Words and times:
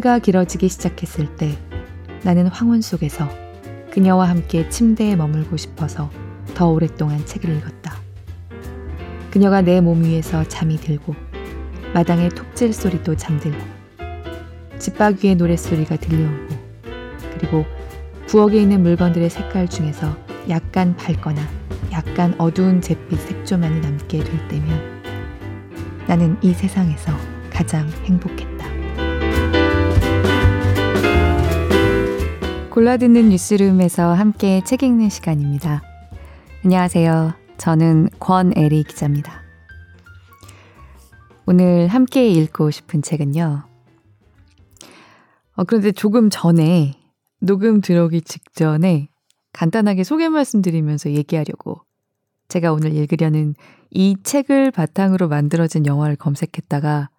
해가 0.00 0.18
길어지기 0.18 0.70
시작했을 0.70 1.36
때 1.36 1.58
나는 2.22 2.46
황혼 2.46 2.80
속에서 2.80 3.28
그녀와 3.90 4.30
함께 4.30 4.66
침대에 4.70 5.14
머물고 5.14 5.58
싶어서 5.58 6.10
더 6.54 6.68
오랫동안 6.70 7.24
책을 7.26 7.50
읽었다. 7.58 7.96
그녀가 9.30 9.60
내 9.60 9.82
몸 9.82 10.02
위에서 10.02 10.42
잠이 10.44 10.78
들고 10.78 11.14
마당의 11.92 12.30
톱질 12.30 12.72
소리도 12.72 13.16
잠들고 13.16 13.58
집바귀의 14.78 15.34
노랫소리가 15.36 15.96
들려오고 15.96 16.48
그리고 17.34 17.66
부엌에 18.26 18.56
있는 18.56 18.82
물건들의 18.82 19.28
색깔 19.28 19.68
중에서 19.68 20.16
약간 20.48 20.96
밝거나 20.96 21.42
약간 21.92 22.34
어두운 22.38 22.80
잿빛 22.80 23.20
색조만이 23.20 23.80
남게 23.80 24.24
될 24.24 24.48
때면 24.48 25.02
나는 26.06 26.38
이 26.40 26.54
세상에서 26.54 27.12
가장 27.50 27.86
행복했다. 28.04 28.49
골라듣는 32.80 33.28
뉴스룸에서 33.28 34.14
함께 34.14 34.62
책 34.64 34.82
읽는 34.82 35.10
시간입니다. 35.10 35.82
안녕하세요. 36.64 37.34
저는 37.58 38.08
권애리 38.18 38.84
기자입니다. 38.84 39.42
오늘 41.44 41.88
함께 41.88 42.26
읽고 42.26 42.70
싶은 42.70 43.02
책은요. 43.02 43.64
어, 45.56 45.64
그런데 45.64 45.92
조금 45.92 46.30
전에 46.30 46.94
녹음 47.38 47.82
들어오기 47.82 48.22
직전에 48.22 49.10
간단하게 49.52 50.02
소개 50.02 50.30
말씀드리면서 50.30 51.10
얘기하려고 51.10 51.82
제가 52.48 52.72
오늘 52.72 52.94
읽으려는 52.94 53.56
이 53.90 54.16
책을 54.22 54.70
바탕으로 54.70 55.28
만들어진 55.28 55.84
영화를 55.84 56.16
검색했다가 56.16 57.10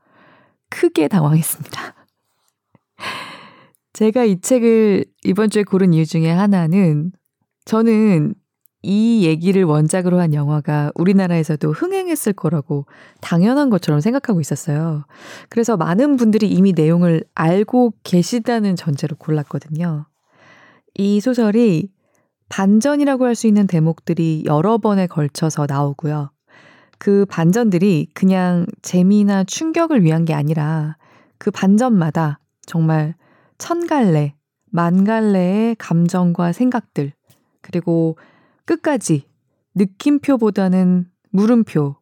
크게 0.70 1.08
당황했습니다. 1.08 2.01
제가 3.94 4.24
이 4.24 4.40
책을 4.40 5.06
이번 5.26 5.50
주에 5.50 5.64
고른 5.64 5.94
이유 5.94 6.06
중에 6.06 6.30
하나는 6.32 7.12
저는 7.66 8.34
이 8.84 9.26
얘기를 9.26 9.64
원작으로 9.64 10.20
한 10.20 10.34
영화가 10.34 10.92
우리나라에서도 10.96 11.72
흥행했을 11.72 12.34
거라고 12.34 12.88
당연한 13.20 13.70
것처럼 13.70 14.02
생각하고 14.02 14.42
있었어요. 14.42 15.06
그래서 15.50 15.78
많은 15.78 16.16
분들이 16.16 16.50
이미 16.50 16.74
내용을 16.74 17.24
알고 17.36 17.94
계시다는 18.04 18.76
전제로 18.76 19.16
골랐거든요. 19.18 20.08
이 20.96 21.20
소설이 21.20 21.90
반전이라고 22.50 23.26
할 23.26 23.36
수 23.36 23.48
있는 23.48 23.68
대목들이 23.68 24.44
여러 24.46 24.78
번에 24.78 25.06
걸쳐서 25.08 25.68
나오고요. 25.70 26.32
그 26.98 27.26
반전들이 27.30 28.10
그냥 28.14 28.66
재미나 28.82 29.44
충격을 29.44 30.04
위한 30.04 30.26
게 30.26 30.34
아니라 30.34 30.98
그 31.38 31.52
반전마다 31.52 32.40
정말 32.66 33.16
천 33.62 33.86
갈래, 33.86 34.34
만 34.72 35.04
갈래의 35.04 35.76
감정과 35.76 36.52
생각들, 36.52 37.14
그리고 37.62 38.18
끝까지 38.66 39.28
느낌표보다는 39.76 41.06
물음표, 41.30 41.96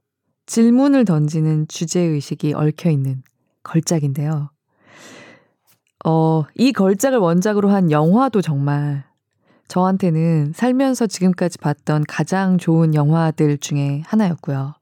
질문을 0.46 1.04
던지는 1.04 1.68
주제의식이 1.68 2.54
얽혀 2.54 2.90
있는 2.90 3.24
걸작인데요. 3.64 4.52
어, 6.06 6.46
이 6.56 6.72
걸작을 6.72 7.18
원작으로 7.20 7.70
한 7.70 7.92
영화도 7.92 8.42
정말 8.42 9.04
저한테는 9.68 10.54
살면서 10.56 11.08
지금까지 11.08 11.58
봤던 11.58 12.06
가장 12.08 12.58
좋은 12.58 12.96
영화들 12.96 13.58
중에 13.58 14.04
하나였고요. 14.06 14.76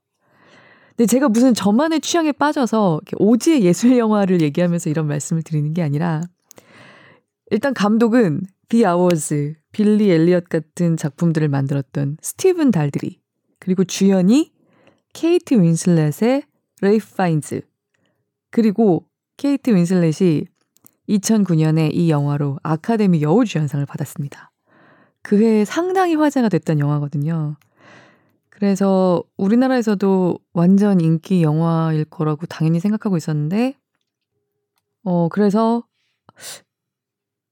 근데 0.96 1.06
제가 1.06 1.28
무슨 1.28 1.54
저만의 1.54 2.02
취향에 2.02 2.30
빠져서 2.30 3.00
오지의 3.16 3.64
예술 3.64 3.98
영화를 3.98 4.42
얘기하면서 4.42 4.90
이런 4.90 5.08
말씀을 5.08 5.42
드리는 5.42 5.74
게 5.74 5.82
아니라 5.82 6.22
일단 7.50 7.72
감독은 7.72 8.42
디 8.68 8.84
아워즈, 8.84 9.54
빌리 9.72 10.10
엘리엇 10.10 10.48
같은 10.48 10.96
작품들을 10.96 11.48
만들었던 11.48 12.18
스티븐 12.20 12.70
달드리, 12.70 13.20
그리고 13.58 13.84
주연이 13.84 14.52
케이트 15.14 15.54
윈슬렛의 15.54 16.42
레이프 16.82 17.14
파인즈, 17.14 17.62
그리고 18.50 19.06
케이트 19.36 19.70
윈슬렛이 19.70 20.44
2009년에 21.08 21.90
이 21.94 22.10
영화로 22.10 22.58
아카데미 22.62 23.22
여우주연상을 23.22 23.84
받았습니다. 23.86 24.50
그 25.22 25.42
해에 25.42 25.64
상당히 25.64 26.14
화제가 26.14 26.48
됐던 26.50 26.78
영화거든요. 26.78 27.56
그래서 28.50 29.22
우리나라에서도 29.36 30.38
완전 30.52 31.00
인기 31.00 31.42
영화일 31.42 32.04
거라고 32.04 32.46
당연히 32.46 32.80
생각하고 32.80 33.16
있었는데, 33.16 33.74
어, 35.04 35.28
그래서 35.28 35.84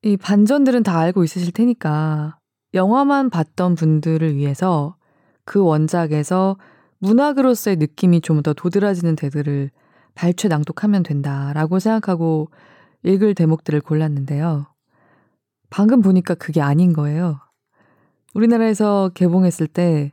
이 0.06 0.16
반전들은 0.16 0.84
다 0.84 1.00
알고 1.00 1.24
있으실 1.24 1.52
테니까 1.52 2.38
영화만 2.74 3.28
봤던 3.28 3.74
분들을 3.74 4.36
위해서 4.36 4.94
그 5.44 5.60
원작에서 5.60 6.56
문학으로서의 7.00 7.76
느낌이 7.76 8.20
좀 8.20 8.42
더 8.42 8.52
도드라지는 8.54 9.16
대들을 9.16 9.72
발췌 10.14 10.46
낭독하면 10.46 11.02
된다라고 11.02 11.80
생각하고 11.80 12.50
읽을 13.02 13.34
대목들을 13.34 13.80
골랐는데요. 13.80 14.68
방금 15.70 16.02
보니까 16.02 16.34
그게 16.34 16.60
아닌 16.60 16.92
거예요. 16.92 17.40
우리나라에서 18.32 19.10
개봉했을 19.12 19.66
때 19.66 20.12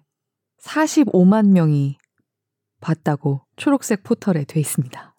45만 0.64 1.50
명이 1.50 2.00
봤다고 2.81 3.42
초록색 3.58 4.02
포털에 4.02 4.44
돼 4.46 4.60
있습니다. 4.60 5.16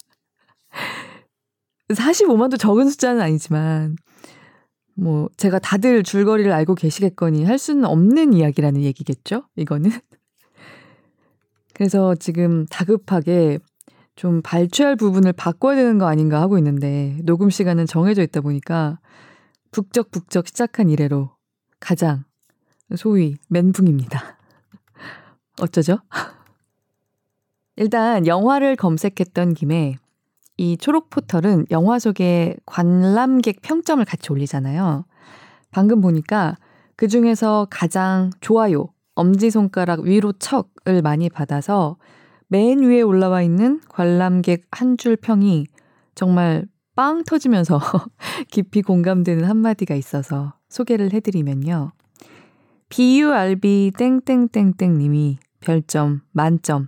45만도 1.91 2.59
적은 2.59 2.89
숫자는 2.89 3.21
아니지만 3.21 3.95
뭐 4.95 5.29
제가 5.37 5.59
다들 5.59 6.03
줄거리를 6.03 6.51
알고 6.51 6.75
계시겠거니 6.75 7.43
할 7.43 7.57
수는 7.57 7.85
없는 7.85 8.33
이야기라는 8.33 8.81
얘기겠죠? 8.81 9.43
이거는. 9.55 9.91
그래서 11.73 12.15
지금 12.15 12.65
다급하게 12.67 13.59
좀 14.15 14.41
발췌할 14.41 14.95
부분을 14.95 15.33
바꿔야 15.33 15.75
되는 15.75 15.97
거 15.97 16.07
아닌가 16.07 16.41
하고 16.41 16.57
있는데 16.57 17.19
녹음 17.23 17.49
시간은 17.49 17.85
정해져 17.85 18.23
있다 18.23 18.39
보니까 18.39 18.99
북적북적 19.71 20.47
시작한 20.47 20.89
이래로 20.89 21.31
가장 21.81 22.23
소위 22.95 23.35
멘붕입니다. 23.49 24.37
어쩌죠? 25.61 25.99
일단 27.75 28.25
영화를 28.25 28.77
검색했던 28.77 29.53
김에 29.53 29.97
이 30.57 30.77
초록 30.77 31.09
포털은 31.09 31.65
영화 31.71 31.99
속에 31.99 32.55
관람객 32.65 33.61
평점을 33.61 34.03
같이 34.05 34.31
올리잖아요. 34.31 35.05
방금 35.71 36.01
보니까 36.01 36.55
그 36.95 37.07
중에서 37.07 37.67
가장 37.69 38.29
좋아요, 38.39 38.87
엄지손가락 39.15 40.01
위로 40.01 40.31
척을 40.33 41.01
많이 41.01 41.29
받아서 41.29 41.97
맨 42.47 42.79
위에 42.83 43.01
올라와 43.01 43.41
있는 43.41 43.81
관람객 43.89 44.65
한 44.71 44.97
줄 44.97 45.17
평이 45.17 45.65
정말 46.13 46.67
빵 46.95 47.23
터지면서 47.25 47.79
깊이 48.49 48.81
공감되는 48.81 49.43
한마디가 49.43 49.95
있어서 49.95 50.53
소개를 50.69 51.11
해드리면요. 51.11 51.91
BURB 52.87 53.91
땡땡땡땡 53.97 54.97
님이 54.97 55.37
별점 55.59 56.21
만점 56.31 56.87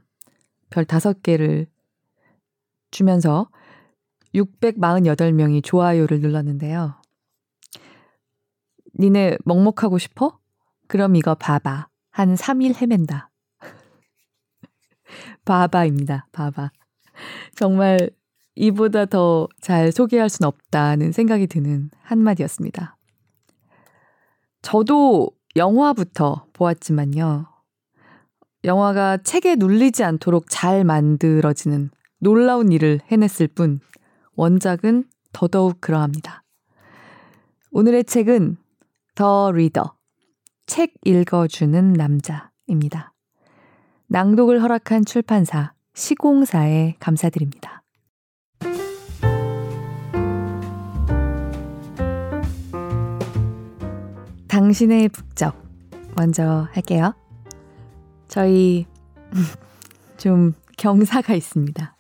별 0.70 0.86
다섯 0.86 1.22
개를 1.24 1.68
주면서 2.92 3.50
648명이 4.38 5.64
좋아요를 5.64 6.22
눌렀는데요. 6.22 7.02
니네 9.00 9.38
먹먹하고 9.46 9.98
싶어? 9.98 10.40
그럼 10.88 11.16
이거 11.16 11.36
봐봐. 11.36 11.88
한 12.12 12.36
3일 12.36 12.82
헤맨다. 12.82 13.30
바바입니다. 15.46 16.28
바바. 16.32 16.72
정말 17.56 18.10
이보다 18.56 19.06
더 19.06 19.48
잘 19.62 19.92
소개할 19.92 20.30
순 20.30 20.46
없다는 20.46 21.12
생각이 21.12 21.48
드는 21.48 21.90
한마디였습니다. 22.02 22.98
저도 24.62 25.30
영화부터 25.56 26.48
보았지만요. 26.54 27.48
영화가 28.64 29.18
책에 29.18 29.56
눌리지 29.56 30.04
않도록 30.04 30.46
잘 30.50 30.84
만들어지는 30.84 31.92
놀라운 32.20 32.72
일을 32.72 33.02
해냈을 33.12 33.48
뿐 33.48 33.80
원작은 34.38 35.04
더더욱 35.34 35.82
그러합니다. 35.82 36.44
오늘의 37.72 38.06
책은 38.06 38.58
더 39.16 39.52
리더, 39.52 39.96
책 40.68 40.94
읽어주는 41.04 41.94
남자입니다. 41.94 43.14
낭독을 44.08 44.62
허락한 44.62 45.06
출판사 45.06 45.74
시공사에 45.96 46.96
감사드립니다. 47.00 47.84
당신의 54.48 55.10
북적 55.10 55.56
먼저 56.16 56.68
할게요. 56.72 57.14
저희 58.28 58.86
좀 60.18 60.54
경사가 60.78 61.34
있습니다. 61.34 61.97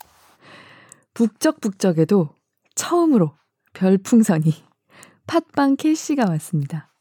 북적북적에도 1.18 2.30
처음으로 2.75 3.34
별풍선이 3.74 4.54
팥빵 5.25 5.75
캐시가 5.78 6.30
왔습니다. 6.30 6.94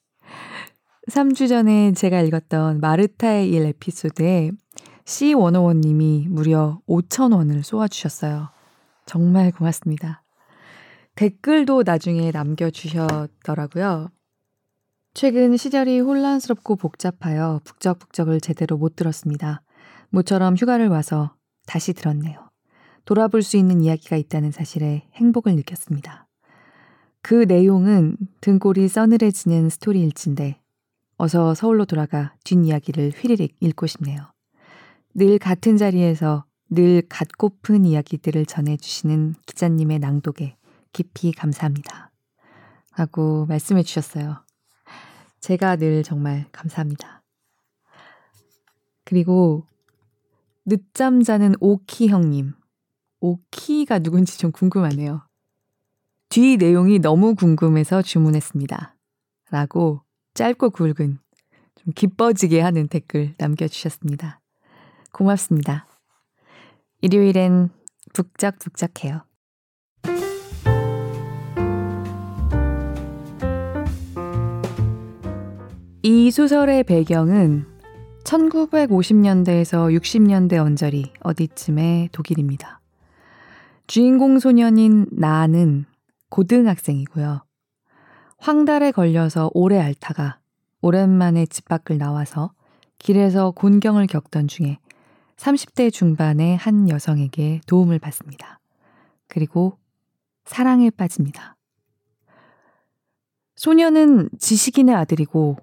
3주 1.10 1.50
전에 1.50 1.92
제가 1.92 2.22
읽었던 2.22 2.80
마르타의 2.80 3.50
일 3.50 3.66
에피소드에 3.66 4.52
C101님이 5.04 6.28
무려 6.28 6.80
5,000원을 6.88 7.62
쏘아주셨어요. 7.62 8.48
정말 9.04 9.52
고맙습니다. 9.52 10.22
댓글도 11.14 11.82
나중에 11.84 12.30
남겨주셨더라고요. 12.30 14.08
최근 15.12 15.58
시절이 15.58 16.00
혼란스럽고 16.00 16.76
복잡하여 16.76 17.60
북적북적을 17.64 18.40
제대로 18.40 18.78
못 18.78 18.96
들었습니다. 18.96 19.60
모처럼 20.08 20.56
휴가를 20.56 20.88
와서 20.88 21.34
다시 21.66 21.92
들었네요. 21.92 22.45
돌아볼 23.06 23.42
수 23.42 23.56
있는 23.56 23.80
이야기가 23.80 24.16
있다는 24.16 24.50
사실에 24.50 25.08
행복을 25.14 25.54
느꼈습니다. 25.54 26.26
그 27.22 27.44
내용은 27.44 28.16
등골이 28.40 28.88
서늘해지는 28.88 29.70
스토리일진데 29.70 30.60
어서 31.16 31.54
서울로 31.54 31.86
돌아가 31.86 32.34
뒷이야기를 32.44 33.12
휘리릭 33.16 33.56
읽고 33.60 33.86
싶네요. 33.86 34.20
늘 35.14 35.38
같은 35.38 35.76
자리에서 35.76 36.44
늘 36.68 37.02
갖고픈 37.08 37.86
이야기들을 37.86 38.44
전해주시는 38.44 39.36
기자님의 39.46 40.00
낭독에 40.00 40.56
깊이 40.92 41.32
감사합니다. 41.32 42.10
하고 42.90 43.46
말씀해 43.46 43.82
주셨어요. 43.82 44.44
제가 45.40 45.76
늘 45.76 46.02
정말 46.02 46.46
감사합니다. 46.50 47.22
그리고 49.04 49.64
늦잠 50.64 51.22
자는 51.22 51.54
오키 51.60 52.08
형님. 52.08 52.54
오키가 53.26 53.98
누군지 53.98 54.38
좀 54.38 54.52
궁금하네요. 54.52 55.22
뒤 56.28 56.56
내용이 56.56 56.98
너무 57.00 57.34
궁금해서 57.34 58.02
주문했습니다. 58.02 58.94
라고 59.50 60.02
짧고 60.34 60.70
굵은 60.70 61.18
좀 61.76 61.92
기뻐지게 61.94 62.60
하는 62.60 62.88
댓글 62.88 63.34
남겨주셨습니다. 63.38 64.40
고맙습니다. 65.12 65.86
일요일엔 67.00 67.70
북적북적해요. 68.12 69.22
이 76.02 76.30
소설의 76.30 76.84
배경은 76.84 77.66
1950년대에서 78.24 79.96
60년대 79.96 80.54
언저리 80.58 81.12
어디쯤의 81.20 82.10
독일입니다. 82.12 82.80
주인공 83.86 84.40
소년인 84.40 85.06
나는 85.12 85.84
고등학생이고요. 86.30 87.44
황달에 88.38 88.90
걸려서 88.90 89.50
오래 89.54 89.78
앓다가 89.78 90.40
오랜만에 90.80 91.46
집 91.46 91.66
밖을 91.66 91.96
나와서 91.96 92.52
길에서 92.98 93.52
곤경을 93.52 94.08
겪던 94.08 94.48
중에 94.48 94.78
30대 95.36 95.92
중반의 95.92 96.56
한 96.56 96.88
여성에게 96.88 97.60
도움을 97.66 97.98
받습니다. 97.98 98.58
그리고 99.28 99.78
사랑에 100.44 100.90
빠집니다. 100.90 101.56
소녀는 103.54 104.30
지식인의 104.38 104.94
아들이고 104.94 105.58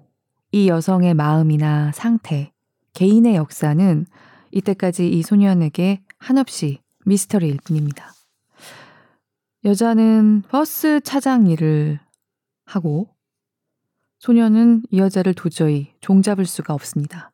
이 0.52 0.68
여성의 0.68 1.14
마음이나 1.14 1.92
상태, 1.92 2.52
개인의 2.94 3.36
역사는 3.36 4.06
이때까지 4.50 5.08
이 5.08 5.22
소년에게 5.22 6.02
한없이 6.18 6.83
미스터리일 7.04 7.58
뿐입니다. 7.64 8.12
여자는 9.64 10.42
버스 10.48 11.00
차장 11.00 11.46
일을 11.46 12.00
하고 12.66 13.08
소녀는 14.18 14.82
이 14.90 14.98
여자를 14.98 15.34
도저히 15.34 15.92
종잡을 16.00 16.46
수가 16.46 16.74
없습니다. 16.74 17.30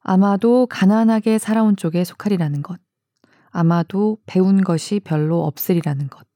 아마도 0.00 0.66
가난하게 0.66 1.38
살아온 1.38 1.76
쪽에 1.76 2.04
속하리라는 2.04 2.62
것. 2.62 2.80
아마도 3.50 4.18
배운 4.26 4.62
것이 4.62 5.00
별로 5.00 5.44
없으리라는 5.44 6.08
것. 6.08 6.26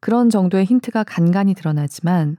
그런 0.00 0.30
정도의 0.30 0.64
힌트가 0.64 1.04
간간히 1.04 1.54
드러나지만 1.54 2.36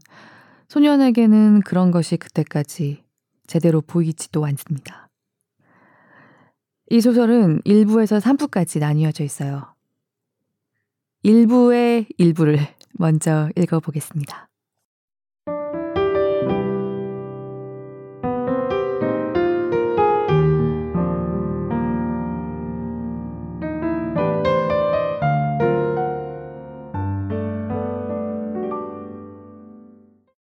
소년에게는 0.70 1.62
그런 1.62 1.92
것이 1.92 2.18
그때까지 2.18 3.04
제대로 3.46 3.82
보이지도 3.82 4.46
않습니다. 4.46 5.07
이 6.90 7.02
소설은 7.02 7.62
1부에서 7.64 8.22
3부까지 8.22 8.80
나뉘어져 8.80 9.24
있어요. 9.26 9.76
1부의 11.26 12.08
일부를 12.18 12.60
먼저 12.94 13.50
읽어보겠습니다. 13.58 14.48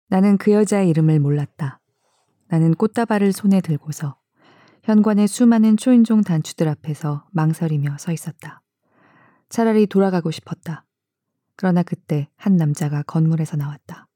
나는 0.07 0.39
그 0.39 0.53
여자의 0.53 0.89
이름을 0.91 1.19
몰랐다. 1.19 1.81
나는 2.49 2.75
꽃다발을 2.75 3.33
손에 3.33 3.61
들고서 3.61 4.20
현관의 4.83 5.29
수많은 5.29 5.77
초인종 5.77 6.23
단추들 6.23 6.67
앞에서 6.69 7.27
망설이며 7.33 7.99
서 7.99 8.13
있었다. 8.13 8.63
차라리 9.51 9.87
돌아가고 9.87 10.31
싶었다. 10.31 10.85
그러나 11.57 11.83
그때 11.83 12.29
한 12.37 12.57
남자가 12.57 13.03
건물에서 13.03 13.57
나왔다. 13.57 14.07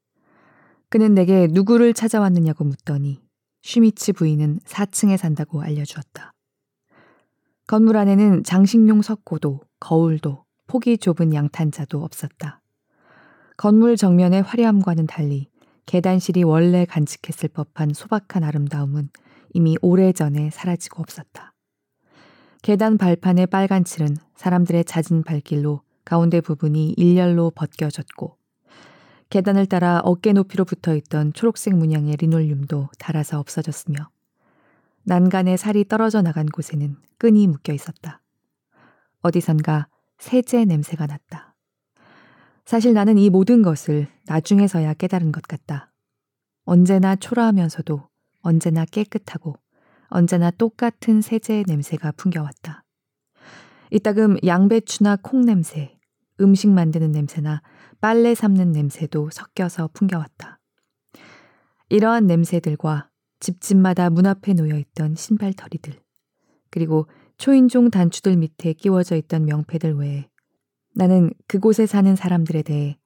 그는 0.89 1.13
내게 1.13 1.47
누구를 1.51 1.93
찾아왔느냐고 1.93 2.63
묻더니 2.63 3.21
슈미츠 3.61 4.13
부인은 4.13 4.59
4층에 4.65 5.17
산다고 5.17 5.61
알려주었다. 5.61 6.33
건물 7.67 7.97
안에는 7.97 8.43
장식용 8.43 9.01
석고도 9.01 9.61
거울도 9.79 10.45
폭이 10.67 10.97
좁은 10.97 11.33
양탄자도 11.33 12.03
없었다. 12.03 12.61
건물 13.57 13.97
정면의 13.97 14.41
화려함과는 14.41 15.07
달리 15.07 15.49
계단실이 15.85 16.43
원래 16.43 16.85
간직했을 16.85 17.49
법한 17.49 17.93
소박한 17.93 18.43
아름다움은 18.43 19.09
이미 19.55 19.77
오래전에 19.81 20.49
사라지고 20.49 21.01
없었다. 21.01 21.53
계단 22.61 22.97
발판의 22.97 23.47
빨간 23.47 23.85
칠은 23.85 24.17
사람들의 24.35 24.83
잦은 24.83 25.23
발길로 25.23 25.81
가운데 26.03 26.41
부분이 26.41 26.95
일렬로 26.97 27.51
벗겨졌고 27.51 28.37
계단을 29.29 29.65
따라 29.67 30.01
어깨 30.03 30.33
높이로 30.33 30.65
붙어 30.65 30.93
있던 30.93 31.31
초록색 31.31 31.73
문양의 31.77 32.17
리놀륨도 32.17 32.89
닳아서 32.99 33.39
없어졌으며 33.39 34.09
난간에 35.03 35.55
살이 35.55 35.87
떨어져 35.87 36.21
나간 36.21 36.47
곳에는 36.47 36.97
끈이 37.17 37.47
묶여 37.47 37.71
있었다. 37.71 38.21
어디선가 39.21 39.87
세제 40.17 40.65
냄새가 40.65 41.07
났다. 41.07 41.55
사실 42.65 42.93
나는 42.93 43.17
이 43.17 43.29
모든 43.29 43.61
것을 43.61 44.07
나중에서야 44.25 44.95
깨달은 44.95 45.31
것 45.31 45.43
같다. 45.43 45.93
언제나 46.65 47.15
초라하면서도 47.15 48.09
언제나 48.45 48.85
깨끗하고 48.85 49.55
언제나 50.07 50.51
똑같은 50.51 51.19
세제의 51.19 51.65
냄새가 51.67 52.11
풍겨왔다. 52.11 52.83
이따금 53.89 54.37
양배추나 54.45 55.17
콩 55.23 55.41
냄새, 55.41 55.97
음식 56.39 56.69
만드는 56.69 57.11
냄새나 57.11 57.63
빨래 57.99 58.35
삶는 58.35 58.71
냄새도 58.71 59.31
섞여서 59.31 59.89
풍겨왔다. 59.93 60.59
이러한 61.89 62.27
냄새들과 62.27 63.09
집집마다 63.39 64.11
문 64.11 64.27
앞에 64.27 64.53
놓여 64.53 64.77
있던 64.77 65.15
신발터리들, 65.15 65.99
그리고 66.69 67.07
초인종 67.37 67.89
단추들 67.89 68.37
밑에 68.37 68.73
끼워져 68.73 69.15
있던 69.15 69.45
명패들 69.45 69.95
외에 69.95 70.29
나는 70.93 71.31
그곳에 71.47 71.87
사는 71.87 72.15
사람들에 72.15 72.61
대해 72.61 72.97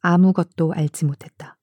아무것도 0.00 0.72
알지 0.72 1.04
못했다. 1.04 1.58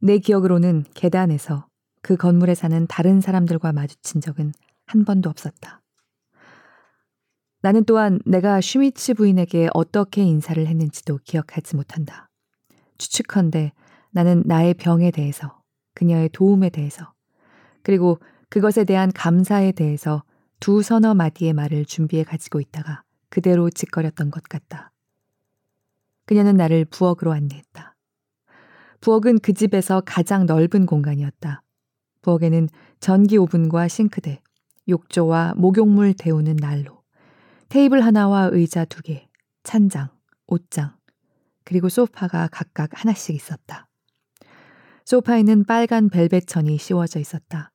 내 0.00 0.18
기억으로는 0.18 0.84
계단에서 0.94 1.66
그 2.06 2.16
건물에 2.16 2.54
사는 2.54 2.86
다른 2.86 3.20
사람들과 3.20 3.72
마주친 3.72 4.20
적은 4.20 4.52
한 4.86 5.04
번도 5.04 5.28
없었다. 5.28 5.82
나는 7.62 7.82
또한 7.84 8.20
내가 8.24 8.60
슈미츠 8.60 9.14
부인에게 9.14 9.70
어떻게 9.74 10.22
인사를 10.22 10.64
했는지도 10.64 11.18
기억하지 11.24 11.74
못한다. 11.74 12.30
추측컨대 12.98 13.72
나는 14.12 14.44
나의 14.46 14.74
병에 14.74 15.10
대해서, 15.10 15.60
그녀의 15.94 16.28
도움에 16.28 16.70
대해서, 16.70 17.12
그리고 17.82 18.20
그것에 18.50 18.84
대한 18.84 19.10
감사에 19.10 19.72
대해서 19.72 20.22
두 20.60 20.82
서너 20.82 21.12
마디의 21.14 21.54
말을 21.54 21.86
준비해 21.86 22.22
가지고 22.22 22.60
있다가 22.60 23.02
그대로 23.30 23.68
짓거렸던 23.68 24.30
것 24.30 24.44
같다. 24.44 24.92
그녀는 26.24 26.54
나를 26.54 26.84
부엌으로 26.84 27.32
안내했다. 27.32 27.96
부엌은 29.00 29.40
그 29.40 29.52
집에서 29.54 30.02
가장 30.06 30.46
넓은 30.46 30.86
공간이었다. 30.86 31.64
부엌에는 32.26 32.68
전기 32.98 33.36
오븐과 33.36 33.86
싱크대, 33.86 34.42
욕조와 34.88 35.54
목욕물 35.56 36.12
데우는 36.14 36.56
난로, 36.56 37.04
테이블 37.68 38.04
하나와 38.04 38.48
의자 38.50 38.84
두 38.84 39.00
개, 39.00 39.28
찬장, 39.62 40.08
옷장, 40.48 40.96
그리고 41.62 41.88
소파가 41.88 42.48
각각 42.50 42.90
하나씩 42.92 43.36
있었다. 43.36 43.88
소파에는 45.04 45.66
빨간 45.66 46.08
벨벳 46.08 46.48
천이 46.48 46.78
씌워져 46.78 47.20
있었다. 47.20 47.70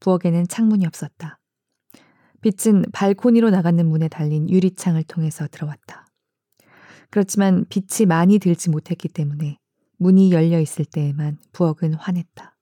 부엌에는 0.00 0.46
창문이 0.48 0.86
없었다. 0.86 1.38
빛은 2.42 2.84
발코니로 2.92 3.48
나가는 3.48 3.84
문에 3.86 4.08
달린 4.08 4.50
유리창을 4.50 5.04
통해서 5.04 5.48
들어왔다. 5.50 6.06
그렇지만 7.08 7.64
빛이 7.70 8.06
많이 8.06 8.38
들지 8.38 8.68
못했기 8.68 9.08
때문에 9.08 9.56
문이 9.96 10.30
열려 10.30 10.60
있을 10.60 10.84
때에만 10.84 11.38
부엌은 11.52 11.94
환했다. 11.94 12.57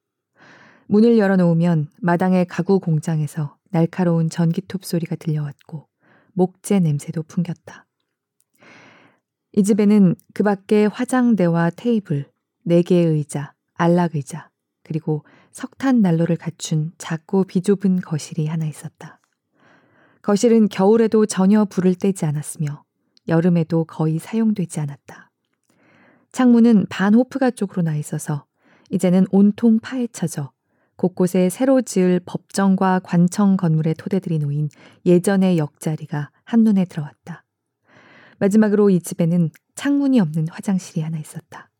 문을 0.88 1.18
열어놓으면 1.18 1.88
마당의 2.00 2.46
가구 2.46 2.80
공장에서 2.80 3.56
날카로운 3.70 4.30
전기톱 4.30 4.84
소리가 4.84 5.16
들려왔고 5.16 5.88
목재 6.32 6.80
냄새도 6.80 7.24
풍겼다. 7.24 7.86
이 9.52 9.62
집에는 9.62 10.14
그 10.34 10.42
밖에 10.42 10.86
화장대와 10.86 11.70
테이블, 11.70 12.30
네 12.62 12.82
개의 12.82 13.06
의자, 13.06 13.54
안락 13.74 14.14
의자, 14.14 14.50
그리고 14.82 15.24
석탄 15.50 16.02
난로를 16.02 16.36
갖춘 16.36 16.92
작고 16.98 17.44
비좁은 17.44 18.02
거실이 18.02 18.46
하나 18.46 18.66
있었다. 18.66 19.20
거실은 20.20 20.68
겨울에도 20.68 21.24
전혀 21.26 21.64
불을 21.64 21.94
떼지 21.94 22.26
않았으며 22.26 22.84
여름에도 23.28 23.84
거의 23.84 24.18
사용되지 24.18 24.80
않았다. 24.80 25.30
창문은 26.32 26.86
반 26.90 27.14
호프가 27.14 27.52
쪽으로 27.52 27.82
나 27.82 27.96
있어서 27.96 28.44
이제는 28.90 29.26
온통 29.30 29.80
파헤쳐져 29.80 30.52
곳곳에 30.96 31.50
새로 31.50 31.82
지을 31.82 32.20
법정과 32.24 33.00
관청 33.04 33.56
건물의 33.56 33.94
토대들이 33.94 34.38
놓인 34.38 34.68
예전의 35.04 35.58
옆자리가 35.58 36.30
한눈에 36.44 36.86
들어왔다. 36.86 37.44
마지막으로 38.38 38.90
이 38.90 39.00
집에는 39.00 39.50
창문이 39.74 40.20
없는 40.20 40.48
화장실이 40.48 41.02
하나 41.02 41.18
있었다. 41.18 41.70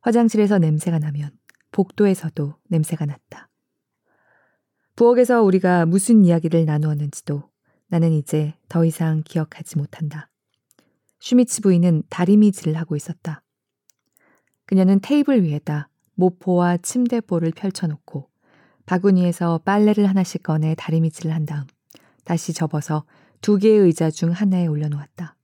화장실에서 0.00 0.58
냄새가 0.58 0.98
나면 0.98 1.30
복도에서도 1.72 2.54
냄새가 2.68 3.06
났다. 3.06 3.48
부엌에서 4.96 5.42
우리가 5.42 5.86
무슨 5.86 6.24
이야기를 6.24 6.64
나누었는지도 6.64 7.42
나는 7.88 8.12
이제 8.12 8.54
더 8.68 8.84
이상 8.84 9.22
기억하지 9.24 9.78
못한다. 9.78 10.28
슈미츠 11.20 11.62
부인은 11.62 12.04
다리미질을 12.08 12.76
하고 12.76 12.96
있었다. 12.96 13.42
그녀는 14.66 15.00
테이블 15.00 15.42
위에다 15.42 15.88
모포와 16.20 16.76
침대볼을 16.76 17.52
펼쳐놓고 17.52 18.28
바구니에서 18.86 19.58
빨래를 19.64 20.08
하나씩 20.08 20.42
꺼내 20.42 20.74
다리미질을 20.76 21.34
한 21.34 21.46
다음 21.46 21.64
다시 22.24 22.52
접어서 22.52 23.04
두 23.40 23.56
개의 23.56 23.78
의자 23.78 24.10
중 24.10 24.30
하나에 24.30 24.66
올려놓았다. 24.66 25.36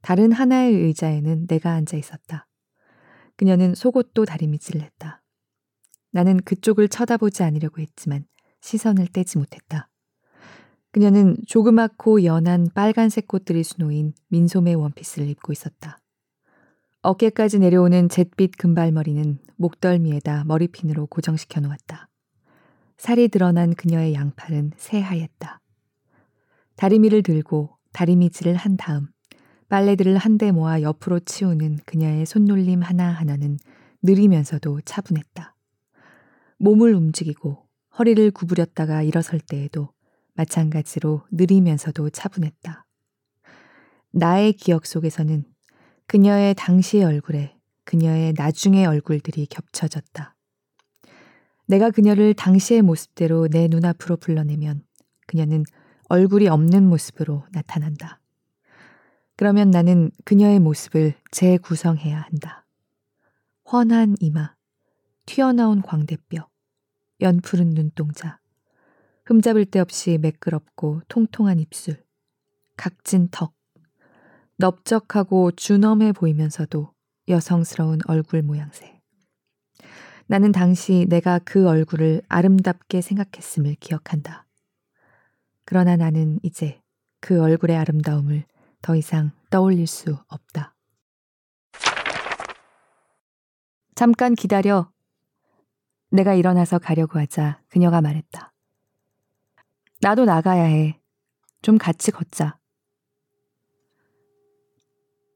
다른 0.00 0.32
하나의 0.32 0.74
의자에는 0.74 1.46
내가 1.46 1.72
앉아 1.72 1.96
있었다. 1.96 2.46
그녀는 3.36 3.74
속옷도 3.74 4.24
다리미질을 4.24 4.80
했다. 4.80 5.22
나는 6.10 6.38
그쪽을 6.38 6.88
쳐다보지 6.88 7.42
않으려고 7.42 7.80
했지만 7.80 8.24
시선을 8.60 9.08
떼지 9.08 9.38
못했다. 9.38 9.90
그녀는 10.92 11.36
조그맣고 11.46 12.24
연한 12.24 12.68
빨간색 12.72 13.26
꽃들이 13.26 13.64
수놓인 13.64 14.14
민소매 14.28 14.74
원피스를 14.74 15.28
입고 15.28 15.52
있었다. 15.52 15.98
어깨까지 17.04 17.58
내려오는 17.58 18.08
잿빛 18.08 18.56
금발머리는 18.56 19.38
목덜미에다 19.56 20.44
머리핀으로 20.44 21.06
고정시켜 21.06 21.60
놓았다. 21.60 22.08
살이 22.96 23.28
드러난 23.28 23.74
그녀의 23.74 24.14
양팔은 24.14 24.72
새하였다. 24.78 25.60
다리미를 26.76 27.22
들고 27.22 27.76
다리미질을 27.92 28.56
한 28.56 28.78
다음 28.78 29.08
빨래들을 29.68 30.16
한데 30.16 30.50
모아 30.50 30.80
옆으로 30.80 31.20
치우는 31.20 31.80
그녀의 31.84 32.24
손놀림 32.24 32.80
하나하나는 32.80 33.58
느리면서도 34.02 34.80
차분했다. 34.86 35.54
몸을 36.56 36.94
움직이고 36.94 37.66
허리를 37.98 38.30
구부렸다가 38.30 39.02
일어설 39.02 39.40
때에도 39.40 39.90
마찬가지로 40.32 41.20
느리면서도 41.30 42.08
차분했다. 42.08 42.86
나의 44.12 44.54
기억 44.54 44.86
속에서는 44.86 45.44
그녀의 46.06 46.54
당시의 46.54 47.04
얼굴에 47.04 47.56
그녀의 47.84 48.34
나중의 48.36 48.86
얼굴들이 48.86 49.46
겹쳐졌다. 49.46 50.34
내가 51.66 51.90
그녀를 51.90 52.34
당시의 52.34 52.82
모습대로 52.82 53.48
내 53.48 53.68
눈앞으로 53.68 54.16
불러내면 54.16 54.84
그녀는 55.26 55.64
얼굴이 56.08 56.48
없는 56.48 56.86
모습으로 56.88 57.46
나타난다. 57.52 58.20
그러면 59.36 59.70
나는 59.70 60.10
그녀의 60.24 60.60
모습을 60.60 61.14
재구성해야 61.30 62.20
한다. 62.20 62.66
훤한 63.70 64.16
이마, 64.20 64.54
튀어나온 65.26 65.82
광대뼈, 65.82 66.48
연푸른 67.20 67.70
눈동자, 67.70 68.38
흠잡을 69.24 69.64
데 69.64 69.80
없이 69.80 70.18
매끄럽고 70.18 71.00
통통한 71.08 71.58
입술, 71.58 72.04
각진 72.76 73.28
턱, 73.30 73.54
넓적하고 74.56 75.50
준엄해 75.52 76.12
보이면서도 76.12 76.92
여성스러운 77.28 78.00
얼굴 78.06 78.42
모양새. 78.42 79.00
나는 80.26 80.52
당시 80.52 81.06
내가 81.08 81.38
그 81.38 81.68
얼굴을 81.68 82.22
아름답게 82.28 83.00
생각했음을 83.00 83.76
기억한다. 83.80 84.46
그러나 85.64 85.96
나는 85.96 86.38
이제 86.42 86.80
그 87.20 87.42
얼굴의 87.42 87.76
아름다움을 87.76 88.44
더 88.80 88.96
이상 88.96 89.32
떠올릴 89.50 89.86
수 89.86 90.18
없다. 90.28 90.74
잠깐 93.94 94.34
기다려. 94.34 94.90
내가 96.10 96.34
일어나서 96.34 96.78
가려고 96.78 97.18
하자 97.18 97.60
그녀가 97.68 98.00
말했다. 98.00 98.52
나도 100.00 100.24
나가야 100.24 100.64
해. 100.64 101.00
좀 101.62 101.78
같이 101.78 102.10
걷자. 102.10 102.58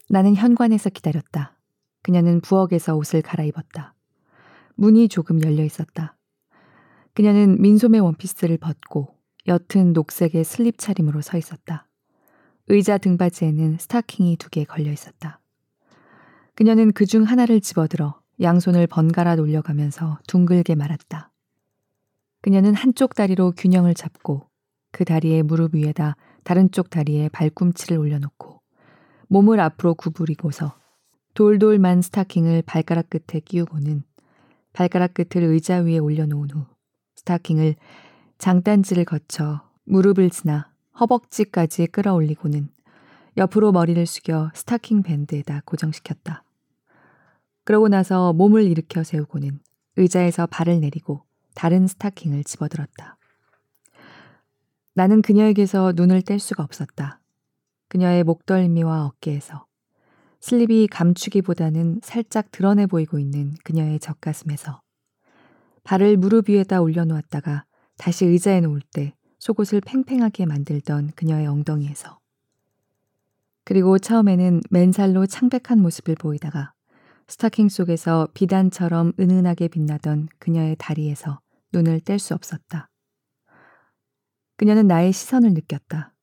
나는 0.09 0.35
현관에서 0.35 0.91
기다렸다. 0.91 1.57
그녀는 2.03 2.41
부엌에서 2.41 2.97
옷을 2.97 3.23
갈아입었다. 3.23 3.95
문이 4.77 5.09
조금 5.09 5.43
열려 5.43 5.65
있었다. 5.65 6.17
그녀는 7.15 7.61
민소매 7.61 7.99
원피스를 7.99 8.59
벗고 8.59 9.15
옅은 9.47 9.93
녹색의 9.93 10.45
슬립 10.45 10.79
차림으로 10.79 11.21
서 11.21 11.37
있었다. 11.37 11.87
의자 12.69 12.99
등받이에는 12.99 13.79
스타킹이 13.79 14.37
두 14.37 14.51
개 14.51 14.65
걸려 14.65 14.93
있었다. 14.93 15.41
그녀는 16.55 16.93
그 16.93 17.07
중 17.07 17.25
하나를 17.25 17.61
집어들어 17.61 18.21
양손을 18.41 18.87
번갈아 18.87 19.37
놀려가면서 19.37 20.19
둥글게 20.29 20.75
말았다. 20.75 21.33
그녀는 22.41 22.75
한쪽 22.75 23.15
다리로 23.15 23.53
균형을 23.57 23.95
잡고 23.95 24.49
그 24.93 25.05
다리의 25.05 25.43
무릎 25.43 25.75
위에다 25.75 26.17
다른 26.45 26.71
쪽 26.71 26.89
다리에 26.89 27.29
발꿈치를 27.31 27.99
올려놓고 27.99 28.48
몸을 29.29 29.61
앞으로 29.61 29.95
구부리고서 29.95 30.75
돌돌만 31.35 32.03
스타킹을 32.03 32.63
발가락 32.63 33.11
끝에 33.11 33.41
끼우고는 33.41 34.03
발가락 34.73 35.15
끝을 35.15 35.45
의자 35.45 35.79
위에 35.79 35.99
올려놓은 35.99 36.51
후 36.51 36.67
스타킹을 37.17 37.77
장단지를 38.39 39.05
거쳐 39.05 39.63
무릎을 39.85 40.31
지나 40.31 40.71
허벅지까지 40.99 41.87
끌어올리고는 41.89 42.69
옆으로 43.37 43.73
머리를 43.73 44.05
숙여 44.07 44.51
스타킹 44.55 45.03
밴드에다 45.03 45.63
고정시켰다. 45.65 46.43
그러고 47.65 47.89
나서 47.89 48.33
몸을 48.33 48.65
일으켜 48.65 49.05
세우고는 49.05 49.61
의자에서 49.97 50.47
발을 50.47 50.81
내리고 50.81 51.23
다른 51.55 51.87
스타킹을 51.87 52.45
집어들었다. 52.45 53.17
나는 54.95 55.23
그녀에게서 55.23 55.93
눈을 55.95 56.23
뗄 56.23 56.41
수가 56.41 56.65
없었다. 56.65 57.18
그녀의 57.89 58.25
목덜미와 58.25 59.07
어깨에서 59.07 59.67
슬립이 60.41 60.89
감추기보다는 60.89 62.01
살짝 62.03 62.51
드러내 62.53 62.87
보이고 62.87 63.19
있는 63.19 63.55
그녀의 63.65 63.99
젖가슴에서 63.99 64.83
발을 65.85 66.17
무릎 66.17 66.49
위에다 66.49 66.81
올려놓았다가 66.81 67.65
다시 67.97 68.25
의자에 68.27 68.61
놓을 68.61 68.83
때 68.93 69.15
속옷을 69.39 69.81
팽팽하게 69.81 70.47
만들던 70.47 71.13
그녀의 71.17 71.47
엉덩이에서 71.47 72.19
그리고 73.65 73.99
처음에는 73.99 74.63
맨살로 74.71 75.27
창백한 75.27 75.81
모습을 75.81 76.15
보이다가 76.15 76.73
스타킹 77.27 77.69
속에서 77.69 78.29
비단처럼 78.33 79.13
은은하게 79.21 79.69
빛나던 79.69 80.29
그녀의 80.39 80.77
다리에서 80.79 81.41
눈을 81.73 82.01
뗄 82.01 82.19
수 82.19 82.35
없었다. 82.35 82.89
그녀는 84.57 84.87
나의 84.87 85.13
시선을 85.13 85.53
느꼈다. 85.53 86.15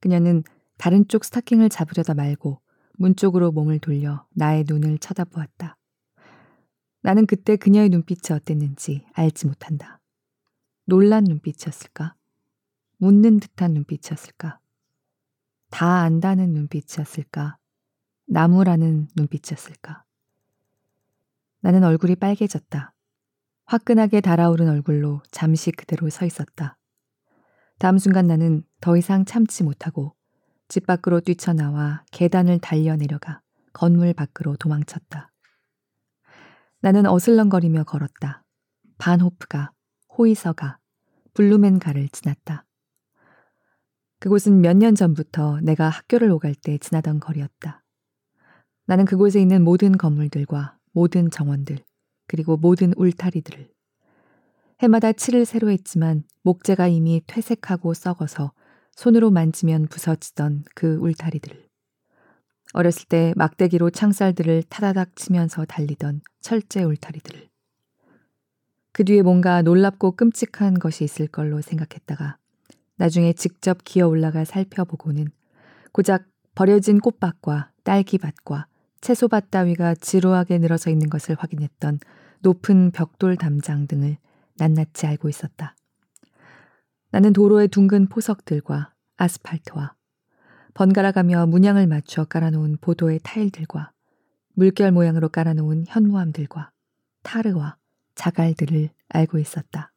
그녀는 0.00 0.44
다른 0.78 1.06
쪽 1.08 1.24
스타킹을 1.24 1.68
잡으려다 1.68 2.14
말고 2.14 2.60
문 2.98 3.16
쪽으로 3.16 3.52
몸을 3.52 3.78
돌려 3.78 4.26
나의 4.34 4.64
눈을 4.66 4.98
쳐다보았다. 4.98 5.76
나는 7.02 7.26
그때 7.26 7.56
그녀의 7.56 7.88
눈빛이 7.90 8.34
어땠는지 8.34 9.06
알지 9.12 9.46
못한다. 9.46 10.00
놀란 10.86 11.24
눈빛이었을까? 11.24 12.14
묻는 12.98 13.38
듯한 13.40 13.74
눈빛이었을까? 13.74 14.58
다 15.70 16.00
안다는 16.00 16.52
눈빛이었을까? 16.52 17.58
나무라는 18.26 19.08
눈빛이었을까? 19.14 20.04
나는 21.60 21.84
얼굴이 21.84 22.16
빨개졌다. 22.16 22.92
화끈하게 23.66 24.20
달아오른 24.20 24.68
얼굴로 24.68 25.22
잠시 25.30 25.72
그대로 25.72 26.08
서 26.08 26.24
있었다. 26.24 26.78
다음 27.78 27.98
순간 27.98 28.26
나는 28.26 28.62
더 28.80 28.96
이상 28.96 29.24
참지 29.24 29.64
못하고 29.64 30.14
집 30.68 30.86
밖으로 30.86 31.20
뛰쳐나와 31.20 32.04
계단을 32.12 32.58
달려 32.58 32.96
내려가 32.96 33.40
건물 33.72 34.12
밖으로 34.14 34.56
도망쳤다. 34.56 35.30
나는 36.80 37.06
어슬렁거리며 37.06 37.84
걸었다. 37.84 38.42
반호프가, 38.98 39.70
호이서가, 40.16 40.78
블루맨가를 41.34 42.08
지났다. 42.08 42.64
그곳은 44.18 44.60
몇 44.60 44.76
년 44.76 44.94
전부터 44.94 45.60
내가 45.60 45.88
학교를 45.88 46.30
오갈 46.30 46.54
때 46.54 46.78
지나던 46.78 47.20
거리였다. 47.20 47.82
나는 48.86 49.04
그곳에 49.04 49.40
있는 49.40 49.62
모든 49.62 49.96
건물들과 49.96 50.78
모든 50.92 51.30
정원들, 51.30 51.78
그리고 52.26 52.56
모든 52.56 52.92
울타리들을 52.96 53.68
해마다 54.80 55.12
칠을 55.12 55.44
새로 55.44 55.70
했지만 55.70 56.24
목재가 56.42 56.88
이미 56.88 57.22
퇴색하고 57.26 57.94
썩어서 57.94 58.52
손으로 58.96 59.30
만지면 59.30 59.86
부서지던 59.86 60.64
그 60.74 60.96
울타리들을 60.96 61.66
어렸을 62.72 63.06
때 63.06 63.32
막대기로 63.36 63.90
창살들을 63.90 64.64
타다닥 64.64 65.14
치면서 65.16 65.64
달리던 65.64 66.22
철제 66.40 66.82
울타리들을 66.82 67.48
그 68.92 69.04
뒤에 69.04 69.22
뭔가 69.22 69.62
놀랍고 69.62 70.12
끔찍한 70.12 70.78
것이 70.78 71.04
있을 71.04 71.28
걸로 71.28 71.60
생각했다가 71.60 72.38
나중에 72.96 73.34
직접 73.34 73.84
기어 73.84 74.08
올라가 74.08 74.44
살펴보고는 74.44 75.28
고작 75.92 76.24
버려진 76.54 76.98
꽃밭과 77.00 77.72
딸기밭과 77.84 78.66
채소밭 79.02 79.50
따위가 79.50 79.94
지루하게 79.94 80.58
늘어서 80.58 80.90
있는 80.90 81.10
것을 81.10 81.36
확인했던 81.38 82.00
높은 82.40 82.90
벽돌 82.90 83.36
담장 83.36 83.86
등을 83.86 84.16
낱낱이 84.56 85.06
알고 85.06 85.28
있었다. 85.28 85.76
나는 87.10 87.32
도로의 87.32 87.68
둥근 87.68 88.08
포석들과 88.08 88.92
아스팔트와 89.16 89.94
번갈아가며 90.74 91.46
문양을 91.46 91.86
맞춰 91.86 92.24
깔아놓은 92.24 92.78
보도의 92.80 93.20
타일들과 93.22 93.92
물결 94.54 94.92
모양으로 94.92 95.28
깔아놓은 95.28 95.84
현무암들과 95.86 96.70
타르와 97.22 97.76
자갈들을 98.14 98.90
알고 99.08 99.38
있었다. 99.38 99.92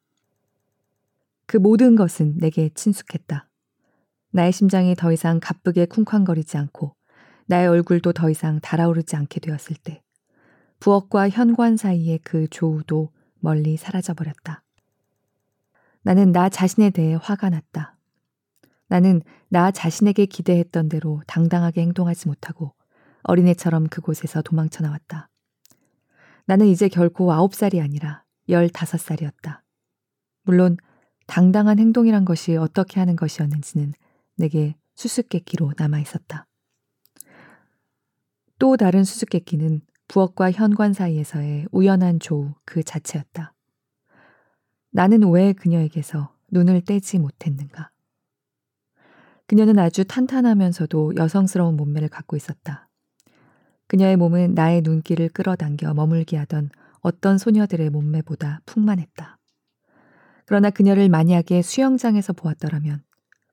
그 1.45 1.57
모든 1.57 1.95
것은 1.95 2.37
내게 2.37 2.69
친숙했다. 2.69 3.49
나의 4.31 4.51
심장이 4.51 4.95
더 4.95 5.11
이상 5.11 5.39
가쁘게 5.41 5.85
쿵쾅거리지 5.87 6.57
않고 6.57 6.95
나의 7.47 7.67
얼굴도 7.67 8.13
더 8.13 8.29
이상 8.29 8.59
달아오르지 8.59 9.15
않게 9.15 9.39
되었을 9.39 9.75
때 9.83 10.03
부엌과 10.79 11.29
현관 11.29 11.75
사이의 11.75 12.19
그 12.19 12.47
조우도 12.47 13.11
멀리 13.39 13.75
사라져 13.75 14.13
버렸다. 14.13 14.63
나는 16.01 16.31
나 16.31 16.49
자신에 16.49 16.89
대해 16.89 17.17
화가 17.21 17.49
났다. 17.49 17.97
나는 18.87 19.21
나 19.49 19.71
자신에게 19.71 20.25
기대했던 20.25 20.89
대로 20.89 21.21
당당하게 21.27 21.81
행동하지 21.81 22.27
못하고 22.27 22.73
어린애처럼 23.23 23.87
그곳에서 23.87 24.41
도망쳐 24.41 24.83
나왔다. 24.83 25.29
나는 26.45 26.65
이제 26.65 26.87
결코 26.87 27.31
아홉 27.31 27.53
살이 27.53 27.79
아니라 27.79 28.23
열다섯 28.47 28.99
살이었다. 28.99 29.63
물론 30.43 30.77
당당한 31.27 31.77
행동이란 31.77 32.25
것이 32.25 32.55
어떻게 32.55 32.99
하는 32.99 33.15
것이었는지는 33.15 33.93
내게 34.37 34.75
수수께끼로 34.95 35.73
남아 35.77 35.99
있었다. 35.99 36.47
또 38.57 38.75
다른 38.77 39.03
수수께끼는 39.03 39.81
부엌과 40.07 40.51
현관 40.51 40.93
사이에서의 40.93 41.67
우연한 41.71 42.19
조우 42.19 42.53
그 42.65 42.83
자체였다. 42.83 43.53
나는 44.91 45.29
왜 45.31 45.53
그녀에게서 45.53 46.33
눈을 46.51 46.81
떼지 46.81 47.19
못했는가? 47.19 47.91
그녀는 49.45 49.79
아주 49.79 50.05
탄탄하면서도 50.05 51.13
여성스러운 51.15 51.75
몸매를 51.75 52.09
갖고 52.09 52.35
있었다. 52.35 52.87
그녀의 53.87 54.17
몸은 54.17 54.53
나의 54.53 54.81
눈길을 54.81 55.29
끌어당겨 55.29 55.93
머물게 55.93 56.37
하던 56.37 56.69
어떤 57.01 57.37
소녀들의 57.37 57.89
몸매보다 57.89 58.61
풍만했다. 58.65 59.37
그러나 60.45 60.69
그녀를 60.69 61.09
만약에 61.09 61.61
수영장에서 61.61 62.33
보았더라면 62.33 63.03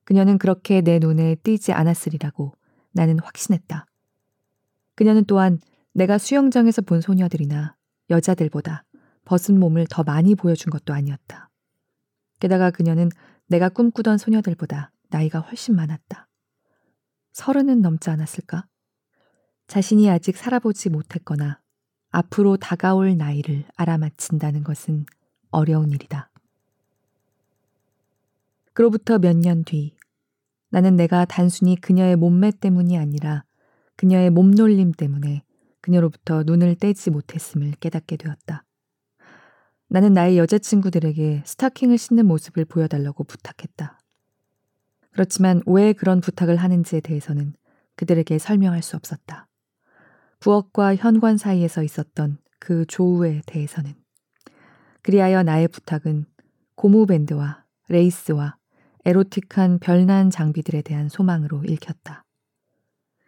그녀는 0.03 0.37
그렇게 0.37 0.81
내 0.81 0.99
눈에 0.99 1.35
띄지 1.35 1.71
않았으리라고 1.71 2.53
나는 2.91 3.19
확신했다. 3.19 3.85
그녀는 4.95 5.25
또한 5.25 5.59
내가 5.93 6.17
수영장에서 6.17 6.81
본 6.81 7.01
소녀들이나 7.01 7.75
여자들보다 8.09 8.83
벗은 9.27 9.59
몸을 9.59 9.87
더 9.89 10.03
많이 10.03 10.35
보여준 10.35 10.69
것도 10.71 10.93
아니었다. 10.93 11.49
게다가 12.39 12.71
그녀는 12.71 13.09
내가 13.47 13.67
꿈꾸던 13.67 14.17
소녀들보다 14.17 14.91
나이가 15.09 15.39
훨씬 15.39 15.75
많았다. 15.75 16.29
서른은 17.33 17.81
넘지 17.81 18.09
않았을까? 18.09 18.65
자신이 19.67 20.09
아직 20.09 20.37
살아보지 20.37 20.89
못했거나 20.89 21.59
앞으로 22.09 22.55
다가올 22.55 23.17
나이를 23.17 23.65
알아맞힌다는 23.75 24.63
것은 24.63 25.05
어려운 25.51 25.91
일이다. 25.91 26.31
그로부터 28.73 29.19
몇 29.19 29.35
년 29.35 29.65
뒤, 29.65 29.97
나는 30.69 30.95
내가 30.95 31.25
단순히 31.25 31.75
그녀의 31.75 32.15
몸매 32.15 32.51
때문이 32.51 32.97
아니라 32.97 33.43
그녀의 33.97 34.29
몸놀림 34.29 34.93
때문에 34.93 35.43
그녀로부터 35.81 36.43
눈을 36.43 36.75
떼지 36.75 37.09
못했음을 37.11 37.71
깨닫게 37.79 38.15
되었다. 38.17 38.63
나는 39.89 40.13
나의 40.13 40.37
여자친구들에게 40.37 41.43
스타킹을 41.45 41.97
신는 41.97 42.25
모습을 42.25 42.65
보여달라고 42.65 43.23
부탁했다. 43.23 43.99
그렇지만 45.11 45.61
왜 45.65 45.93
그런 45.93 46.21
부탁을 46.21 46.57
하는지에 46.57 46.99
대해서는 46.99 47.53
그들에게 47.95 48.37
설명할 48.37 48.83
수 48.83 48.95
없었다. 48.95 49.47
부엌과 50.39 50.95
현관 50.95 51.37
사이에서 51.37 51.83
있었던 51.83 52.37
그 52.59 52.85
조우에 52.85 53.41
대해서는. 53.45 53.95
그리하여 55.01 55.41
나의 55.43 55.69
부탁은 55.69 56.25
고무밴드와 56.75 57.63
레이스와 57.87 58.57
에로틱한 59.05 59.79
별난 59.79 60.29
장비들에 60.29 60.81
대한 60.81 61.07
소망으로 61.07 61.63
읽혔다. 61.63 62.23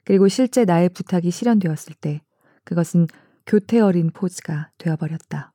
그리고 0.03 0.27
실제 0.27 0.65
나의 0.65 0.89
부탁이 0.89 1.31
실현되었을 1.31 1.95
때 2.01 2.21
그것은 2.65 3.07
교태 3.45 3.79
어린 3.79 4.11
포즈가 4.11 4.71
되어버렸다. 4.77 5.53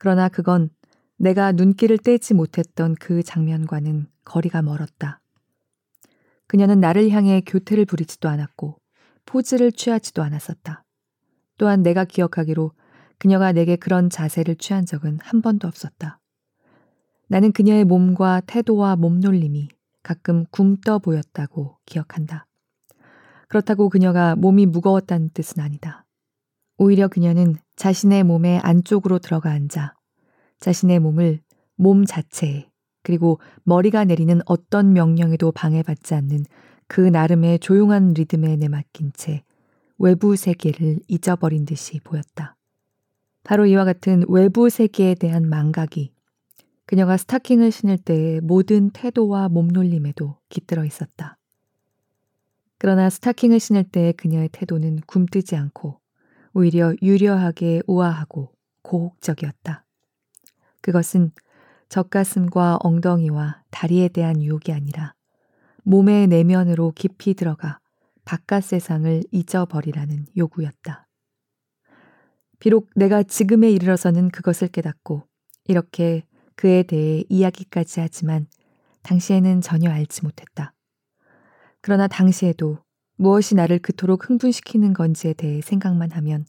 그러나 0.00 0.30
그건 0.30 0.70
내가 1.18 1.52
눈길을 1.52 1.98
떼지 1.98 2.32
못했던 2.32 2.94
그 2.94 3.22
장면과는 3.22 4.06
거리가 4.24 4.62
멀었다. 4.62 5.20
그녀는 6.46 6.80
나를 6.80 7.10
향해 7.10 7.42
교태를 7.44 7.84
부리지도 7.84 8.30
않았고 8.30 8.78
포즈를 9.26 9.70
취하지도 9.70 10.22
않았었다. 10.22 10.84
또한 11.58 11.82
내가 11.82 12.06
기억하기로 12.06 12.72
그녀가 13.18 13.52
내게 13.52 13.76
그런 13.76 14.08
자세를 14.08 14.56
취한 14.56 14.86
적은 14.86 15.18
한 15.20 15.42
번도 15.42 15.68
없었다. 15.68 16.18
나는 17.28 17.52
그녀의 17.52 17.84
몸과 17.84 18.40
태도와 18.46 18.96
몸놀림이 18.96 19.68
가끔 20.02 20.46
굼떠 20.46 21.00
보였다고 21.00 21.76
기억한다. 21.84 22.46
그렇다고 23.48 23.90
그녀가 23.90 24.34
몸이 24.34 24.64
무거웠다는 24.64 25.28
뜻은 25.34 25.62
아니다. 25.62 26.06
오히려 26.78 27.08
그녀는 27.08 27.56
자신의 27.80 28.24
몸의 28.24 28.58
안쪽으로 28.58 29.20
들어가 29.20 29.52
앉아 29.52 29.94
자신의 30.58 30.98
몸을 30.98 31.40
몸 31.76 32.04
자체에 32.04 32.68
그리고 33.02 33.40
머리가 33.62 34.04
내리는 34.04 34.38
어떤 34.44 34.92
명령에도 34.92 35.50
방해받지 35.50 36.12
않는 36.12 36.44
그 36.88 37.00
나름의 37.00 37.60
조용한 37.60 38.12
리듬에 38.12 38.56
내맡긴 38.56 39.12
채 39.14 39.44
외부 39.96 40.36
세계를 40.36 40.98
잊어버린 41.08 41.64
듯이 41.64 42.00
보였다. 42.00 42.54
바로 43.44 43.64
이와 43.64 43.86
같은 43.86 44.24
외부 44.28 44.68
세계에 44.68 45.14
대한 45.14 45.48
망각이 45.48 46.12
그녀가 46.84 47.16
스타킹을 47.16 47.72
신을 47.72 47.96
때의 47.96 48.42
모든 48.42 48.90
태도와 48.90 49.48
몸놀림에도 49.48 50.36
깃들어 50.50 50.84
있었다. 50.84 51.38
그러나 52.76 53.08
스타킹을 53.08 53.58
신을 53.58 53.84
때의 53.84 54.12
그녀의 54.12 54.50
태도는 54.52 54.98
굼뜨지 55.06 55.56
않고 55.56 55.99
오히려 56.54 56.94
유려하게 57.02 57.82
우아하고 57.86 58.52
고혹적이었다. 58.82 59.84
그것은 60.82 61.32
젖가슴과 61.88 62.78
엉덩이와 62.80 63.62
다리에 63.70 64.08
대한 64.08 64.42
유혹이 64.42 64.72
아니라 64.72 65.14
몸의 65.82 66.28
내면으로 66.28 66.92
깊이 66.94 67.34
들어가 67.34 67.80
바깥 68.24 68.64
세상을 68.64 69.22
잊어버리라는 69.32 70.26
요구였다. 70.36 71.08
비록 72.58 72.90
내가 72.94 73.22
지금에 73.22 73.70
이르러서는 73.70 74.28
그것을 74.28 74.68
깨닫고 74.68 75.26
이렇게 75.64 76.24
그에 76.54 76.82
대해 76.82 77.24
이야기까지 77.28 78.00
하지만 78.00 78.46
당시에는 79.02 79.62
전혀 79.62 79.90
알지 79.90 80.22
못했다. 80.22 80.74
그러나 81.80 82.06
당시에도 82.06 82.78
무엇이 83.20 83.54
나를 83.54 83.80
그토록 83.80 84.30
흥분시키는 84.30 84.94
건지에 84.94 85.34
대해 85.34 85.60
생각만 85.60 86.10
하면 86.12 86.46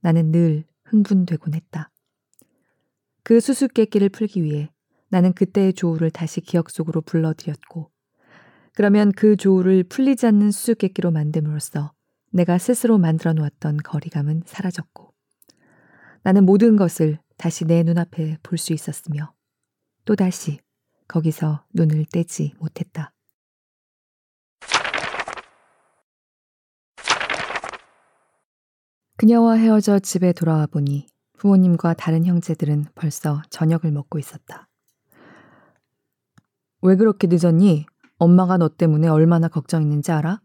나는 0.00 0.30
늘 0.30 0.64
흥분되곤 0.84 1.54
했다. 1.54 1.90
그 3.22 3.40
수수께끼를 3.40 4.10
풀기 4.10 4.42
위해 4.42 4.70
나는 5.08 5.32
그때의 5.32 5.72
조우를 5.72 6.10
다시 6.10 6.42
기억 6.42 6.68
속으로 6.68 7.00
불러들였고, 7.00 7.90
그러면 8.74 9.12
그 9.12 9.34
조우를 9.36 9.84
풀리지 9.84 10.26
않는 10.26 10.50
수수께끼로 10.50 11.10
만듦으로써 11.10 11.92
내가 12.32 12.58
스스로 12.58 12.98
만들어 12.98 13.32
놓았던 13.32 13.78
거리감은 13.78 14.42
사라졌고, 14.44 15.14
나는 16.22 16.44
모든 16.44 16.76
것을 16.76 17.18
다시 17.38 17.64
내 17.64 17.82
눈앞에 17.82 18.36
볼 18.42 18.58
수 18.58 18.74
있었으며, 18.74 19.32
또다시 20.04 20.60
거기서 21.08 21.64
눈을 21.72 22.04
떼지 22.12 22.52
못했다. 22.58 23.14
그녀와 29.20 29.56
헤어져 29.56 29.98
집에 29.98 30.32
돌아와 30.32 30.64
보니 30.64 31.06
부모님과 31.36 31.92
다른 31.92 32.24
형제들은 32.24 32.86
벌써 32.94 33.42
저녁을 33.50 33.92
먹고 33.92 34.18
있었다. 34.18 34.66
왜 36.80 36.96
그렇게 36.96 37.28
늦었니? 37.30 37.84
엄마가 38.16 38.56
너 38.56 38.70
때문에 38.70 39.08
얼마나 39.08 39.48
걱정했는지 39.48 40.10
알아? 40.10 40.40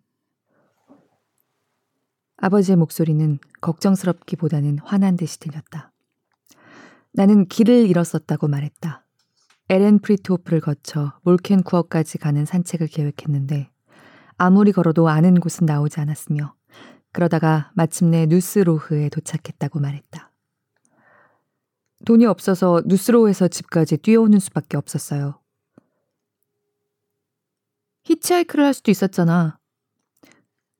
아버지의 2.35 2.75
목소리는 2.75 3.39
걱정스럽기보다는 3.61 4.79
화난 4.79 5.15
듯이 5.15 5.39
들렸다. 5.39 5.93
나는 7.13 7.47
길을 7.47 7.87
잃었었다고 7.87 8.49
말했다. 8.49 9.05
에렌 9.69 9.99
프리트호프를 9.99 10.59
거쳐 10.59 11.13
몰켄쿠어까지 11.23 12.17
가는 12.17 12.43
산책을 12.43 12.87
계획했는데 12.87 13.71
아무리 14.35 14.73
걸어도 14.73 15.07
아는 15.07 15.39
곳은 15.39 15.65
나오지 15.65 16.01
않았으며 16.01 16.54
그러다가 17.15 17.71
마침내 17.75 18.25
누스로흐에 18.25 19.07
도착했다고 19.07 19.79
말했다. 19.79 20.33
돈이 22.03 22.25
없어서 22.25 22.81
누스로흐에서 22.85 23.47
집까지 23.47 23.95
뛰어오는 23.95 24.37
수밖에 24.37 24.75
없었어요. 24.75 25.39
히치하이크를 28.03 28.65
할 28.65 28.73
수도 28.73 28.91
있었잖아. 28.91 29.57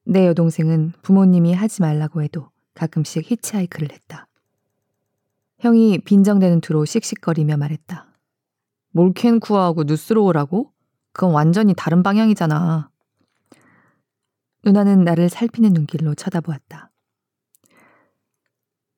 내 0.04 0.28
여동생은 0.28 0.92
부모님이 1.04 1.54
하지 1.54 1.82
말라고 1.82 2.22
해도 2.22 2.50
가끔씩 2.74 3.32
히치하이크를 3.32 3.94
했다. 3.94 4.28
형이 5.60 6.00
빈정대는 6.00 6.60
투로 6.60 6.84
씩씩거리며 6.84 7.56
말했다. 7.56 8.08
몰켄쿠어하고 8.92 9.86
누스로우라고? 9.86 10.74
그건 11.14 11.32
완전히 11.32 11.74
다른 11.74 12.04
방향이잖아. 12.04 12.90
누나는 14.66 15.04
나를 15.04 15.30
살피는 15.30 15.74
눈길로 15.74 16.16
쳐다보았다. 16.16 16.92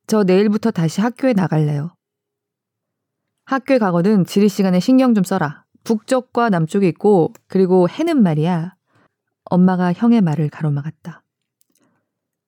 저 0.08 0.24
내일부터 0.24 0.72
다시 0.72 1.02
학교에 1.02 1.34
나갈래요. 1.34 1.94
학교에 3.46 3.78
가거든 3.78 4.26
지리 4.26 4.48
시간에 4.48 4.80
신경 4.80 5.14
좀 5.14 5.26
써라. 5.26 5.66
북쪽과 5.84 6.50
남쪽이 6.50 6.88
있고 6.90 7.34
그리고 7.48 7.90
해는 7.90 8.24
말이야. 8.24 8.76
엄마가 9.46 9.94
형의 9.94 10.22
말을 10.22 10.50
가로막았다. 10.50 11.24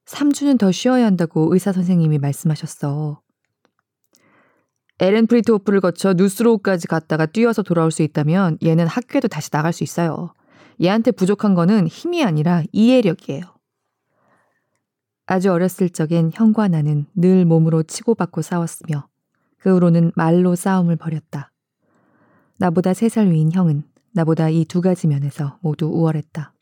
3주는 0.05 0.57
더 0.57 0.71
쉬어야 0.71 1.05
한다고 1.05 1.53
의사 1.53 1.71
선생님이 1.71 2.17
말씀하셨어. 2.19 3.21
에렌 4.99 5.27
프리트호프를 5.27 5.81
거쳐 5.81 6.13
누스로흐까지 6.13 6.87
갔다가 6.87 7.25
뛰어서 7.25 7.63
돌아올 7.63 7.91
수 7.91 8.01
있다면 8.01 8.57
얘는 8.63 8.87
학교에도 8.87 9.27
다시 9.27 9.49
나갈 9.49 9.71
수 9.71 9.83
있어요. 9.83 10.33
얘한테 10.81 11.11
부족한 11.11 11.53
거는 11.55 11.87
힘이 11.87 12.23
아니라 12.23 12.63
이해력이에요. 12.71 13.43
아주 15.25 15.51
어렸을 15.51 15.89
적엔 15.89 16.31
형과 16.33 16.67
나는 16.67 17.05
늘 17.13 17.45
몸으로 17.45 17.83
치고받고 17.83 18.41
싸웠으며 18.41 19.07
그 19.57 19.73
후로는 19.73 20.11
말로 20.15 20.55
싸움을 20.55 20.95
벌였다. 20.95 21.51
나보다 22.57 22.93
세살 22.93 23.29
위인 23.29 23.51
형은 23.51 23.83
나보다 24.13 24.49
이 24.49 24.65
두 24.65 24.81
가지 24.81 25.07
면에서 25.07 25.59
모두 25.61 25.85
우월했다. 25.85 26.53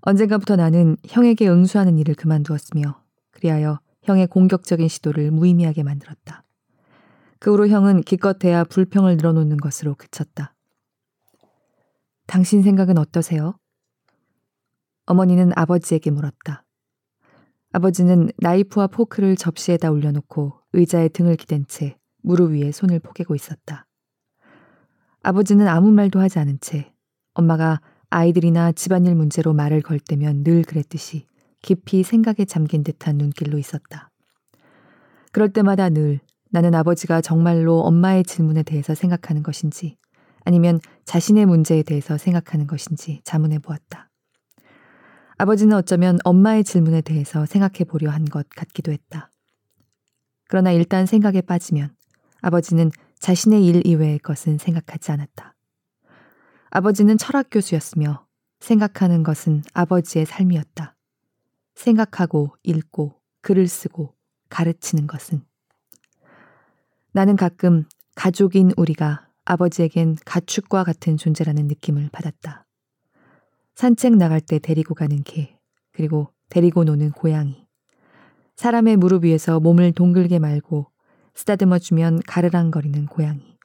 언젠가부터 0.00 0.56
나는 0.56 0.96
형에게 1.06 1.48
응수하는 1.48 1.98
일을 1.98 2.14
그만두었으며 2.14 3.02
그리하여 3.30 3.78
형의 4.02 4.26
공격적인 4.26 4.88
시도를 4.88 5.30
무의미하게 5.30 5.82
만들었다. 5.82 6.42
그 7.38 7.52
후로 7.52 7.68
형은 7.68 8.02
기껏해야 8.02 8.64
불평을 8.64 9.16
늘어놓는 9.16 9.58
것으로 9.58 9.94
그쳤다. 9.94 10.54
당신 12.30 12.62
생각은 12.62 12.96
어떠세요? 12.96 13.58
어머니는 15.06 15.50
아버지에게 15.56 16.12
물었다. 16.12 16.64
아버지는 17.72 18.30
나이프와 18.38 18.86
포크를 18.86 19.34
접시에다 19.34 19.90
올려놓고 19.90 20.52
의자에 20.72 21.08
등을 21.08 21.34
기댄 21.34 21.66
채 21.66 21.98
무릎 22.22 22.52
위에 22.52 22.70
손을 22.70 23.00
포개고 23.00 23.34
있었다. 23.34 23.84
아버지는 25.24 25.66
아무 25.66 25.90
말도 25.90 26.20
하지 26.20 26.38
않은 26.38 26.58
채 26.60 26.92
엄마가 27.34 27.80
아이들이나 28.10 28.70
집안일 28.70 29.16
문제로 29.16 29.52
말을 29.52 29.82
걸 29.82 29.98
때면 29.98 30.44
늘 30.44 30.62
그랬듯이 30.62 31.26
깊이 31.62 32.04
생각에 32.04 32.44
잠긴 32.44 32.84
듯한 32.84 33.16
눈길로 33.16 33.58
있었다. 33.58 34.08
그럴 35.32 35.52
때마다 35.52 35.88
늘 35.88 36.20
나는 36.50 36.76
아버지가 36.76 37.22
정말로 37.22 37.80
엄마의 37.80 38.22
질문에 38.22 38.62
대해서 38.62 38.94
생각하는 38.94 39.42
것인지 39.42 39.96
아니면 40.44 40.80
자신의 41.04 41.46
문제에 41.46 41.82
대해서 41.82 42.18
생각하는 42.18 42.66
것인지 42.66 43.20
자문해 43.24 43.58
보았다. 43.58 44.10
아버지는 45.38 45.76
어쩌면 45.76 46.18
엄마의 46.24 46.64
질문에 46.64 47.00
대해서 47.00 47.46
생각해 47.46 47.84
보려 47.88 48.10
한 48.10 48.26
것 48.26 48.48
같기도 48.50 48.92
했다. 48.92 49.32
그러나 50.48 50.72
일단 50.72 51.06
생각에 51.06 51.40
빠지면 51.40 51.94
아버지는 52.42 52.90
자신의 53.20 53.64
일 53.66 53.86
이외의 53.86 54.18
것은 54.18 54.58
생각하지 54.58 55.12
않았다. 55.12 55.54
아버지는 56.70 57.18
철학 57.18 57.48
교수였으며 57.50 58.26
생각하는 58.60 59.22
것은 59.22 59.62
아버지의 59.72 60.26
삶이었다. 60.26 60.94
생각하고 61.74 62.54
읽고 62.62 63.14
글을 63.40 63.68
쓰고 63.68 64.14
가르치는 64.50 65.06
것은 65.06 65.42
나는 67.12 67.36
가끔 67.36 67.84
가족인 68.14 68.72
우리가 68.76 69.29
아버지에겐 69.50 70.16
가축과 70.24 70.84
같은 70.84 71.16
존재라는 71.16 71.66
느낌을 71.66 72.10
받았다. 72.12 72.66
산책 73.74 74.16
나갈 74.16 74.40
때 74.40 74.60
데리고 74.60 74.94
가는 74.94 75.24
개, 75.24 75.58
그리고 75.92 76.28
데리고 76.50 76.84
노는 76.84 77.10
고양이. 77.10 77.66
사람의 78.54 78.96
무릎 78.96 79.24
위에서 79.24 79.58
몸을 79.58 79.90
동글게 79.92 80.38
말고 80.38 80.86
쓰다듬어 81.34 81.80
주면 81.80 82.20
가르랑거리는 82.28 83.06
고양이. 83.06 83.56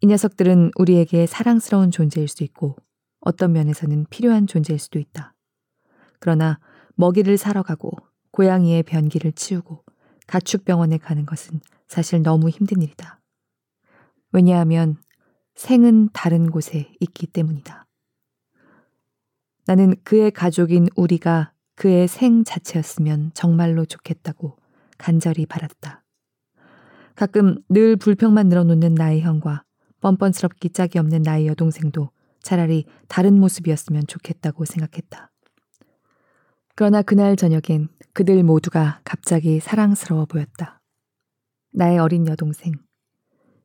이 0.00 0.06
녀석들은 0.06 0.70
우리에게 0.78 1.26
사랑스러운 1.26 1.90
존재일 1.90 2.28
수 2.28 2.42
있고 2.42 2.76
어떤 3.20 3.52
면에서는 3.52 4.06
필요한 4.08 4.46
존재일 4.46 4.78
수도 4.78 4.98
있다. 4.98 5.34
그러나 6.18 6.58
먹이를 6.94 7.36
사러 7.36 7.62
가고 7.62 7.90
고양이의 8.30 8.84
변기를 8.84 9.32
치우고 9.32 9.84
가축병원에 10.26 10.96
가는 10.96 11.26
것은 11.26 11.60
사실 11.88 12.22
너무 12.22 12.48
힘든 12.48 12.80
일이다. 12.80 13.21
왜냐하면 14.32 14.96
생은 15.54 16.08
다른 16.12 16.50
곳에 16.50 16.90
있기 17.00 17.26
때문이다. 17.26 17.86
나는 19.66 19.94
그의 20.02 20.30
가족인 20.30 20.88
우리가 20.96 21.52
그의 21.76 22.08
생 22.08 22.44
자체였으면 22.44 23.32
정말로 23.34 23.84
좋겠다고 23.84 24.56
간절히 24.98 25.46
바랐다. 25.46 26.04
가끔 27.14 27.58
늘 27.68 27.96
불평만 27.96 28.48
늘어놓는 28.48 28.94
나의 28.94 29.20
형과 29.20 29.64
뻔뻔스럽기 30.00 30.70
짝이 30.70 30.98
없는 30.98 31.22
나의 31.22 31.46
여동생도 31.46 32.10
차라리 32.40 32.86
다른 33.08 33.38
모습이었으면 33.38 34.06
좋겠다고 34.06 34.64
생각했다. 34.64 35.30
그러나 36.74 37.02
그날 37.02 37.36
저녁엔 37.36 37.88
그들 38.12 38.42
모두가 38.42 39.00
갑자기 39.04 39.60
사랑스러워 39.60 40.24
보였다. 40.24 40.80
나의 41.72 41.98
어린 41.98 42.26
여동생, 42.26 42.72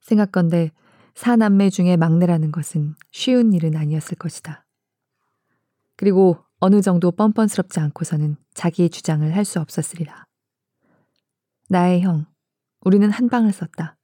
생각건대 0.07 0.71
사남매 1.15 1.69
중에 1.69 1.97
막내라는 1.97 2.51
것은 2.53 2.95
쉬운 3.11 3.51
일은 3.51 3.75
아니었을 3.75 4.17
것이다. 4.17 4.65
그리고 5.97 6.37
어느 6.59 6.81
정도 6.81 7.11
뻔뻔스럽지 7.11 7.79
않고서는 7.81 8.37
자기의 8.53 8.89
주장을 8.89 9.35
할 9.35 9.43
수 9.43 9.59
없었으리라. 9.59 10.25
나의 11.69 12.01
형, 12.01 12.25
우리는 12.81 13.09
한 13.11 13.27
방을 13.27 13.51
썼다. 13.51 13.97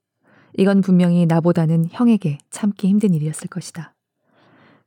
이건 0.57 0.81
분명히 0.81 1.25
나보다는 1.25 1.85
형에게 1.89 2.37
참기 2.49 2.89
힘든 2.89 3.13
일이었을 3.13 3.47
것이다. 3.47 3.95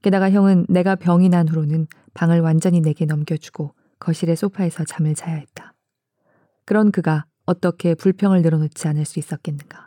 게다가 0.02 0.30
형은 0.30 0.66
내가 0.68 0.96
병이 0.96 1.30
난 1.30 1.48
후로는 1.48 1.86
방을 2.12 2.40
완전히 2.40 2.80
내게 2.80 3.06
넘겨주고 3.06 3.74
거실의 3.98 4.36
소파에서 4.36 4.84
잠을 4.84 5.14
자야 5.14 5.36
했다. 5.36 5.72
그런 6.66 6.92
그가 6.92 7.24
어떻게 7.46 7.94
불평을 7.94 8.42
늘어놓지 8.42 8.86
않을 8.88 9.06
수 9.06 9.18
있었겠는가. 9.18 9.85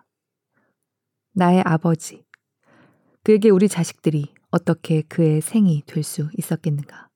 나의 1.39 1.63
아버지. 1.65 2.25
그에게 3.23 3.49
우리 3.49 3.69
자식들이 3.69 4.34
어떻게 4.52 5.04
그의 5.04 5.39
생이 5.39 5.84
될 5.88 6.04
수 6.04 6.30
있었겠는가. 6.38 7.08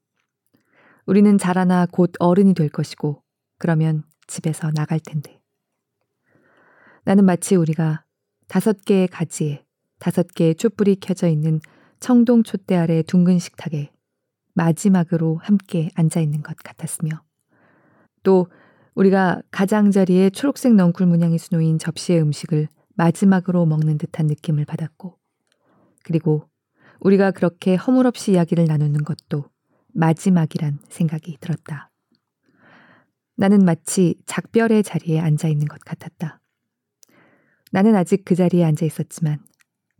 우리는 1.05 1.37
자라나 1.37 1.85
곧 1.91 2.13
어른이 2.19 2.53
될 2.53 2.69
것이고, 2.69 3.21
그러면 3.59 4.03
집에서 4.27 4.71
나갈 4.71 5.01
텐데. 5.01 5.41
나는 7.03 7.25
마치 7.25 7.57
우리가 7.57 8.05
다섯 8.47 8.85
개의 8.85 9.09
가지에 9.09 9.65
다섯 9.99 10.25
개의 10.33 10.55
촛불이 10.55 11.01
켜져 11.01 11.27
있는 11.27 11.59
청동 11.99 12.43
촛대 12.43 12.77
아래 12.77 13.03
둥근 13.03 13.39
식탁에 13.39 13.91
마지막으로 14.53 15.41
함께 15.43 15.89
앉아 15.95 16.21
있는 16.21 16.43
것 16.43 16.55
같았으며 16.55 17.21
또 18.23 18.47
우리가 18.95 19.41
가장자리에 19.51 20.29
초록색 20.29 20.75
넝쿨 20.75 21.07
문양이 21.07 21.37
수놓인 21.37 21.77
접시의 21.77 22.21
음식을 22.21 22.69
마지막으로 22.95 23.65
먹는 23.65 23.97
듯한 23.97 24.27
느낌을 24.27 24.65
받았고 24.65 25.17
그리고 26.03 26.49
우리가 26.99 27.31
그렇게 27.31 27.75
허물없이 27.75 28.33
이야기를 28.33 28.65
나누는 28.65 29.03
것도 29.03 29.49
마지막이란 29.93 30.79
생각이 30.89 31.37
들었다. 31.39 31.91
나는 33.35 33.65
마치 33.65 34.15
작별의 34.25 34.83
자리에 34.83 35.19
앉아 35.19 35.47
있는 35.47 35.67
것 35.67 35.79
같았다. 35.81 36.39
나는 37.71 37.95
아직 37.95 38.23
그 38.23 38.35
자리에 38.35 38.63
앉아 38.63 38.85
있었지만 38.85 39.39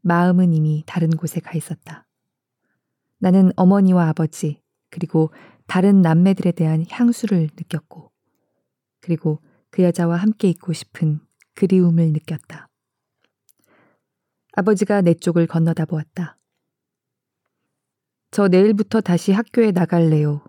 마음은 0.02 0.54
이미 0.54 0.84
다른 0.86 1.10
곳에 1.10 1.40
가 1.40 1.54
있었다. 1.58 2.06
나는 3.20 3.52
어머니와 3.56 4.10
아버지, 4.10 4.62
그리고 4.90 5.32
다른 5.66 6.02
남매들에 6.02 6.52
대한 6.52 6.86
향수를 6.90 7.50
느꼈고, 7.58 8.12
그리고 9.00 9.40
그 9.72 9.82
여자와 9.82 10.18
함께 10.18 10.50
있고 10.50 10.74
싶은 10.74 11.22
그리움을 11.56 12.12
느꼈다. 12.12 12.68
아버지가 14.56 15.02
내 15.02 15.16
쪽을 15.16 15.48
건너다 15.48 15.86
보았다. 15.86 16.38
저 18.32 18.48
내일부터 18.48 19.02
다시 19.02 19.32
학교에 19.32 19.72
나갈래요. 19.72 20.44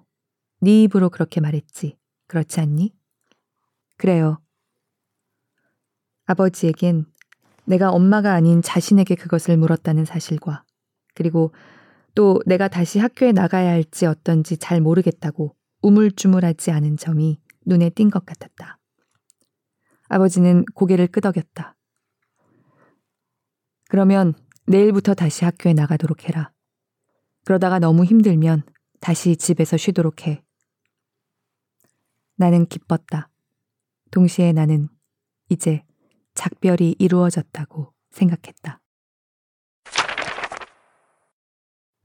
네 0.60 0.82
입으로 0.82 1.08
그렇게 1.10 1.40
말했지. 1.40 1.98
그렇지 2.26 2.60
않니? 2.60 2.94
그래요. 3.96 4.40
아버지에겐 6.26 7.06
내가 7.64 7.90
엄마가 7.90 8.34
아닌 8.34 8.60
자신에게 8.60 9.14
그것을 9.14 9.56
물었다는 9.56 10.04
사실과 10.04 10.64
그리고 11.14 11.54
또 12.14 12.40
내가 12.46 12.68
다시 12.68 12.98
학교에 12.98 13.32
나가야 13.32 13.70
할지 13.70 14.06
어떤지 14.06 14.58
잘 14.58 14.80
모르겠다고 14.80 15.56
우물쭈물하지 15.82 16.70
않은 16.70 16.96
점이 16.98 17.40
눈에 17.66 17.90
띈 17.90 18.10
것 18.10 18.26
같았다. 18.26 18.78
아버지는 20.08 20.64
고개를 20.74 21.06
끄덕였다. 21.06 21.74
그러면 23.94 24.34
내일부터 24.66 25.14
다시 25.14 25.44
학교에 25.44 25.72
나가도록 25.72 26.28
해라. 26.28 26.50
그러다가 27.44 27.78
너무 27.78 28.04
힘들면 28.04 28.64
다시 28.98 29.36
집에서 29.36 29.76
쉬도록 29.76 30.26
해. 30.26 30.42
나는 32.34 32.66
기뻤다. 32.66 33.30
동시에 34.10 34.52
나는 34.52 34.88
이제 35.48 35.84
작별이 36.34 36.96
이루어졌다고 36.98 37.92
생각했다. 38.10 38.80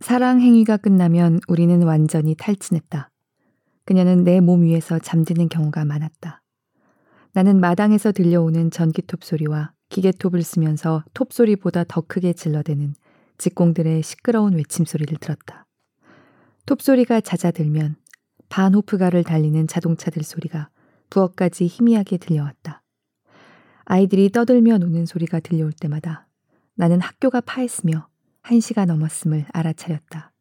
사랑 0.01 0.41
행위가 0.41 0.77
끝나면 0.77 1.39
우리는 1.47 1.81
완전히 1.81 2.35
탈진했다. 2.35 3.09
그녀는 3.85 4.23
내 4.23 4.41
몸 4.41 4.61
위에서 4.61 4.99
잠드는 4.99 5.49
경우가 5.49 5.85
많았다. 5.85 6.43
나는 7.33 7.59
마당에서 7.59 8.11
들려오는 8.11 8.69
전기톱 8.69 9.23
소리와 9.23 9.73
기계톱을 9.89 10.43
쓰면서 10.43 11.03
톱 11.13 11.33
소리보다 11.33 11.83
더 11.87 12.01
크게 12.01 12.33
질러대는 12.33 12.95
직공들의 13.37 14.03
시끄러운 14.03 14.53
외침 14.53 14.85
소리를 14.85 15.17
들었다. 15.17 15.65
톱 16.65 16.81
소리가 16.81 17.21
잦아들면 17.21 17.95
반호프가를 18.49 19.23
달리는 19.23 19.67
자동차들 19.67 20.23
소리가 20.23 20.69
부엌까지 21.09 21.65
희미하게 21.67 22.17
들려왔다. 22.17 22.83
아이들이 23.85 24.29
떠들며 24.29 24.77
노는 24.77 25.05
소리가 25.05 25.39
들려올 25.39 25.71
때마다 25.71 26.27
나는 26.75 27.01
학교가 27.01 27.41
파했으며 27.41 28.07
한 28.41 28.59
시가 28.59 28.85
넘었음을 28.85 29.45
알아차렸다. 29.51 30.31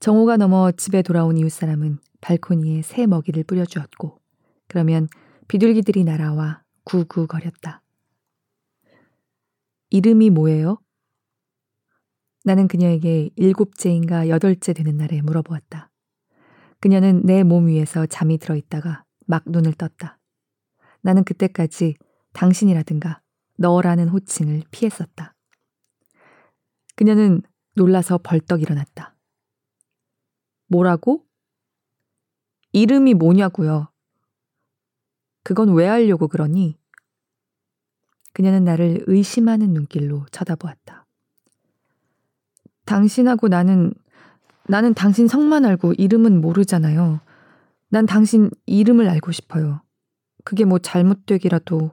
정오가 0.00 0.38
넘어 0.38 0.72
집에 0.72 1.02
돌아온 1.02 1.36
이웃 1.36 1.50
사람은 1.50 1.98
발코니에 2.22 2.82
새 2.82 3.06
먹이를 3.06 3.44
뿌려주었고, 3.44 4.18
그러면 4.66 5.08
비둘기들이 5.48 6.04
날아와 6.04 6.62
구구거렸다. 6.84 7.82
이름이 9.90 10.30
뭐예요? 10.30 10.78
나는 12.44 12.68
그녀에게 12.68 13.30
일곱째인가 13.36 14.28
여덟째 14.28 14.72
되는 14.72 14.96
날에 14.96 15.20
물어보았다. 15.20 15.90
그녀는 16.80 17.22
내 17.26 17.42
몸 17.44 17.66
위에서 17.68 18.06
잠이 18.06 18.38
들어 18.38 18.56
있다가 18.56 19.04
막 19.26 19.42
눈을 19.46 19.74
떴다. 19.74 20.18
나는 21.02 21.24
그때까지 21.24 21.96
당신이라든가 22.32 23.20
너라는 23.58 24.08
호칭을 24.08 24.62
피했었다. 24.70 25.34
그녀는 26.96 27.42
놀라서 27.74 28.18
벌떡 28.18 28.62
일어났다. 28.62 29.14
뭐라고? 30.68 31.26
이름이 32.72 33.14
뭐냐고요? 33.14 33.88
그건 35.42 35.74
왜 35.74 35.86
하려고 35.86 36.28
그러니? 36.28 36.78
그녀는 38.32 38.64
나를 38.64 39.04
의심하는 39.06 39.72
눈길로 39.72 40.26
쳐다보았다. 40.30 41.06
당신하고 42.84 43.48
나는, 43.48 43.92
나는 44.66 44.94
당신 44.94 45.28
성만 45.28 45.64
알고 45.64 45.94
이름은 45.94 46.40
모르잖아요. 46.40 47.20
난 47.88 48.06
당신 48.06 48.50
이름을 48.66 49.08
알고 49.08 49.32
싶어요. 49.32 49.82
그게 50.44 50.64
뭐 50.64 50.78
잘못되기라도 50.78 51.92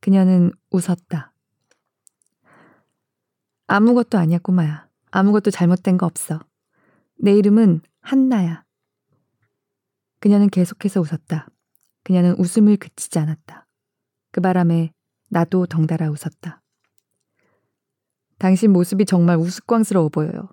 그녀는 0.00 0.52
웃었다. 0.70 1.32
아무것도 3.66 4.18
아니야, 4.18 4.38
꼬마야. 4.38 4.88
아무것도 5.10 5.50
잘못된 5.50 5.96
거 5.96 6.06
없어. 6.06 6.40
내 7.18 7.32
이름은 7.32 7.80
한나야. 8.00 8.64
그녀는 10.20 10.48
계속해서 10.48 11.00
웃었다. 11.00 11.48
그녀는 12.04 12.36
웃음을 12.38 12.76
그치지 12.76 13.18
않았다. 13.18 13.65
그 14.36 14.42
바람에 14.42 14.92
나도 15.30 15.64
덩달아 15.64 16.10
웃었다. 16.10 16.62
당신 18.36 18.70
모습이 18.70 19.06
정말 19.06 19.38
우스꽝스러워 19.38 20.10
보여요. 20.10 20.50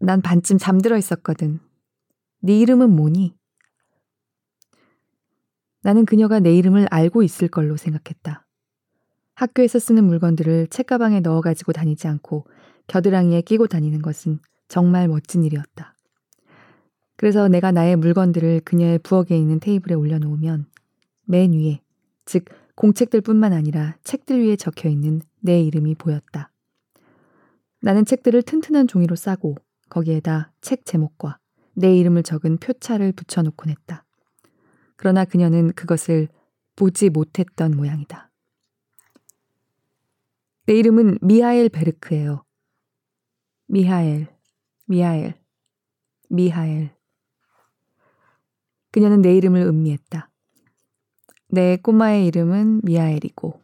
난 0.00 0.20
반쯤 0.20 0.58
잠들어 0.58 0.98
있었거든. 0.98 1.60
네 2.40 2.58
이름은 2.58 2.90
뭐니? 2.90 3.36
나는 5.82 6.04
그녀가 6.04 6.40
내 6.40 6.52
이름을 6.56 6.88
알고 6.90 7.22
있을 7.22 7.46
걸로 7.46 7.76
생각했다. 7.76 8.44
학교에서 9.36 9.78
쓰는 9.78 10.02
물건들을 10.02 10.66
책가방에 10.70 11.20
넣어 11.20 11.40
가지고 11.40 11.72
다니지 11.72 12.08
않고 12.08 12.48
겨드랑이에 12.88 13.42
끼고 13.42 13.68
다니는 13.68 14.02
것은 14.02 14.40
정말 14.66 15.06
멋진 15.06 15.44
일이었다. 15.44 15.94
그래서 17.16 17.46
내가 17.46 17.70
나의 17.70 17.94
물건들을 17.94 18.62
그녀의 18.64 18.98
부엌에 19.04 19.38
있는 19.38 19.60
테이블에 19.60 19.94
올려놓으면 19.94 20.66
맨 21.26 21.52
위에, 21.52 21.80
즉 22.24 22.44
공책들 22.74 23.20
뿐만 23.20 23.52
아니라 23.52 23.96
책들 24.04 24.42
위에 24.42 24.56
적혀 24.56 24.88
있는 24.88 25.20
내 25.40 25.60
이름이 25.60 25.96
보였다. 25.96 26.50
나는 27.80 28.04
책들을 28.04 28.42
튼튼한 28.42 28.86
종이로 28.86 29.16
싸고 29.16 29.56
거기에다 29.88 30.52
책 30.60 30.84
제목과 30.84 31.38
내 31.74 31.96
이름을 31.96 32.22
적은 32.22 32.58
표차를 32.58 33.12
붙여놓곤 33.12 33.70
했다. 33.70 34.04
그러나 34.96 35.24
그녀는 35.24 35.72
그것을 35.72 36.28
보지 36.76 37.10
못했던 37.10 37.76
모양이다. 37.76 38.30
내 40.66 40.74
이름은 40.74 41.18
미하엘 41.20 41.68
베르크예요. 41.68 42.44
미하엘, 43.66 44.28
미하엘, 44.86 45.34
미하엘. 46.28 46.94
그녀는 48.92 49.22
내 49.22 49.36
이름을 49.36 49.62
음미했다. 49.62 50.31
내 51.54 51.76
꼬마의 51.76 52.26
이름은 52.28 52.80
미하엘이고, 52.82 53.60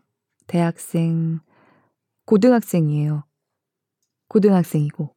대학생, 0.47 1.41
고등학생이에요. 2.27 3.25
고등학생이고, 4.29 5.15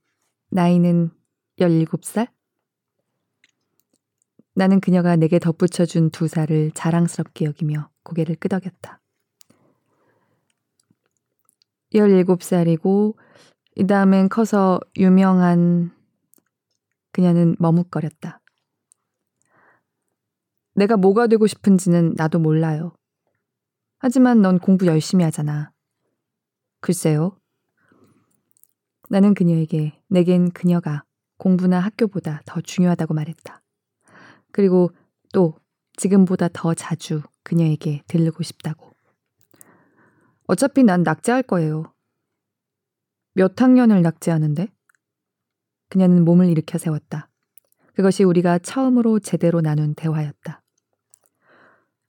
나이는 0.51 1.11
17살? 1.59 2.29
나는 4.53 4.79
그녀가 4.79 5.17
내게 5.17 5.37
덧붙여준 5.37 6.11
두 6.11 6.29
살을 6.29 6.71
자랑스럽게 6.71 7.43
여기며 7.43 7.89
고개를 8.03 8.37
끄덕였다. 8.37 9.01
17살이고, 11.93 13.17
이 13.75 13.85
다음엔 13.85 14.29
커서 14.29 14.79
유명한 14.95 15.91
그녀는 17.11 17.57
머뭇거렸다. 17.59 18.40
내가 20.81 20.97
뭐가 20.97 21.27
되고 21.27 21.45
싶은지는 21.45 22.15
나도 22.15 22.39
몰라요. 22.39 22.95
하지만 23.99 24.41
넌 24.41 24.57
공부 24.57 24.87
열심히 24.87 25.23
하잖아. 25.23 25.71
글쎄요. 26.79 27.37
나는 29.07 29.35
그녀에게 29.35 30.01
내겐 30.07 30.49
그녀가 30.49 31.03
공부나 31.37 31.79
학교보다 31.79 32.41
더 32.47 32.61
중요하다고 32.61 33.13
말했다. 33.13 33.61
그리고 34.51 34.89
또 35.31 35.55
지금보다 35.97 36.49
더 36.51 36.73
자주 36.73 37.21
그녀에게 37.43 38.01
들르고 38.07 38.41
싶다고. 38.41 38.91
어차피 40.47 40.83
난 40.83 41.03
낙제할 41.03 41.43
거예요. 41.43 41.93
몇 43.33 43.61
학년을 43.61 44.01
낙제하는데? 44.01 44.67
그녀는 45.89 46.25
몸을 46.25 46.49
일으켜 46.49 46.79
세웠다. 46.79 47.29
그것이 47.93 48.23
우리가 48.23 48.57
처음으로 48.57 49.19
제대로 49.19 49.61
나눈 49.61 49.93
대화였다. 49.93 50.60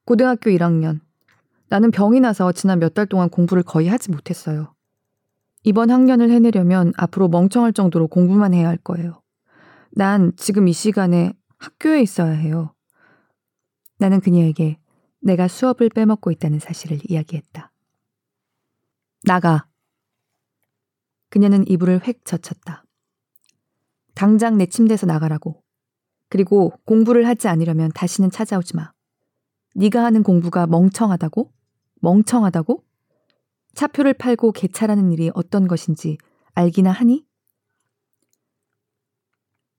고등학교 0.04 0.50
1학년. 0.50 1.00
나는 1.68 1.90
병이 1.90 2.20
나서 2.20 2.52
지난 2.52 2.78
몇 2.78 2.94
달 2.94 3.06
동안 3.06 3.28
공부를 3.30 3.62
거의 3.62 3.88
하지 3.88 4.10
못했어요. 4.10 4.74
이번 5.64 5.90
학년을 5.90 6.30
해내려면 6.30 6.92
앞으로 6.96 7.28
멍청할 7.28 7.72
정도로 7.72 8.08
공부만 8.08 8.52
해야 8.52 8.68
할 8.68 8.76
거예요. 8.76 9.22
난 9.92 10.32
지금 10.36 10.68
이 10.68 10.72
시간에 10.72 11.32
학교에 11.58 12.02
있어야 12.02 12.32
해요. 12.32 12.74
나는 13.98 14.20
그녀에게 14.20 14.78
내가 15.20 15.46
수업을 15.46 15.88
빼먹고 15.90 16.30
있다는 16.32 16.58
사실을 16.58 16.98
이야기했다. 17.08 17.70
나가. 19.24 19.66
그녀는 21.30 21.66
이불을 21.68 22.06
획 22.06 22.24
젖혔다. 22.24 22.84
당장 24.14 24.58
내 24.58 24.66
침대에서 24.66 25.06
나가라고. 25.06 25.62
그리고 26.28 26.70
공부를 26.84 27.26
하지 27.26 27.48
않으려면 27.48 27.92
다시는 27.94 28.30
찾아오지 28.30 28.76
마. 28.76 28.91
네가 29.74 30.04
하는 30.04 30.22
공부가 30.22 30.66
멍청하다고? 30.66 31.50
멍청하다고? 32.00 32.84
차표를 33.74 34.14
팔고 34.14 34.52
개찰하는 34.52 35.12
일이 35.12 35.30
어떤 35.34 35.66
것인지 35.66 36.18
알기나 36.54 36.90
하니? 36.90 37.24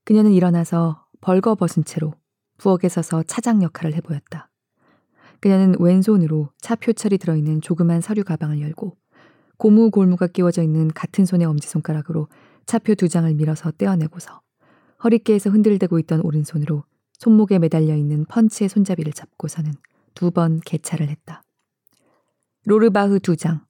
그녀는 0.04 0.32
일어나서 0.32 1.06
벌거벗은 1.20 1.84
채로 1.84 2.12
부엌에 2.58 2.88
서서 2.88 3.22
차장 3.22 3.62
역할을 3.62 3.94
해보였다. 3.94 4.50
그녀는 5.40 5.74
왼손으로 5.78 6.50
차표철이 6.60 7.18
들어있는 7.18 7.60
조그만 7.60 8.00
서류 8.00 8.24
가방을 8.24 8.60
열고 8.60 8.96
고무 9.56 9.90
골무가 9.90 10.26
끼워져 10.26 10.62
있는 10.62 10.88
같은 10.88 11.24
손의 11.24 11.46
엄지손가락으로 11.46 12.28
차표 12.66 12.94
두 12.94 13.08
장을 13.08 13.32
밀어서 13.34 13.70
떼어내고서 13.72 14.40
허리깨에서 15.04 15.50
흔들대고 15.50 15.98
있던 16.00 16.20
오른손으로 16.22 16.84
손목에 17.18 17.58
매달려 17.58 17.94
있는 17.96 18.24
펀치의 18.26 18.68
손잡이를 18.68 19.12
잡고서는 19.12 19.72
두 20.14 20.30
번 20.30 20.60
개찰을 20.60 21.08
했다. 21.08 21.42
로르바흐 22.64 23.20
두 23.20 23.36
장. 23.36 23.64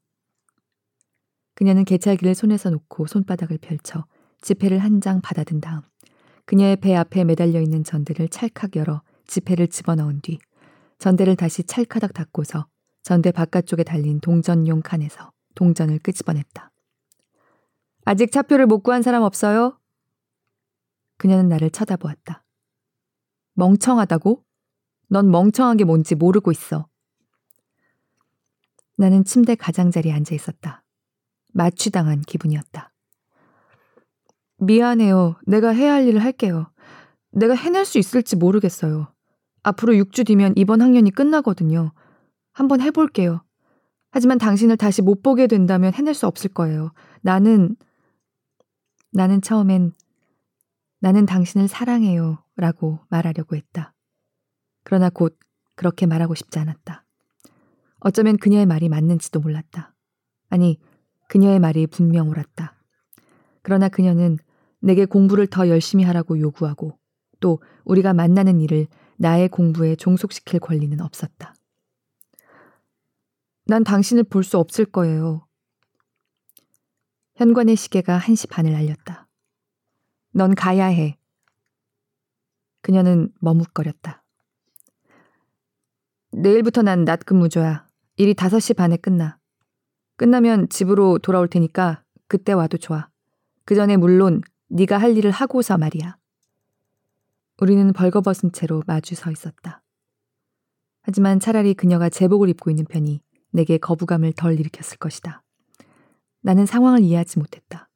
그녀는 1.55 1.85
개찰기를 1.85 2.35
손에서 2.35 2.71
놓고 2.71 3.07
손바닥을 3.07 3.59
펼쳐 3.59 4.05
지폐를 4.43 4.79
한 4.79 5.01
장 5.01 5.21
받아든 5.21 5.61
다음 5.61 5.83
그녀의 6.47 6.77
배 6.77 6.95
앞에 6.95 7.25
매달려 7.25 7.61
있는 7.61 7.85
전대를 7.85 8.29
찰칵 8.29 8.77
열어 8.77 9.03
지폐를 9.27 9.69
집어넣은 9.69 10.21
뒤 10.23 10.39
전대를 10.99 11.37
다시 11.37 11.65
찰카닥 11.65 12.13
닫고서 12.13 12.67
전대 13.03 13.33
바깥쪽에 13.33 13.85
달린 13.85 14.21
동전용 14.21 14.83
칸에서 14.83 15.33
동전을 15.55 15.99
끄집어냈다. 16.01 16.71
아직 18.05 18.31
차표를 18.33 18.67
못 18.67 18.81
구한 18.83 19.03
사람 19.03 19.23
없어요? 19.23 19.79
그녀는 21.17 21.49
나를 21.49 21.71
쳐다보았다. 21.71 22.44
멍청하다고? 23.55 24.45
넌 25.09 25.31
멍청한 25.31 25.77
게 25.77 25.85
뭔지 25.85 26.15
모르고 26.15 26.51
있어. 26.53 26.87
나는 28.97 29.25
침대 29.25 29.55
가장자리에 29.55 30.13
앉아 30.13 30.35
있었다. 30.35 30.85
마취당한 31.53 32.21
기분이었다. 32.21 32.93
미안해요. 34.59 35.37
내가 35.47 35.71
해야 35.71 35.95
할 35.95 36.07
일을 36.07 36.23
할게요. 36.23 36.71
내가 37.31 37.55
해낼 37.55 37.85
수 37.85 37.99
있을지 37.99 38.37
모르겠어요. 38.37 39.13
앞으로 39.63 39.95
6주 39.95 40.27
뒤면 40.27 40.55
이번 40.57 40.83
학년이 40.83 41.11
끝나거든요. 41.11 41.93
한번 42.53 42.81
해볼게요. 42.81 43.43
하지만 44.11 44.39
당신을 44.39 44.77
다시 44.77 45.03
못 45.03 45.23
보게 45.23 45.49
된다면 45.49 45.93
해낼 45.93 46.15
수 46.15 46.27
없을 46.27 46.53
거예요. 46.53 46.93
나는, 47.23 47.77
나는 49.11 49.41
처음엔 49.41 49.93
나는 51.01 51.27
당신을 51.27 51.69
사랑해요 51.69 52.44
라고 52.57 53.01
말하려고 53.09 53.57
했다. 53.57 53.95
그러나 54.85 55.11
곧 55.11 55.39
그렇게 55.75 56.07
말하고 56.07 56.35
싶지 56.35 56.59
않았다. 56.59 57.05
어쩌면 58.01 58.37
그녀의 58.37 58.67
말이 58.67 58.89
맞는지도 58.89 59.41
몰랐다. 59.41 59.95
아니, 60.51 60.79
그녀의 61.29 61.59
말이 61.59 61.87
분명 61.87 62.29
옳았다. 62.29 62.79
그러나 63.63 63.89
그녀는 63.89 64.39
내게 64.81 65.07
공부를 65.07 65.47
더 65.47 65.69
열심히 65.69 66.05
하라고 66.05 66.39
요구하고 66.39 66.99
또 67.41 67.61
우리가 67.85 68.13
만나는 68.13 68.61
일을 68.61 68.87
나의 69.17 69.49
공부에 69.49 69.97
종속시킬 69.97 70.61
권리는 70.61 71.01
없었다. 71.01 71.55
난 73.67 73.83
당신을 73.83 74.25
볼 74.25 74.45
수 74.45 74.59
없을 74.59 74.85
거예요. 74.85 75.47
현관의 77.37 77.77
시계가 77.77 78.19
1시 78.21 78.51
반을 78.51 78.75
알렸다. 78.75 79.27
넌 80.33 80.55
가야 80.55 80.87
해. 80.87 81.19
그녀는 82.85 83.31
머뭇거렸다. 83.41 84.23
내일부터 86.33 86.83
난 86.83 87.07
낮 87.07 87.25
근무조야. 87.25 87.87
일이 88.17 88.35
5시 88.35 88.77
반에 88.77 88.99
끝나. 88.99 89.39
끝나면 90.17 90.69
집으로 90.69 91.19
돌아올 91.19 91.49
테니까 91.49 92.05
그때 92.29 92.53
와도 92.53 92.77
좋아. 92.77 93.09
그 93.65 93.75
전에 93.75 93.97
물론 93.97 94.43
네가 94.69 94.99
할 94.99 95.17
일을 95.17 95.31
하고서 95.31 95.79
말이야. 95.79 96.19
우리는 97.63 97.91
벌거벗은 97.95 98.53
채로 98.53 98.83
마주 98.87 99.15
서 99.15 99.31
있었다. 99.31 99.83
하지만 101.01 101.41
차라리 101.41 101.73
그녀가 101.73 102.11
제복을 102.11 102.51
입고 102.51 102.69
있는 102.69 102.85
편이 102.85 103.23
내게 103.51 103.79
거부감을 103.79 104.35
덜 104.35 104.61
일으켰을 104.61 104.99
것이다. 104.99 105.43
나는 106.43 106.67
상황을 106.67 107.01
이해하지 107.01 107.39
못했다. 107.39 107.89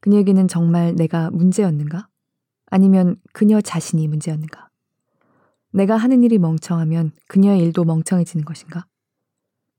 그녀에게는 0.00 0.48
정말 0.48 0.94
내가 0.94 1.30
문제였는가? 1.30 2.08
아니면 2.66 3.16
그녀 3.32 3.60
자신이 3.60 4.06
문제였는가? 4.08 4.68
내가 5.70 5.96
하는 5.96 6.22
일이 6.22 6.38
멍청하면 6.38 7.12
그녀의 7.28 7.60
일도 7.60 7.84
멍청해지는 7.84 8.44
것인가? 8.44 8.86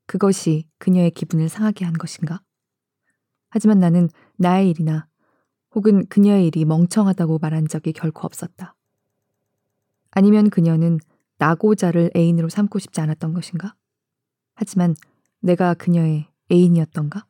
그것이 0.06 0.68
그녀의 0.78 1.12
기분을 1.12 1.50
상하게 1.50 1.86
한 1.86 1.94
것인가? 1.94 2.42
하지만 3.50 3.80
나는 3.80 4.10
나의 4.38 4.70
일이나 4.70 5.08
혹은 5.76 6.06
그녀의 6.08 6.48
일이 6.48 6.66
멍청하다고 6.66 7.40
말한 7.40 7.68
적이 7.68 7.94
결코 7.94 8.26
없었다. 8.26 8.76
아니면 10.12 10.50
그녀는 10.50 11.00
나고자를 11.38 12.12
애인으로 12.16 12.50
삼고 12.50 12.80
싶지 12.80 13.00
않았던 13.02 13.34
것인가? 13.34 13.76
하지만 14.56 14.96
내가 15.40 15.76
그녀의 15.76 16.28
애인이었던가? 16.52 17.28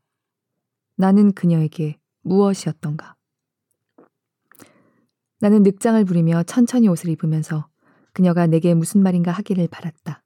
나는 0.95 1.33
그녀에게 1.33 1.99
무엇이었던가? 2.21 3.16
나는 5.39 5.63
늑장을 5.63 6.03
부리며 6.03 6.43
천천히 6.43 6.87
옷을 6.87 7.09
입으면서 7.09 7.67
그녀가 8.11 8.47
내게 8.47 8.73
무슨 8.73 9.03
말인가 9.03 9.31
하기를 9.31 9.67
바랐다. 9.67 10.23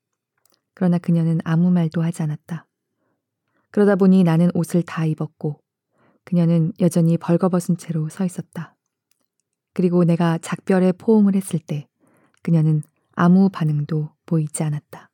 그러나 0.74 0.98
그녀는 0.98 1.40
아무 1.44 1.70
말도 1.70 2.02
하지 2.02 2.24
않았다. 2.24 2.66
그러다 3.72 3.96
보니 3.96 4.24
나는 4.24 4.50
옷을 4.54 4.84
다 4.84 5.06
입었고 5.06 5.62
그녀는 6.24 6.72
여전히 6.80 7.18
벌거벗은 7.18 7.78
채로 7.78 8.10
서 8.10 8.26
있었다. 8.26 8.76
그리고 9.74 10.04
내가 10.04 10.38
작별의 10.38 10.94
포옹을 10.94 11.36
했을 11.36 11.60
때 11.60 11.88
그녀는 12.42 12.82
아무 13.14 13.50
반응도 13.50 14.10
보이지 14.26 14.64
않았다. 14.64 15.11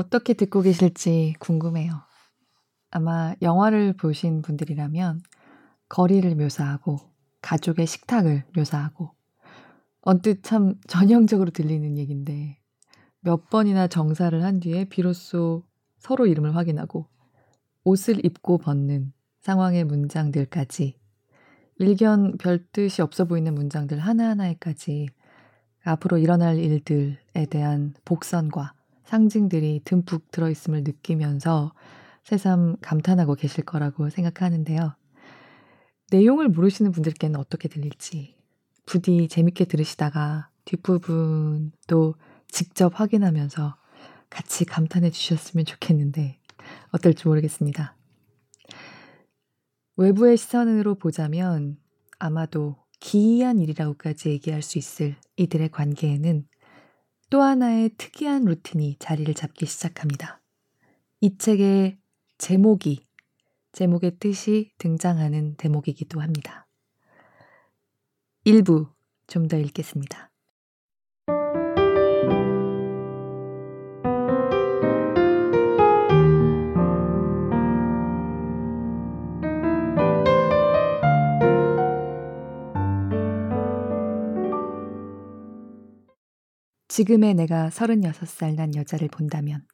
어떻게 0.00 0.32
듣고 0.32 0.62
계실지 0.62 1.34
궁금해요. 1.40 1.92
아마 2.90 3.34
영화를 3.42 3.92
보신 3.92 4.40
분들이라면 4.40 5.20
거리를 5.90 6.34
묘사하고 6.36 6.98
가족의 7.42 7.86
식탁을 7.86 8.44
묘사하고 8.56 9.10
언뜻 10.00 10.42
참 10.42 10.76
전형적으로 10.88 11.50
들리는 11.50 11.98
얘기인데 11.98 12.58
몇 13.20 13.50
번이나 13.50 13.88
정사를 13.88 14.42
한 14.42 14.58
뒤에 14.60 14.86
비로소 14.86 15.64
서로 15.98 16.26
이름을 16.26 16.56
확인하고 16.56 17.06
옷을 17.84 18.24
입고 18.24 18.56
벗는 18.56 19.12
상황의 19.42 19.84
문장들까지 19.84 20.98
일견 21.76 22.38
별 22.38 22.66
뜻이 22.72 23.02
없어 23.02 23.26
보이는 23.26 23.54
문장들 23.54 23.98
하나하나에까지 23.98 25.08
앞으로 25.84 26.16
일어날 26.16 26.56
일들에 26.56 27.44
대한 27.50 27.92
복선과 28.06 28.79
상징들이 29.10 29.80
듬뿍 29.84 30.30
들어있음을 30.30 30.84
느끼면서 30.84 31.72
새삼 32.22 32.76
감탄하고 32.80 33.34
계실 33.34 33.64
거라고 33.64 34.08
생각하는데요. 34.08 34.94
내용을 36.12 36.48
모르시는 36.48 36.92
분들께는 36.92 37.38
어떻게 37.38 37.68
들릴지 37.68 38.36
부디 38.86 39.26
재밌게 39.26 39.64
들으시다가 39.64 40.50
뒷부분 40.64 41.72
또 41.88 42.14
직접 42.46 43.00
확인하면서 43.00 43.74
같이 44.28 44.64
감탄해 44.64 45.10
주셨으면 45.10 45.64
좋겠는데 45.64 46.38
어떨지 46.92 47.26
모르겠습니다. 47.26 47.96
외부의 49.96 50.36
시선으로 50.36 50.94
보자면 50.94 51.78
아마도 52.20 52.76
기이한 53.00 53.58
일이라고까지 53.58 54.28
얘기할 54.28 54.62
수 54.62 54.78
있을 54.78 55.16
이들의 55.36 55.70
관계에는 55.70 56.46
또 57.30 57.42
하나의 57.42 57.90
특이한 57.96 58.44
루틴이 58.44 58.96
자리를 58.98 59.32
잡기 59.34 59.64
시작합니다. 59.66 60.42
이 61.20 61.38
책의 61.38 61.98
제목이 62.38 63.06
제목의 63.72 64.18
뜻이 64.18 64.72
등장하는 64.78 65.54
대목이기도 65.56 66.20
합니다. 66.20 66.66
일부 68.44 68.88
좀 69.28 69.46
더 69.46 69.56
읽겠습니다. 69.58 70.29
지금의 86.90 87.34
내가 87.34 87.68
36살 87.68 88.56
난 88.56 88.74
여자를 88.74 89.06
본다면 89.06 89.64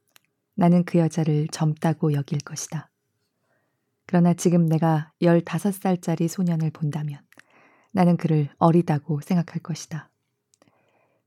나는 0.55 0.85
그 0.85 0.99
여자를 0.99 1.49
젊다고 1.49 2.13
여길 2.13 2.41
것이다. 2.41 2.91
그러나 4.05 4.35
지금 4.35 4.67
내가 4.67 5.13
15살짜리 5.23 6.29
소년을 6.29 6.71
본다면 6.73 7.19
나는 7.93 8.19
그를 8.19 8.51
어리다고 8.59 9.23
생각할 9.23 9.63
것이다. 9.63 10.11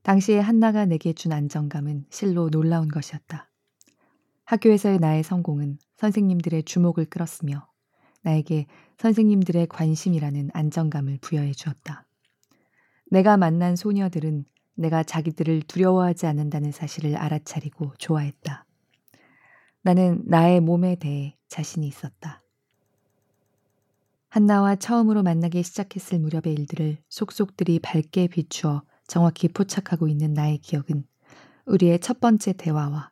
당시에 0.03 0.37
한나가 0.37 0.85
내게 0.85 1.11
준 1.13 1.31
안정감은 1.31 2.05
실로 2.11 2.51
놀라운 2.51 2.87
것이었다. 2.87 3.49
학교에서의 4.45 4.99
나의 4.99 5.23
성공은 5.23 5.79
선생님들의 5.97 6.65
주목을 6.65 7.05
끌었으며 7.05 7.67
나에게 8.21 8.67
선생님들의 8.99 9.65
관심이라는 9.65 10.51
안정감을 10.53 11.17
부여해 11.21 11.53
주었다. 11.53 12.05
내가 13.09 13.37
만난 13.37 13.75
소녀들은 13.75 14.45
내가 14.79 15.03
자기들을 15.03 15.63
두려워하지 15.63 16.25
않는다는 16.25 16.71
사실을 16.71 17.17
알아차리고 17.17 17.93
좋아했다. 17.97 18.65
나는 19.81 20.23
나의 20.25 20.61
몸에 20.61 20.95
대해 20.95 21.35
자신이 21.49 21.85
있었다. 21.85 22.41
한나와 24.29 24.75
처음으로 24.75 25.23
만나기 25.23 25.63
시작했을 25.63 26.19
무렵의 26.19 26.53
일들을 26.53 26.97
속속들이 27.09 27.79
밝게 27.79 28.27
비추어 28.27 28.83
정확히 29.07 29.47
포착하고 29.47 30.07
있는 30.07 30.33
나의 30.33 30.59
기억은 30.59 31.03
우리의 31.65 31.99
첫 31.99 32.19
번째 32.19 32.53
대화와 32.53 33.11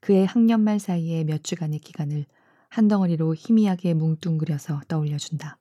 그의 0.00 0.26
학년 0.26 0.60
말 0.60 0.78
사이의 0.78 1.24
몇 1.24 1.44
주간의 1.44 1.80
기간을 1.80 2.24
한 2.68 2.88
덩어리로 2.88 3.34
희미하게 3.34 3.94
뭉뚱그려서 3.94 4.80
떠올려준다. 4.88 5.58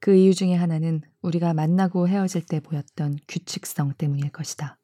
그 0.00 0.14
이유 0.14 0.34
중에 0.34 0.54
하나는 0.54 1.02
우리가 1.22 1.52
만나고 1.54 2.08
헤어질 2.08 2.46
때 2.46 2.60
보였던 2.60 3.18
규칙성 3.28 3.94
때문일 3.98 4.30
것이다. 4.30 4.78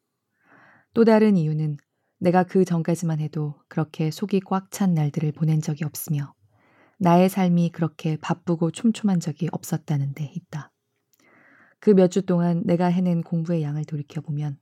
또 0.93 1.05
다른 1.05 1.37
이유는 1.37 1.77
내가 2.19 2.43
그 2.43 2.65
전까지만 2.65 3.19
해도 3.19 3.55
그렇게 3.67 4.11
속이 4.11 4.41
꽉 4.41 4.69
찬 4.71 4.93
날들을 4.93 5.31
보낸 5.33 5.61
적이 5.61 5.85
없으며 5.85 6.33
나의 6.99 7.29
삶이 7.29 7.71
그렇게 7.71 8.17
바쁘고 8.17 8.71
촘촘한 8.71 9.19
적이 9.19 9.49
없었다는 9.51 10.13
데 10.13 10.31
있다. 10.35 10.71
그 11.79 11.91
몇 11.93 12.09
주 12.09 12.23
동안 12.23 12.63
내가 12.65 12.87
해낸 12.87 13.21
공부의 13.21 13.61
양을 13.61 13.85
돌이켜보면 13.85 14.57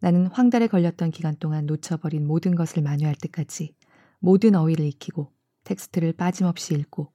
나는 0.00 0.26
황달에 0.26 0.66
걸렸던 0.66 1.10
기간 1.10 1.36
동안 1.36 1.64
놓쳐버린 1.66 2.26
모든 2.26 2.54
것을 2.54 2.82
만회할 2.82 3.14
때까지 3.14 3.74
모든 4.20 4.54
어휘를 4.54 4.84
익히고 4.86 5.32
텍스트를 5.64 6.12
빠짐없이 6.12 6.74
읽고 6.74 7.12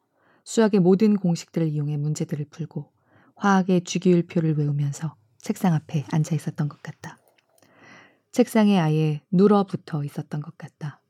수학의 0.47 0.79
모든 0.79 1.17
공식들을 1.17 1.67
이용해 1.67 1.97
문제들을 1.97 2.45
풀고 2.49 2.89
화학의 3.35 3.81
주기율표를 3.83 4.57
외우면서 4.57 5.13
책상 5.39 5.73
앞에 5.73 6.05
앉아 6.09 6.33
있었던 6.35 6.69
것 6.69 6.81
같다. 6.81 7.17
책상에 8.31 8.79
아예 8.79 9.21
눌어붙어 9.29 10.05
있었던 10.05 10.41
것 10.41 10.57
같다. 10.57 11.01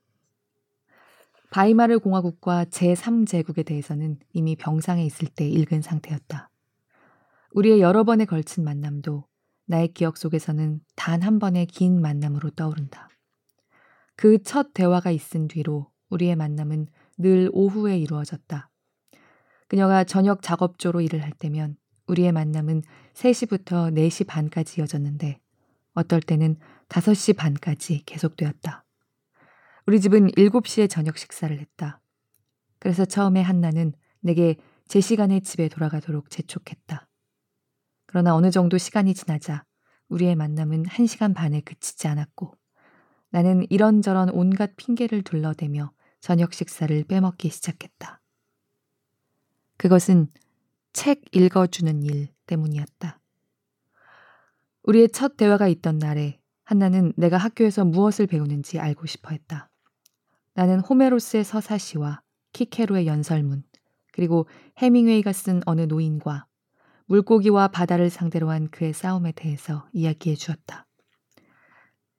바이마르 1.51 1.99
공화국과 1.99 2.65
제3제국에 2.65 3.63
대해서는 3.63 4.17
이미 4.33 4.55
병상에 4.55 5.05
있을 5.05 5.27
때 5.27 5.47
읽은 5.47 5.83
상태였다. 5.83 6.49
우리의 7.51 7.79
여러 7.79 8.03
번에 8.03 8.25
걸친 8.25 8.63
만남도 8.63 9.23
나의 9.65 9.89
기억 9.93 10.17
속에서는 10.17 10.81
단 10.95 11.21
한 11.21 11.37
번의 11.37 11.67
긴 11.67 12.01
만남으로 12.01 12.49
떠오른다. 12.49 13.07
그 14.15 14.41
첫 14.43 14.73
대화가 14.73 15.11
있은 15.11 15.47
뒤로 15.47 15.91
우리의 16.09 16.35
만남은 16.35 16.87
늘 17.19 17.51
오후에 17.53 17.99
이루어졌다. 17.99 18.71
그녀가 19.67 20.03
저녁 20.03 20.41
작업조로 20.41 21.01
일을 21.01 21.23
할 21.23 21.31
때면 21.31 21.75
우리의 22.07 22.31
만남은 22.31 22.83
3시부터 23.13 23.93
4시 23.93 24.27
반까지 24.27 24.79
이어졌는데 24.79 25.39
어떨 25.93 26.21
때는 26.21 26.57
5시 26.89 27.35
반까지 27.35 28.03
계속되었다. 28.05 28.85
우리 29.85 29.99
집은 29.99 30.31
7시에 30.31 30.89
저녁 30.89 31.17
식사를 31.17 31.57
했다. 31.57 32.01
그래서 32.79 33.05
처음에 33.05 33.41
한나는 33.41 33.93
내게 34.19 34.55
제 34.87 35.01
시간에 35.01 35.39
집에 35.41 35.67
돌아가도록 35.67 36.29
재촉했다. 36.29 37.07
그러나 38.05 38.35
어느 38.35 38.51
정도 38.51 38.77
시간이 38.77 39.13
지나자 39.13 39.65
우리의 40.07 40.35
만남은 40.35 40.83
1시간 40.83 41.35
반에 41.35 41.61
그치지 41.61 42.07
않았고 42.07 42.53
나는 43.29 43.65
이런저런 43.69 44.29
온갖 44.29 44.75
핑계를 44.77 45.23
둘러대며 45.23 45.91
저녁 46.21 46.53
식사를 46.53 47.03
빼먹기 47.03 47.49
시작했다. 47.49 48.21
그것은 49.77 50.27
책 50.93 51.21
읽어주는 51.31 52.03
일 52.03 52.29
때문이었다. 52.47 53.19
우리의 54.83 55.09
첫 55.09 55.37
대화가 55.37 55.67
있던 55.67 55.99
날에 55.99 56.39
한나는 56.63 57.13
내가 57.15 57.37
학교에서 57.37 57.85
무엇을 57.85 58.27
배우는지 58.27 58.79
알고 58.79 59.05
싶어 59.05 59.29
했다. 59.29 59.69
나는 60.53 60.79
호메로스의 60.79 61.43
서사시와 61.43 62.21
키케로의 62.53 63.05
연설문, 63.05 63.63
그리고 64.11 64.47
해밍웨이가 64.79 65.31
쓴 65.31 65.61
어느 65.65 65.81
노인과 65.81 66.47
물고기와 67.05 67.67
바다를 67.67 68.09
상대로 68.09 68.49
한 68.49 68.69
그의 68.69 68.93
싸움에 68.93 69.31
대해서 69.33 69.87
이야기해 69.93 70.35
주었다. 70.35 70.87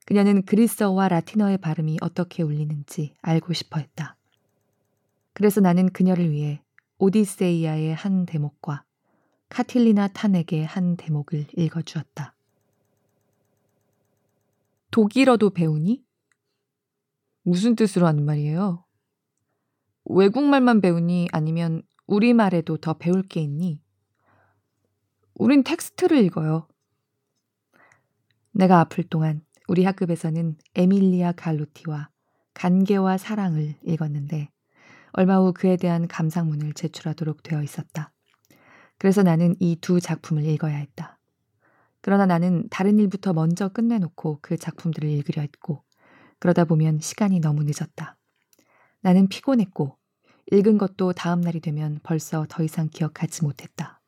그녀는 0.06 0.42
그리스어와 0.44 1.08
라틴어의 1.08 1.58
발음이 1.58 1.98
어떻게 2.00 2.42
울리는지 2.42 3.14
알고 3.20 3.52
싶어 3.52 3.80
했다. 3.80 4.16
그래서 5.34 5.60
나는 5.60 5.92
그녀를 5.92 6.30
위해 6.30 6.62
오디세이아의 6.98 7.94
한 7.94 8.26
대목과 8.26 8.84
카틸리나 9.48 10.08
탄에게 10.08 10.64
한 10.64 10.96
대목을 10.96 11.46
읽어주었다. 11.56 12.34
독일어도 14.90 15.50
배우니? 15.50 16.04
무슨 17.42 17.76
뜻으로 17.76 18.06
하는 18.06 18.24
말이에요? 18.24 18.84
외국말만 20.06 20.80
배우니 20.80 21.28
아니면 21.32 21.82
우리말에도 22.06 22.78
더 22.78 22.94
배울 22.94 23.22
게 23.22 23.40
있니? 23.40 23.80
우린 25.34 25.62
텍스트를 25.62 26.18
읽어요. 26.24 26.66
내가 28.50 28.80
아플 28.80 29.04
동안 29.04 29.44
우리 29.68 29.84
학급에서는 29.84 30.56
에밀리아 30.74 31.30
갈로티와 31.32 32.10
간계와 32.54 33.18
사랑을 33.18 33.76
읽었는데 33.84 34.50
얼마 35.12 35.38
후 35.38 35.52
그에 35.52 35.76
대한 35.76 36.08
감상문을 36.08 36.74
제출하도록 36.74 37.42
되어 37.42 37.62
있었다. 37.62 38.12
그래서 38.98 39.22
나는 39.22 39.54
이 39.60 39.76
두 39.80 40.00
작품을 40.00 40.44
읽어야 40.46 40.76
했다. 40.76 41.18
그러나 42.00 42.26
나는 42.26 42.68
다른 42.70 42.98
일부터 42.98 43.32
먼저 43.32 43.68
끝내놓고 43.68 44.38
그 44.42 44.56
작품들을 44.56 45.08
읽으려 45.08 45.42
했고, 45.42 45.84
그러다 46.38 46.64
보면 46.64 47.00
시간이 47.00 47.40
너무 47.40 47.64
늦었다. 47.64 48.16
나는 49.00 49.28
피곤했고, 49.28 49.96
읽은 50.52 50.78
것도 50.78 51.12
다음 51.12 51.40
날이 51.40 51.60
되면 51.60 52.00
벌써 52.02 52.46
더 52.48 52.62
이상 52.62 52.88
기억하지 52.88 53.44
못했다. 53.44 54.00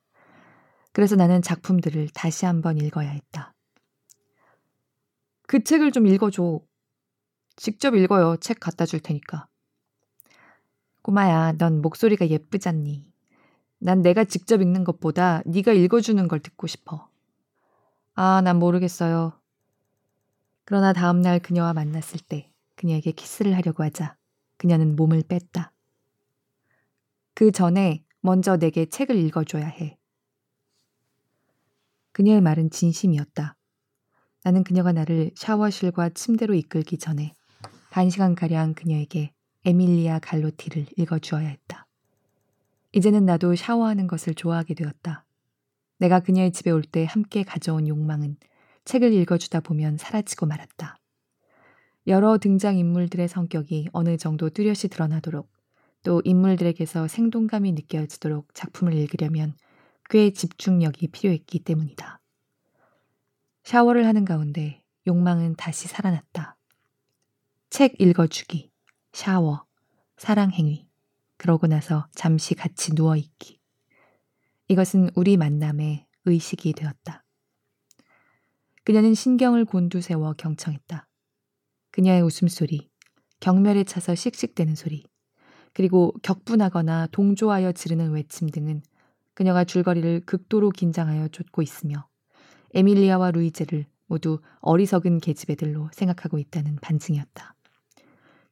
그래서 0.93 1.17
나는 1.17 1.43
작품들을 1.43 2.09
다시 2.15 2.47
한번 2.47 2.79
읽어야 2.79 3.11
했다. 3.11 3.55
그 5.47 5.63
책을 5.65 5.93
좀 5.93 6.07
읽어줘. 6.07 6.61
직접 7.57 7.95
읽어요. 7.95 8.37
책 8.39 8.61
갖다 8.61 8.87
줄 8.87 9.01
테니까. 9.01 9.50
꼬마야, 11.11 11.53
넌 11.59 11.83
목소리가 11.83 12.29
예쁘잖니. 12.29 13.13
난 13.79 14.01
내가 14.01 14.23
직접 14.23 14.63
읽는 14.63 14.85
것보다 14.85 15.43
네가 15.45 15.73
읽어주는 15.73 16.29
걸 16.29 16.39
듣고 16.39 16.69
싶어. 16.69 17.09
아, 18.15 18.41
난 18.43 18.61
모르겠어요. 18.61 19.33
그러나 20.65 20.93
다음날 20.93 21.41
그녀와 21.41 21.73
만났을 21.73 22.21
때 22.21 22.53
그녀에게 22.77 23.11
키스를 23.11 23.57
하려고 23.57 23.83
하자 23.83 24.17
그녀는 24.57 24.95
몸을 24.95 25.25
뺐다. 25.27 25.73
그 27.35 27.51
전에 27.51 28.05
먼저 28.21 28.57
내게 28.57 28.87
책을 28.87 29.17
읽어줘야 29.17 29.67
해. 29.67 29.99
그녀의 32.13 32.41
말은 32.41 32.71
진심이었다. 32.71 33.57
나는 34.45 34.63
그녀가 34.63 34.93
나를 34.93 35.33
샤워실과 35.35 36.11
침대로 36.11 36.55
이끌기 36.55 36.99
전에 36.99 37.35
반 37.91 38.11
시간가량 38.11 38.75
그녀에게 38.75 39.33
에밀리아 39.65 40.19
갈로티를 40.21 40.87
읽어주어야 40.97 41.47
했다. 41.49 41.87
이제는 42.93 43.25
나도 43.25 43.55
샤워하는 43.55 44.07
것을 44.07 44.35
좋아하게 44.35 44.75
되었다. 44.75 45.25
내가 45.99 46.21
그녀의 46.21 46.53
집에 46.53 46.71
올 46.71 46.83
때 46.83 47.05
함께 47.05 47.43
가져온 47.43 47.87
욕망은 47.87 48.37
책을 48.85 49.13
읽어주다 49.13 49.61
보면 49.61 49.99
사라지고 49.99 50.47
말았다. 50.47 50.99
여러 52.07 52.39
등장인물들의 52.39 53.29
성격이 53.29 53.91
어느 53.93 54.17
정도 54.17 54.49
뚜렷이 54.49 54.89
드러나도록 54.89 55.51
또 56.03 56.23
인물들에게서 56.25 57.09
생동감이 57.09 57.73
느껴지도록 57.73 58.55
작품을 58.55 58.95
읽으려면 58.95 59.55
꽤 60.09 60.33
집중력이 60.33 61.09
필요했기 61.09 61.61
때문이다. 61.61 62.21
샤워를 63.63 64.07
하는 64.07 64.25
가운데 64.25 64.83
욕망은 65.07 65.57
다시 65.57 65.87
살아났다. 65.89 66.57
책 67.69 68.01
읽어주기, 68.01 68.70
샤워, 69.13 69.65
사랑행위, 70.17 70.87
그러고 71.37 71.67
나서 71.67 72.07
잠시 72.15 72.55
같이 72.55 72.93
누워있기. 72.95 73.59
이것은 74.69 75.11
우리 75.15 75.37
만남의 75.37 76.07
의식이 76.27 76.75
되었다. 76.75 77.25
그녀는 78.85 79.15
신경을 79.15 79.65
곤두세워 79.65 80.35
경청했다. 80.35 81.09
그녀의 81.91 82.23
웃음소리, 82.23 82.91
경멸에 83.41 83.85
차서 83.85 84.15
씩씩대는 84.15 84.75
소리, 84.75 85.05
그리고 85.73 86.13
격분하거나 86.23 87.09
동조하여 87.13 87.73
지르는 87.73 88.13
외침 88.13 88.49
등은 88.49 88.83
그녀가 89.35 89.65
줄거리를 89.65 90.21
극도로 90.27 90.71
긴장하여 90.71 91.29
쫓고 91.29 91.63
있으며 91.63 92.09
에밀리아와 92.75 93.31
루이제를 93.31 93.87
모두 94.07 94.41
어리석은 94.61 95.19
계집애들로 95.19 95.91
생각하고 95.93 96.39
있다는 96.39 96.77
반증이었다. 96.77 97.55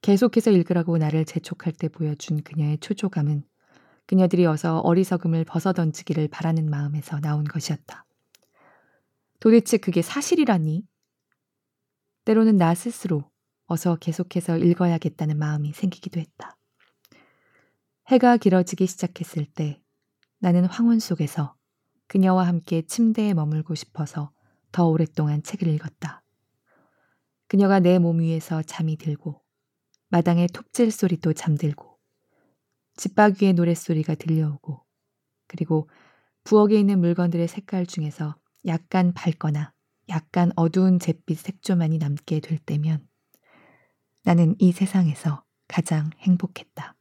계속해서 0.02 0.50
읽으라고 0.50 0.98
나를 0.98 1.24
재촉할 1.24 1.72
때 1.72 1.88
보여준 1.88 2.42
그녀의 2.42 2.78
초조감은 2.78 3.42
그녀들이 4.06 4.46
어서 4.46 4.78
어리석음을 4.78 5.44
벗어던지기를 5.44 6.28
바라는 6.28 6.70
마음에서 6.70 7.20
나온 7.20 7.44
것이었다. 7.44 8.06
도대체 9.40 9.76
그게 9.76 10.02
사실이라니? 10.02 10.84
때로는 12.24 12.56
나 12.56 12.74
스스로 12.74 13.30
어서 13.66 13.96
계속해서 13.96 14.58
읽어야겠다는 14.58 15.38
마음이 15.38 15.72
생기기도 15.72 16.20
했다. 16.20 16.56
해가 18.06 18.38
길어지기 18.38 18.86
시작했을 18.86 19.44
때 19.44 19.82
나는 20.38 20.64
황혼 20.64 20.98
속에서 20.98 21.54
그녀와 22.06 22.46
함께 22.46 22.82
침대에 22.82 23.34
머물고 23.34 23.74
싶어서 23.74 24.30
더 24.72 24.86
오랫동안 24.86 25.42
책을 25.42 25.68
읽었다. 25.68 26.22
그녀가 27.48 27.80
내 27.80 27.98
몸 27.98 28.20
위에서 28.20 28.62
잠이 28.62 28.96
들고 28.96 29.42
마당의 30.10 30.48
톱질 30.48 30.90
소리도 30.90 31.32
잠들고 31.32 31.98
집바귀의 32.96 33.52
노랫소리가 33.54 34.14
들려오고 34.14 34.84
그리고 35.46 35.88
부엌에 36.44 36.74
있는 36.78 37.00
물건들의 37.00 37.46
색깔 37.46 37.86
중에서 37.86 38.36
약간 38.66 39.12
밝거나 39.12 39.72
약간 40.08 40.50
어두운 40.56 40.98
잿빛 40.98 41.38
색조만이 41.38 41.98
남게 41.98 42.40
될 42.40 42.58
때면 42.58 43.06
나는 44.24 44.56
이 44.58 44.72
세상에서 44.72 45.44
가장 45.68 46.10
행복했다. 46.18 46.97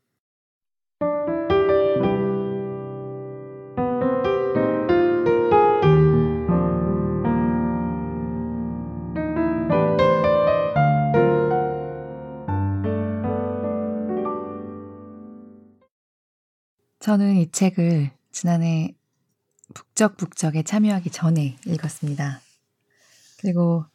저는 17.08 17.38
이 17.38 17.50
책을 17.50 18.12
지난해 18.34 18.94
북적북적에 19.74 20.64
참여하기 20.64 21.10
전에 21.10 21.56
읽었습니다. 21.66 22.42
그리고 23.40 23.86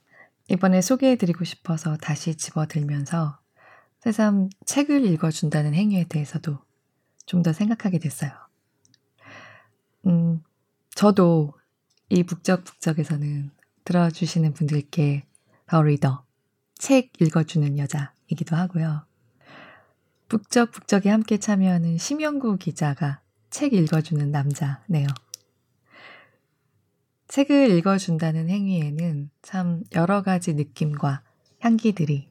이번에 0.49 0.81
소개해드리고 0.81 1.45
싶어서 1.45 1.99
다시 1.99 2.35
집어들면서 2.37 3.39
새삼 4.01 4.49
책을 4.65 5.05
읽어준다는 5.05 5.75
행위에 5.75 6.05
대해서도 6.09 6.59
좀 7.27 7.43
더 7.43 7.53
생각하게 7.53 7.99
됐어요. 7.99 8.31
음, 10.07 10.43
저도 10.95 11.53
이 12.09 12.23
북적북적에서는 12.23 13.51
들어주시는 13.85 14.55
분들께 14.55 15.27
파워리더, 15.67 16.25
책 16.77 17.13
읽어주는 17.21 17.77
여자이기도 17.77 18.57
하고요. 18.57 19.05
북적북적에 20.33 21.11
함께 21.11 21.37
참여하는 21.37 21.99
심영구 21.99 22.57
기자가 22.57 23.21
책 23.51 23.75
읽어주는 23.75 24.31
남자네요. 24.31 25.07
책을 27.29 27.71
읽어준다는 27.73 28.49
행위에는 28.49 29.29
참 29.43 29.85
여러 29.95 30.23
가지 30.23 30.55
느낌과 30.55 31.23
향기들이 31.61 32.31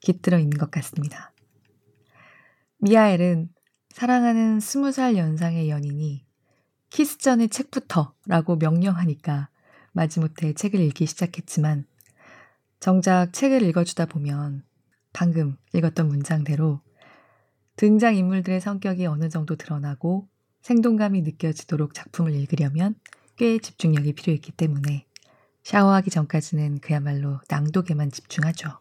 깃들어 0.00 0.38
있는 0.38 0.58
것 0.58 0.70
같습니다. 0.70 1.32
미아엘은 2.80 3.48
사랑하는 3.88 4.60
스무 4.60 4.92
살 4.92 5.16
연상의 5.16 5.70
연인이 5.70 6.26
키스 6.90 7.16
전에 7.16 7.46
책부터 7.46 8.12
라고 8.26 8.56
명령하니까 8.56 9.48
마지못해 9.92 10.52
책을 10.52 10.78
읽기 10.78 11.06
시작했지만 11.06 11.86
정작 12.80 13.32
책을 13.32 13.62
읽어주다 13.62 14.04
보면 14.04 14.62
방금 15.14 15.56
읽었던 15.72 16.06
문장대로 16.06 16.82
등장인물들의 17.76 18.60
성격이 18.60 19.06
어느 19.06 19.28
정도 19.28 19.56
드러나고 19.56 20.28
생동감이 20.62 21.22
느껴지도록 21.22 21.92
작품을 21.94 22.32
읽으려면 22.34 22.94
꽤 23.36 23.58
집중력이 23.58 24.14
필요했기 24.14 24.52
때문에 24.52 25.06
샤워하기 25.64 26.10
전까지는 26.10 26.80
그야말로 26.80 27.40
낭독에만 27.48 28.10
집중하죠. 28.10 28.78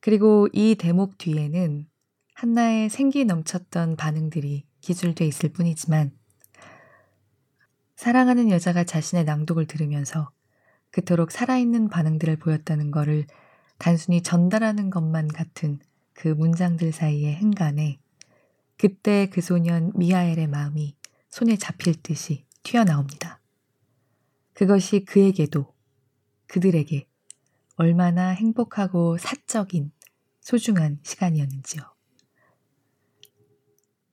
그리고 0.00 0.48
이 0.52 0.74
대목 0.74 1.18
뒤에는 1.18 1.86
한나의 2.34 2.88
생기 2.88 3.24
넘쳤던 3.24 3.96
반응들이 3.96 4.64
기술돼 4.80 5.26
있을 5.26 5.48
뿐이지만 5.48 6.12
사랑하는 7.96 8.50
여자가 8.50 8.84
자신의 8.84 9.24
낭독을 9.24 9.66
들으면서 9.66 10.30
그토록 10.90 11.32
살아있는 11.32 11.88
반응들을 11.88 12.36
보였다는 12.36 12.90
것을 12.90 13.26
단순히 13.78 14.22
전달하는 14.22 14.90
것만 14.90 15.28
같은 15.28 15.80
그 16.18 16.26
문장들 16.26 16.90
사이의 16.90 17.32
행간에 17.36 18.00
그때 18.76 19.28
그 19.30 19.40
소년 19.40 19.92
미하엘의 19.94 20.48
마음이 20.48 20.96
손에 21.28 21.54
잡힐 21.54 21.94
듯이 22.02 22.44
튀어나옵니다. 22.64 23.40
그것이 24.52 25.04
그에게도 25.04 25.72
그들에게 26.48 27.06
얼마나 27.76 28.30
행복하고 28.30 29.16
사적인 29.16 29.92
소중한 30.40 30.98
시간이었는지요. 31.04 31.82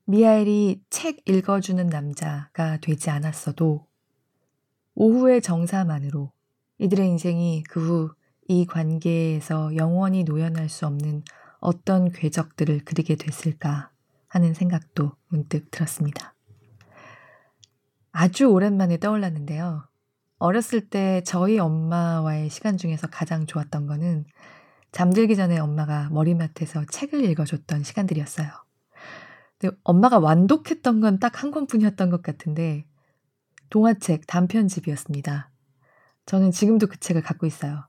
미하엘이 0.05 0.83
책 0.91 1.27
읽어주는 1.27 1.87
남자가 1.87 2.77
되지 2.81 3.09
않았어도 3.09 3.87
오후의 4.93 5.41
정사만으로 5.41 6.31
이들의 6.77 7.07
인생이 7.07 7.63
그 7.63 7.79
후 7.81 8.25
이 8.47 8.65
관계에서 8.65 9.75
영원히 9.75 10.23
노연할 10.23 10.69
수 10.69 10.85
없는 10.85 11.23
어떤 11.65 12.11
궤적들을 12.11 12.85
그리게 12.85 13.15
됐을까 13.15 13.89
하는 14.27 14.53
생각도 14.53 15.13
문득 15.27 15.71
들었습니다. 15.71 16.35
아주 18.11 18.45
오랜만에 18.45 18.97
떠올랐는데요. 18.99 19.87
어렸을 20.37 20.89
때 20.89 21.21
저희 21.25 21.59
엄마와의 21.59 22.49
시간 22.49 22.77
중에서 22.77 23.07
가장 23.07 23.45
좋았던 23.47 23.87
거는 23.87 24.25
잠들기 24.91 25.35
전에 25.35 25.57
엄마가 25.59 26.09
머리맡에서 26.11 26.85
책을 26.85 27.25
읽어줬던 27.25 27.83
시간들이었어요. 27.83 28.47
근데 29.59 29.75
엄마가 29.83 30.19
완독했던 30.19 31.01
건 31.01 31.19
딱 31.19 31.41
한 31.43 31.51
권뿐이었던 31.51 32.09
것 32.09 32.21
같은데 32.21 32.85
동화책 33.69 34.27
단편집이었습니다. 34.27 35.49
저는 36.25 36.51
지금도 36.51 36.87
그 36.87 36.99
책을 36.99 37.21
갖고 37.21 37.45
있어요. 37.45 37.87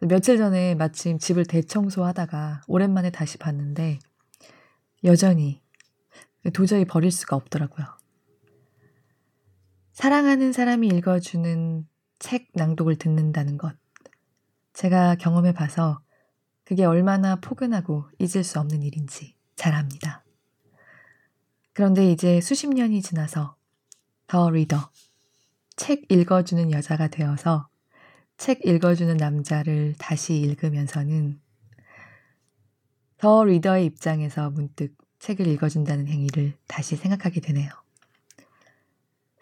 며칠 0.00 0.38
전에 0.38 0.74
마침 0.74 1.18
집을 1.18 1.44
대청소하다가 1.44 2.62
오랜만에 2.66 3.10
다시 3.10 3.36
봤는데 3.36 3.98
여전히 5.04 5.62
도저히 6.54 6.86
버릴 6.86 7.10
수가 7.10 7.36
없더라고요. 7.36 7.86
사랑하는 9.92 10.52
사람이 10.52 10.88
읽어주는 10.88 11.86
책 12.18 12.48
낭독을 12.54 12.96
듣는다는 12.96 13.58
것. 13.58 13.76
제가 14.72 15.16
경험해 15.16 15.52
봐서 15.52 16.00
그게 16.64 16.84
얼마나 16.84 17.36
포근하고 17.36 18.08
잊을 18.18 18.42
수 18.42 18.58
없는 18.60 18.82
일인지 18.82 19.34
잘 19.56 19.74
압니다. 19.74 20.24
그런데 21.74 22.10
이제 22.10 22.40
수십 22.40 22.68
년이 22.68 23.02
지나서 23.02 23.56
더 24.26 24.50
리더, 24.50 24.90
책 25.76 26.10
읽어주는 26.10 26.72
여자가 26.72 27.08
되어서 27.08 27.69
책 28.40 28.64
읽어주는 28.64 29.18
남자를 29.18 29.94
다시 29.98 30.34
읽으면서는 30.34 31.38
더 33.18 33.44
리더의 33.44 33.84
입장에서 33.84 34.48
문득 34.48 34.96
책을 35.18 35.46
읽어준다는 35.46 36.06
행위를 36.06 36.54
다시 36.66 36.96
생각하게 36.96 37.42
되네요. 37.42 37.68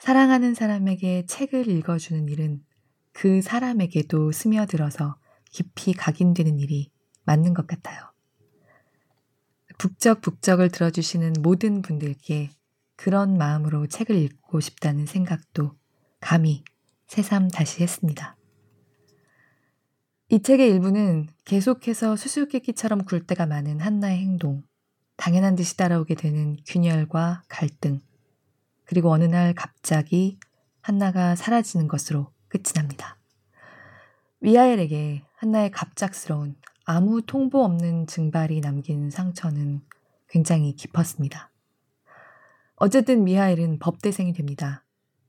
사랑하는 0.00 0.54
사람에게 0.54 1.26
책을 1.26 1.68
읽어주는 1.68 2.28
일은 2.28 2.64
그 3.12 3.40
사람에게도 3.40 4.32
스며들어서 4.32 5.16
깊이 5.52 5.92
각인되는 5.92 6.58
일이 6.58 6.90
맞는 7.22 7.54
것 7.54 7.68
같아요. 7.68 8.00
북적 9.78 10.22
북적을 10.22 10.70
들어주시는 10.70 11.34
모든 11.40 11.82
분들께 11.82 12.50
그런 12.96 13.38
마음으로 13.38 13.86
책을 13.86 14.16
읽고 14.16 14.58
싶다는 14.58 15.06
생각도 15.06 15.76
감히 16.18 16.64
새삼 17.06 17.46
다시 17.46 17.84
했습니다. 17.84 18.37
이 20.30 20.42
책의 20.42 20.68
일부는 20.68 21.26
계속해서 21.46 22.16
수수께끼처럼 22.16 23.04
굴 23.06 23.26
때가 23.26 23.46
많은 23.46 23.80
한나의 23.80 24.18
행동, 24.18 24.62
당연한 25.16 25.54
듯이 25.56 25.74
따라오게 25.78 26.16
되는 26.16 26.58
균열과 26.66 27.44
갈등, 27.48 28.00
그리고 28.84 29.10
어느 29.10 29.24
날 29.24 29.54
갑자기 29.54 30.38
한나가 30.82 31.34
사라지는 31.34 31.88
것으로 31.88 32.30
끝이 32.48 32.74
납니다. 32.74 33.16
위아엘에게 34.40 35.22
한나의 35.36 35.70
갑작스러운 35.70 36.56
아무 36.84 37.22
통보 37.22 37.64
없는 37.64 38.06
증발이 38.06 38.60
남긴 38.60 39.08
상처는 39.08 39.80
굉장히 40.28 40.76
깊었습니다. 40.76 41.50
어쨌든 42.76 43.24
미하엘은 43.24 43.78
법대생이 43.78 44.34
됩니다. 44.34 44.84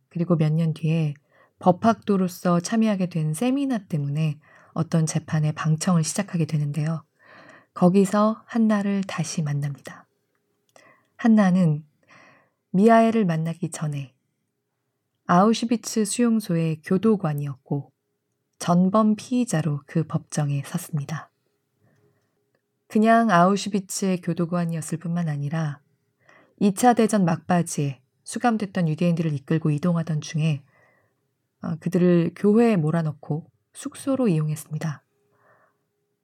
그리고 0.10 0.36
몇 0.36 0.52
년 0.52 0.74
뒤에 0.74 1.14
법학도로서 1.60 2.60
참여하게 2.60 3.08
된 3.08 3.34
세미나 3.34 3.86
때문에 3.88 4.39
어떤 4.80 5.05
재판에 5.05 5.51
방청을 5.51 6.05
시작하게 6.05 6.45
되는데요. 6.45 7.03
거기서 7.73 8.41
한나를 8.45 9.03
다시 9.03 9.41
만납니다. 9.41 10.07
한나는 11.17 11.86
미하엘을 12.71 13.25
만나기 13.25 13.71
전에 13.71 14.13
아우슈비츠 15.25 16.05
수용소의 16.05 16.82
교도관이었고 16.84 17.91
전범 18.57 19.17
피의자로 19.17 19.82
그 19.86 20.03
법정에 20.03 20.63
섰습니다. 20.65 21.30
그냥 22.88 23.32
아우슈비츠의 23.32 24.21
교도관이었을 24.21 24.97
뿐만 24.97 25.27
아니라 25.27 25.82
2차 26.61 26.95
대전 26.95 27.25
막바지에 27.25 28.01
수감됐던 28.23 28.88
유대인들을 28.88 29.34
이끌고 29.34 29.71
이동하던 29.71 30.21
중에 30.21 30.63
어, 31.63 31.75
그들을 31.82 32.32
교회에 32.34 32.77
몰아넣고 32.77 33.49
숙소로 33.74 34.28
이용했습니다. 34.28 35.03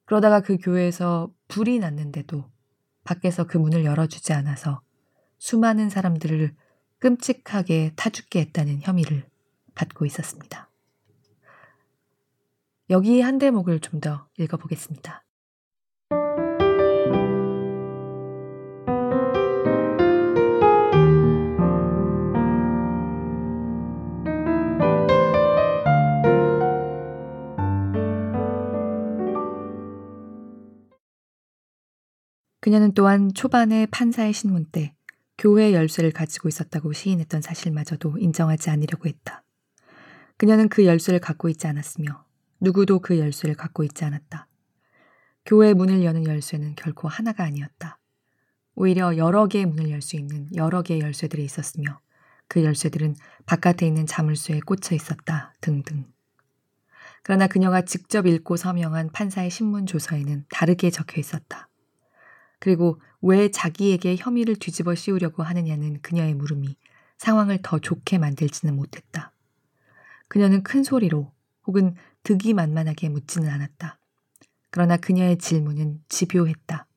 그러다가 0.06 0.41
그 0.41 0.58
교회에서 0.58 1.32
불이 1.48 1.80
났는데도 1.80 2.50
밖에서 3.04 3.46
그 3.46 3.58
문을 3.58 3.86
열어주지 3.86 4.34
않아서 4.34 4.82
수많은 5.38 5.89
사람들을 5.89 6.56
끔찍하게 7.00 7.93
타죽게 7.96 8.39
했다는 8.39 8.82
혐의를 8.82 9.28
받고 9.76 10.06
있었습니다. 10.06 10.70
여기 12.89 13.22
한 13.22 13.39
대목을 13.39 13.80
좀 13.80 14.00
더 14.00 14.28
읽어보겠습니다. 14.38 15.25
그녀는 32.66 32.93
또한 32.95 33.32
초반에 33.32 33.86
판사의 33.86 34.34
신문 34.34 34.66
때 34.66 34.95
교회 35.38 35.72
열쇠를 35.72 36.09
가지고 36.09 36.49
있었다고 36.49 36.93
시인했던 36.93 37.43
사실마저도 37.43 38.18
인정하지 38.18 38.72
않으려고 38.72 39.07
했다. 39.07 39.43
그녀는 40.38 40.68
그 40.68 40.84
열쇠를 40.84 41.20
갖고 41.20 41.47
있지 41.47 41.68
않았으며 41.68 42.26
누구도 42.59 43.01
그 43.01 43.20
열쇠를 43.20 43.53
갖고 43.53 43.84
있지 43.84 44.03
않았다. 44.03 44.47
교회 45.45 45.76
문을 45.76 46.03
여는 46.03 46.26
열쇠는 46.26 46.74
결코 46.76 47.07
하나가 47.07 47.43
아니었다. 47.43 47.99
오히려 48.74 49.16
여러 49.16 49.45
개의 49.45 49.68
문을 49.68 49.91
열 49.91 50.01
수 50.01 50.16
있는 50.16 50.49
여러 50.55 50.82
개의 50.82 51.01
열쇠들이 51.01 51.45
있었으며 51.45 51.99
그 52.47 52.63
열쇠들은 52.63 53.16
바깥에 53.45 53.86
있는 53.86 54.07
자물쇠에 54.07 54.61
꽂혀 54.61 54.95
있었다 54.95 55.53
등등. 55.61 56.07
그러나 57.22 57.45
그녀가 57.45 57.84
직접 57.84 58.26
읽고 58.26 58.57
서명한 58.57 59.11
판사의 59.11 59.51
신문 59.51 59.86
조서에는 59.86 60.45
다르게 60.49 60.89
적혀 60.89 61.22
있었다. 61.22 61.70
그리고 62.66 62.99
왜 63.22 63.51
자기에게 63.51 64.16
혐의를 64.18 64.55
뒤집어 64.55 64.95
씌우려고 64.95 65.43
하느냐는 65.43 66.01
그녀의 66.01 66.34
물음이 66.34 66.76
상황을 67.20 67.59
더 67.61 67.78
좋게 67.78 68.18
만들지는 68.18 68.76
못했다. 68.76 69.32
그녀는 70.30 70.63
큰 70.63 70.84
소리로 70.84 71.32
혹은 71.68 71.93
득이 72.24 72.55
만만하게 72.55 73.09
묻지는 73.09 73.51
않았다. 73.51 73.99
그러나 74.72 74.97
그녀의 74.97 75.38
질문은 75.38 76.01
집요했다. 76.09 76.88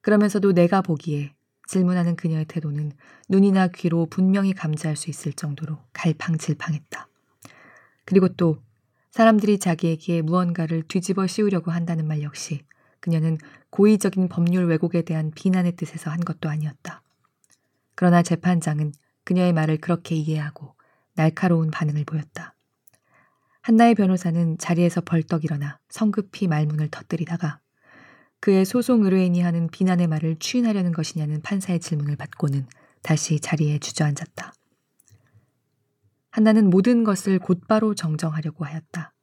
그러면서도 0.00 0.52
내가 0.52 0.80
보기에 0.80 1.34
질문하는 1.66 2.14
그녀의 2.14 2.44
태도는 2.44 2.92
눈이나 3.28 3.66
귀로 3.66 4.06
분명히 4.06 4.52
감지할 4.52 4.94
수 4.94 5.10
있을 5.10 5.32
정도로 5.32 5.76
갈팡질팡했다. 5.92 7.08
그리고 8.04 8.28
또 8.28 8.62
사람들이 9.10 9.58
자기에게 9.58 10.22
무언가를 10.22 10.84
뒤집어 10.86 11.26
씌우려고 11.26 11.72
한다는 11.72 12.06
말 12.06 12.22
역시 12.22 12.62
그녀는 13.08 13.38
고의적인 13.70 14.28
법률 14.28 14.66
왜곡에 14.66 15.00
대한 15.00 15.30
비난의 15.30 15.76
뜻에서 15.76 16.10
한 16.10 16.20
것도 16.20 16.50
아니었다. 16.50 17.00
그러나 17.94 18.22
재판장은 18.22 18.92
그녀의 19.24 19.54
말을 19.54 19.78
그렇게 19.78 20.14
이해하고 20.14 20.74
날카로운 21.14 21.70
반응을 21.70 22.04
보였다. 22.04 22.54
한나의 23.62 23.94
변호사는 23.94 24.58
자리에서 24.58 25.00
벌떡 25.00 25.44
일어나 25.44 25.78
성급히 25.88 26.48
말문을 26.48 26.88
터뜨리다가 26.90 27.60
그의 28.40 28.66
소송 28.66 29.02
의뢰인이 29.04 29.40
하는 29.40 29.68
비난의 29.68 30.06
말을 30.06 30.36
추인하려는 30.38 30.92
것이냐는 30.92 31.40
판사의 31.40 31.80
질문을 31.80 32.16
받고는 32.16 32.66
다시 33.02 33.40
자리에 33.40 33.78
주저앉았다. 33.78 34.52
한나는 36.30 36.68
모든 36.68 37.04
것을 37.04 37.38
곧바로 37.38 37.94
정정하려고 37.94 38.66
하였다. 38.66 39.14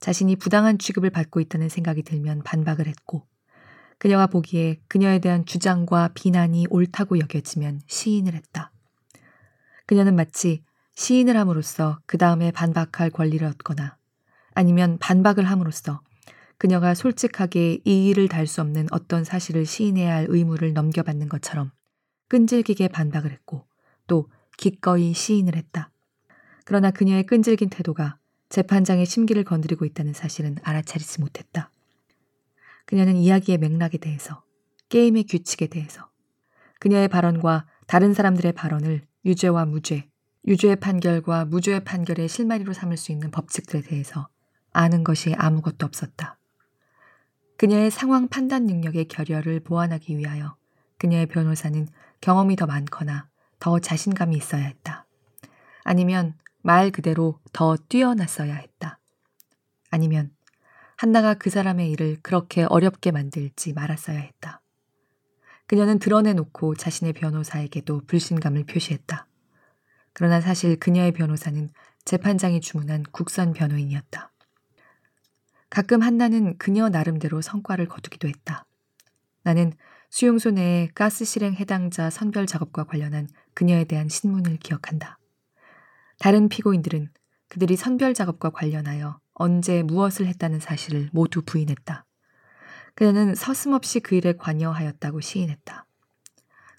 자신이 0.00 0.36
부당한 0.36 0.78
취급을 0.78 1.10
받고 1.10 1.40
있다는 1.40 1.68
생각이 1.68 2.02
들면 2.02 2.42
반박을 2.44 2.86
했고 2.86 3.26
그녀가 3.98 4.26
보기에 4.28 4.80
그녀에 4.86 5.18
대한 5.18 5.44
주장과 5.44 6.10
비난이 6.14 6.66
옳다고 6.70 7.18
여겨지면 7.18 7.80
시인을 7.86 8.34
했다. 8.34 8.70
그녀는 9.86 10.14
마치 10.14 10.62
시인을 10.94 11.36
함으로써 11.36 11.98
그 12.06 12.18
다음에 12.18 12.50
반박할 12.52 13.10
권리를 13.10 13.46
얻거나 13.46 13.96
아니면 14.54 14.98
반박을 14.98 15.44
함으로써 15.44 16.00
그녀가 16.58 16.94
솔직하게 16.94 17.80
이의를 17.84 18.28
달 18.28 18.46
수 18.46 18.60
없는 18.60 18.88
어떤 18.90 19.24
사실을 19.24 19.64
시인해야 19.64 20.14
할 20.14 20.26
의무를 20.28 20.72
넘겨받는 20.72 21.28
것처럼 21.28 21.70
끈질기게 22.28 22.88
반박을 22.88 23.30
했고 23.30 23.64
또 24.06 24.28
기꺼이 24.56 25.14
시인을 25.14 25.54
했다. 25.56 25.90
그러나 26.64 26.90
그녀의 26.90 27.26
끈질긴 27.26 27.70
태도가 27.70 28.18
재판장의 28.48 29.06
심기를 29.06 29.44
건드리고 29.44 29.84
있다는 29.84 30.12
사실은 30.12 30.56
알아차리지 30.62 31.20
못했다. 31.20 31.70
그녀는 32.86 33.16
이야기의 33.16 33.58
맥락에 33.58 33.98
대해서, 33.98 34.42
게임의 34.88 35.24
규칙에 35.24 35.66
대해서, 35.66 36.08
그녀의 36.80 37.08
발언과 37.08 37.66
다른 37.86 38.14
사람들의 38.14 38.52
발언을 38.52 39.06
유죄와 39.24 39.66
무죄, 39.66 40.08
유죄의 40.46 40.76
판결과 40.76 41.44
무죄의 41.44 41.84
판결의 41.84 42.28
실마리로 42.28 42.72
삼을 42.72 42.96
수 42.96 43.12
있는 43.12 43.30
법칙들에 43.30 43.82
대해서 43.82 44.28
아는 44.72 45.04
것이 45.04 45.34
아무것도 45.36 45.84
없었다. 45.84 46.38
그녀의 47.58 47.90
상황 47.90 48.28
판단 48.28 48.66
능력의 48.66 49.06
결여를 49.06 49.60
보완하기 49.60 50.16
위하여 50.16 50.56
그녀의 50.98 51.26
변호사는 51.26 51.88
경험이 52.20 52.56
더 52.56 52.66
많거나 52.66 53.28
더 53.58 53.78
자신감이 53.80 54.36
있어야 54.36 54.62
했다. 54.62 55.06
아니면 55.82 56.34
말 56.62 56.90
그대로 56.90 57.40
더 57.52 57.76
뛰어났어야 57.76 58.54
했다. 58.54 58.98
아니면 59.90 60.30
한나가 60.96 61.34
그 61.34 61.50
사람의 61.50 61.90
일을 61.92 62.18
그렇게 62.22 62.64
어렵게 62.64 63.12
만들지 63.12 63.72
말았어야 63.72 64.18
했다. 64.18 64.62
그녀는 65.66 65.98
드러내놓고 65.98 66.74
자신의 66.74 67.12
변호사에게도 67.12 68.02
불신감을 68.06 68.64
표시했다. 68.64 69.26
그러나 70.12 70.40
사실 70.40 70.78
그녀의 70.78 71.12
변호사는 71.12 71.68
재판장이 72.04 72.60
주문한 72.60 73.04
국선 73.12 73.52
변호인이었다. 73.52 74.32
가끔 75.70 76.02
한나는 76.02 76.56
그녀 76.56 76.88
나름대로 76.88 77.42
성과를 77.42 77.86
거두기도 77.86 78.26
했다. 78.26 78.64
나는 79.42 79.72
수용소 80.10 80.52
내에 80.52 80.88
가스 80.94 81.24
실행 81.24 81.52
해당자 81.54 82.08
선별 82.08 82.46
작업과 82.46 82.84
관련한 82.84 83.28
그녀에 83.54 83.84
대한 83.84 84.08
신문을 84.08 84.56
기억한다. 84.56 85.17
다른 86.18 86.48
피고인들은 86.48 87.10
그들이 87.48 87.76
선별 87.76 88.14
작업과 88.14 88.50
관련하여 88.50 89.20
언제 89.34 89.82
무엇을 89.82 90.26
했다는 90.26 90.60
사실을 90.60 91.08
모두 91.12 91.42
부인했다. 91.42 92.04
그녀는 92.94 93.34
서슴없이 93.34 94.00
그 94.00 94.16
일에 94.16 94.32
관여하였다고 94.32 95.20
시인했다. 95.20 95.86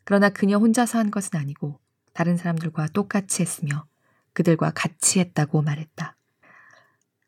그러나 0.04 0.30
그녀 0.30 0.58
혼자서 0.58 1.00
한 1.00 1.12
것은 1.12 1.40
아니고 1.40 1.80
다른 2.14 2.36
사람들과 2.36 2.88
똑같이 2.90 3.42
했으며 3.42 3.86
그들과 4.34 4.72
같이 4.72 5.20
했다고 5.20 5.62
말했다. 5.62 6.18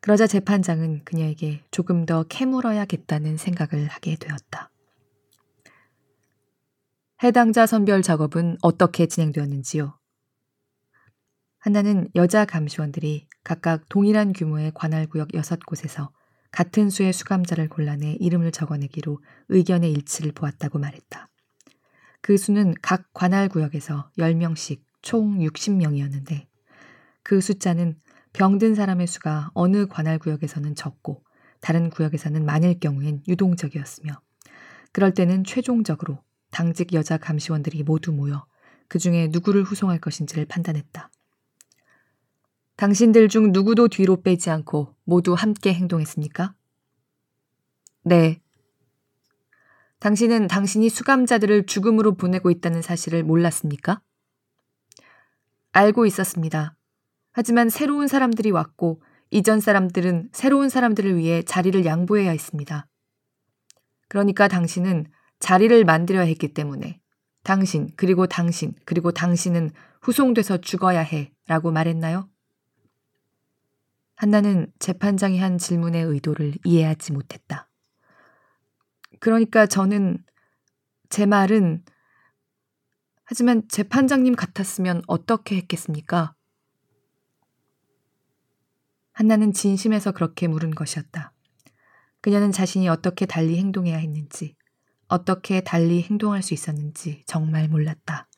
그러자 0.00 0.26
재판장은 0.26 1.04
그녀에게 1.04 1.64
조금 1.70 2.04
더 2.06 2.24
캐물어야겠다는 2.24 3.36
생각을 3.36 3.86
하게 3.86 4.16
되었다. 4.16 4.70
해당자 7.22 7.66
선별 7.66 8.02
작업은 8.02 8.58
어떻게 8.62 9.06
진행되었는지요? 9.06 10.01
한나는 11.62 12.08
여자 12.16 12.44
감시원들이 12.44 13.28
각각 13.44 13.88
동일한 13.88 14.32
규모의 14.32 14.72
관할구역 14.74 15.28
6곳에서 15.28 16.10
같은 16.50 16.90
수의 16.90 17.12
수감자를 17.12 17.68
골라내 17.68 18.16
이름을 18.18 18.50
적어내기로 18.50 19.20
의견의 19.48 19.92
일치를 19.92 20.32
보았다고 20.32 20.80
말했다. 20.80 21.28
그 22.20 22.36
수는 22.36 22.74
각 22.82 23.12
관할구역에서 23.14 24.10
10명씩 24.18 24.80
총 25.02 25.38
60명이었는데 25.38 26.46
그 27.22 27.40
숫자는 27.40 27.94
병든 28.32 28.74
사람의 28.74 29.06
수가 29.06 29.52
어느 29.54 29.86
관할구역에서는 29.86 30.74
적고 30.74 31.22
다른 31.60 31.90
구역에서는 31.90 32.44
많을 32.44 32.80
경우엔 32.80 33.22
유동적이었으며 33.28 34.20
그럴 34.90 35.14
때는 35.14 35.44
최종적으로 35.44 36.24
당직 36.50 36.92
여자 36.92 37.18
감시원들이 37.18 37.84
모두 37.84 38.10
모여 38.10 38.46
그 38.88 38.98
중에 38.98 39.28
누구를 39.30 39.62
후송할 39.62 40.00
것인지를 40.00 40.46
판단했다. 40.46 41.11
당신들 42.76 43.28
중 43.28 43.52
누구도 43.52 43.88
뒤로 43.88 44.22
빼지 44.22 44.50
않고 44.50 44.94
모두 45.04 45.34
함께 45.34 45.72
행동했습니까? 45.74 46.54
네. 48.04 48.40
당신은 50.00 50.48
당신이 50.48 50.88
수감자들을 50.88 51.66
죽음으로 51.66 52.14
보내고 52.14 52.50
있다는 52.50 52.82
사실을 52.82 53.22
몰랐습니까? 53.22 54.00
알고 55.72 56.06
있었습니다. 56.06 56.74
하지만 57.32 57.70
새로운 57.70 58.08
사람들이 58.08 58.50
왔고 58.50 59.00
이전 59.30 59.60
사람들은 59.60 60.30
새로운 60.32 60.68
사람들을 60.68 61.16
위해 61.16 61.42
자리를 61.42 61.84
양보해야 61.84 62.30
했습니다. 62.30 62.86
그러니까 64.08 64.48
당신은 64.48 65.06
자리를 65.38 65.84
만들어야 65.84 66.24
했기 66.24 66.52
때문에 66.52 67.00
당신, 67.42 67.88
그리고 67.96 68.26
당신, 68.26 68.74
그리고 68.84 69.10
당신은 69.12 69.70
후송돼서 70.02 70.58
죽어야 70.58 71.00
해 71.00 71.32
라고 71.46 71.70
말했나요? 71.70 72.28
한나는 74.22 74.72
재판장이 74.78 75.40
한 75.40 75.58
질문의 75.58 76.04
의도를 76.04 76.54
이해하지 76.64 77.10
못했다. 77.10 77.68
그러니까 79.18 79.66
저는 79.66 80.24
제 81.08 81.26
말은 81.26 81.84
하지만 83.24 83.66
재판장님 83.68 84.36
같았으면 84.36 85.02
어떻게 85.08 85.56
했겠습니까? 85.56 86.36
한나는 89.10 89.52
진심에서 89.52 90.12
그렇게 90.12 90.46
물은 90.46 90.70
것이었다. 90.70 91.32
그녀는 92.20 92.52
자신이 92.52 92.88
어떻게 92.88 93.26
달리 93.26 93.58
행동해야 93.58 93.96
했는지, 93.96 94.54
어떻게 95.08 95.62
달리 95.62 96.00
행동할 96.00 96.44
수 96.44 96.54
있었는지 96.54 97.24
정말 97.26 97.66
몰랐다. 97.66 98.28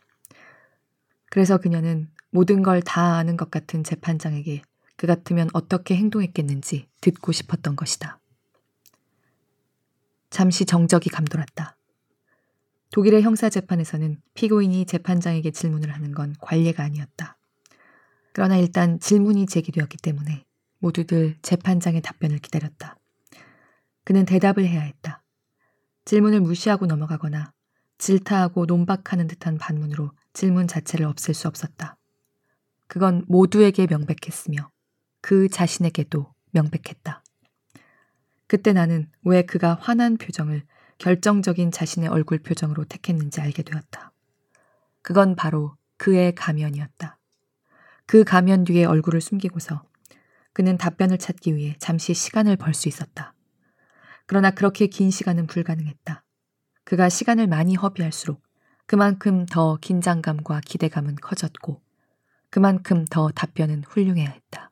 그래서 1.31 1.59
그녀는 1.59 2.11
모든 2.31 2.63
걸 2.63 2.81
다 2.81 3.17
아는 3.17 3.37
것 3.37 3.51
같은 3.51 3.85
재판장에게 3.85 4.63
그 5.05 5.07
같으면 5.07 5.51
어떻게 5.53 5.95
행동했겠는지 5.97 6.89
듣고 7.03 7.33
싶었던 7.33 7.77
것이다. 7.77 8.21
잠시 10.31 10.65
정적이 10.65 11.11
감돌았다. 11.11 11.77
독일의 12.91 13.21
형사재판에서는 13.21 14.23
피고인이 14.33 14.87
재판장에게 14.87 15.51
질문을 15.51 15.93
하는 15.93 16.13
건 16.13 16.35
관례가 16.41 16.83
아니었다. 16.85 17.37
그러나 18.33 18.57
일단 18.57 18.99
질문이 18.99 19.45
제기되었기 19.45 19.99
때문에 19.99 20.47
모두들 20.79 21.37
재판장의 21.43 22.01
답변을 22.01 22.39
기다렸다. 22.39 22.97
그는 24.05 24.25
대답을 24.25 24.67
해야 24.67 24.81
했다. 24.81 25.23
질문을 26.07 26.41
무시하고 26.41 26.87
넘어가거나 26.87 27.53
질타하고 27.99 28.65
논박하는 28.65 29.27
듯한 29.27 29.59
반문으로 29.59 30.13
질문 30.33 30.67
자체를 30.67 31.05
없앨 31.05 31.35
수 31.35 31.47
없었다. 31.47 31.99
그건 32.87 33.27
모두에게 33.29 33.87
명백했으며 33.87 34.73
그 35.27 35.49
자신에게도 35.49 36.31
명백했다. 36.51 37.25
그때 38.47 38.75
나는 38.75 39.11
왜 39.25 39.41
그가 39.41 39.73
화난 39.81 40.19
표정을 40.19 40.65
결정적인 40.99 41.71
자신의 41.71 42.11
얼굴 42.11 42.41
표정으로 42.41 42.85
택했는지 42.85 43.41
알게 43.41 43.63
되었다. 43.63 44.13
그건 45.01 45.35
바로 45.35 45.79
그의 45.97 46.35
가면이었다. 46.35 47.19
그 48.05 48.25
가면 48.25 48.65
뒤에 48.65 48.85
얼굴을 48.85 49.23
숨기고서 49.23 49.85
그는 50.53 50.77
답변을 50.77 51.17
찾기 51.17 51.57
위해 51.57 51.75
잠시 51.79 52.13
시간을 52.13 52.57
벌 52.57 52.75
수 52.75 52.89
있었다. 52.89 53.33
그러나 54.27 54.51
그렇게 54.51 54.89
긴 54.89 55.11
시간은 55.11 55.47
불가능했다. 55.47 56.23
그가 56.85 57.09
시간을 57.09 57.47
많이 57.47 57.77
허비할수록 57.77 58.43
그만큼 58.85 59.47
더 59.47 59.79
긴장감과 59.81 60.61
기대감은 60.67 61.17
커졌고 61.23 61.81
그만큼 62.51 63.07
더 63.07 63.31
답변은 63.31 63.85
훌륭해야 63.89 64.29
했다. 64.29 64.71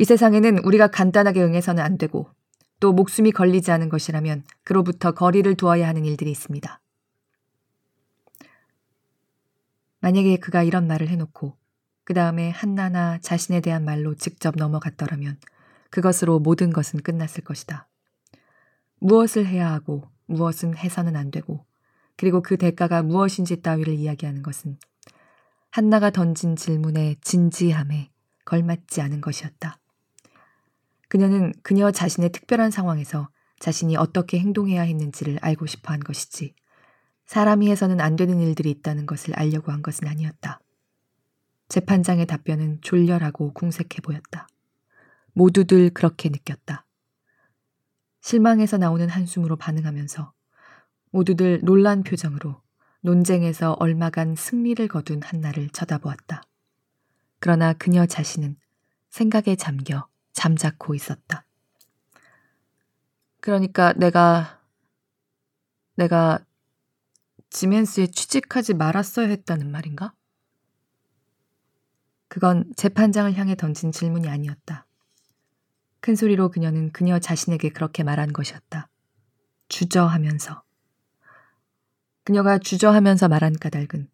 이 0.00 0.04
세상에는 0.04 0.60
우리가 0.60 0.86
간단하게 0.86 1.42
응해서는 1.42 1.82
안 1.82 1.98
되고 1.98 2.30
또 2.78 2.92
목숨이 2.92 3.32
걸리지 3.32 3.72
않은 3.72 3.88
것이라면 3.88 4.44
그로부터 4.62 5.10
거리를 5.10 5.52
두어야 5.56 5.88
하는 5.88 6.04
일들이 6.04 6.30
있습니다. 6.30 6.80
만약에 9.98 10.36
그가 10.36 10.62
이런 10.62 10.86
말을 10.86 11.08
해놓고 11.08 11.56
그 12.04 12.14
다음에 12.14 12.50
한나나 12.50 13.18
자신에 13.18 13.60
대한 13.60 13.84
말로 13.84 14.14
직접 14.14 14.54
넘어갔더라면 14.56 15.36
그것으로 15.90 16.38
모든 16.38 16.72
것은 16.72 17.02
끝났을 17.02 17.42
것이다. 17.42 17.88
무엇을 19.00 19.46
해야 19.46 19.72
하고 19.72 20.08
무엇은 20.26 20.76
해서는 20.76 21.16
안 21.16 21.32
되고 21.32 21.66
그리고 22.16 22.40
그 22.40 22.56
대가가 22.56 23.02
무엇인지 23.02 23.62
따위를 23.62 23.94
이야기하는 23.94 24.44
것은 24.44 24.78
한나가 25.70 26.10
던진 26.10 26.54
질문의 26.54 27.16
진지함에 27.20 28.12
걸맞지 28.44 29.00
않은 29.00 29.20
것이었다. 29.20 29.76
그녀는 31.08 31.52
그녀 31.62 31.90
자신의 31.90 32.30
특별한 32.30 32.70
상황에서 32.70 33.28
자신이 33.58 33.96
어떻게 33.96 34.38
행동해야 34.38 34.82
했는지를 34.82 35.38
알고 35.40 35.66
싶어 35.66 35.92
한 35.92 36.00
것이지 36.00 36.54
사람이 37.26 37.70
해서는 37.70 38.00
안 38.00 38.16
되는 38.16 38.40
일들이 38.40 38.70
있다는 38.70 39.06
것을 39.06 39.34
알려고 39.38 39.72
한 39.72 39.82
것은 39.82 40.06
아니었다. 40.06 40.60
재판장의 41.68 42.26
답변은 42.26 42.80
졸렬하고 42.80 43.52
궁색해 43.52 44.00
보였다. 44.02 44.48
모두들 45.32 45.90
그렇게 45.90 46.30
느꼈다. 46.30 46.86
실망해서 48.20 48.78
나오는 48.78 49.08
한숨으로 49.08 49.56
반응하면서 49.56 50.32
모두들 51.10 51.60
놀란 51.62 52.02
표정으로 52.02 52.60
논쟁에서 53.02 53.76
얼마간 53.78 54.34
승리를 54.34 54.86
거둔 54.88 55.22
한나를 55.22 55.68
쳐다보았다. 55.70 56.42
그러나 57.40 57.72
그녀 57.72 58.06
자신은 58.06 58.56
생각에 59.10 59.54
잠겨 59.56 60.08
잠자코 60.38 60.94
있었다. 60.94 61.44
그러니까 63.40 63.92
내가 63.94 64.60
내가 65.96 66.38
지멘스에 67.50 68.06
취직하지 68.06 68.74
말았어야 68.74 69.26
했다는 69.26 69.68
말인가? 69.72 70.14
그건 72.28 72.72
재판장을 72.76 73.34
향해 73.34 73.56
던진 73.56 73.90
질문이 73.90 74.28
아니었다. 74.28 74.86
큰 75.98 76.14
소리로 76.14 76.50
그녀는 76.52 76.92
그녀 76.92 77.18
자신에게 77.18 77.70
그렇게 77.70 78.04
말한 78.04 78.32
것이었다. 78.32 78.88
주저하면서. 79.68 80.62
그녀가 82.22 82.58
주저하면서 82.58 83.26
말한 83.26 83.54
까닭은 83.58 84.08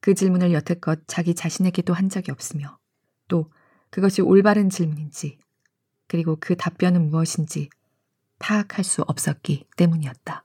그 0.00 0.14
질문을 0.14 0.54
여태껏 0.54 1.00
자기 1.06 1.34
자신에게도 1.34 1.92
한 1.92 2.08
적이 2.08 2.30
없으며 2.30 2.78
또 3.28 3.52
그것이 3.90 4.22
올바른 4.22 4.70
질문인지 4.70 5.38
그리고 6.06 6.36
그 6.40 6.56
답변은 6.56 7.10
무엇인지 7.10 7.68
파악할 8.38 8.84
수 8.84 9.02
없었기 9.02 9.66
때문이었다. 9.76 10.44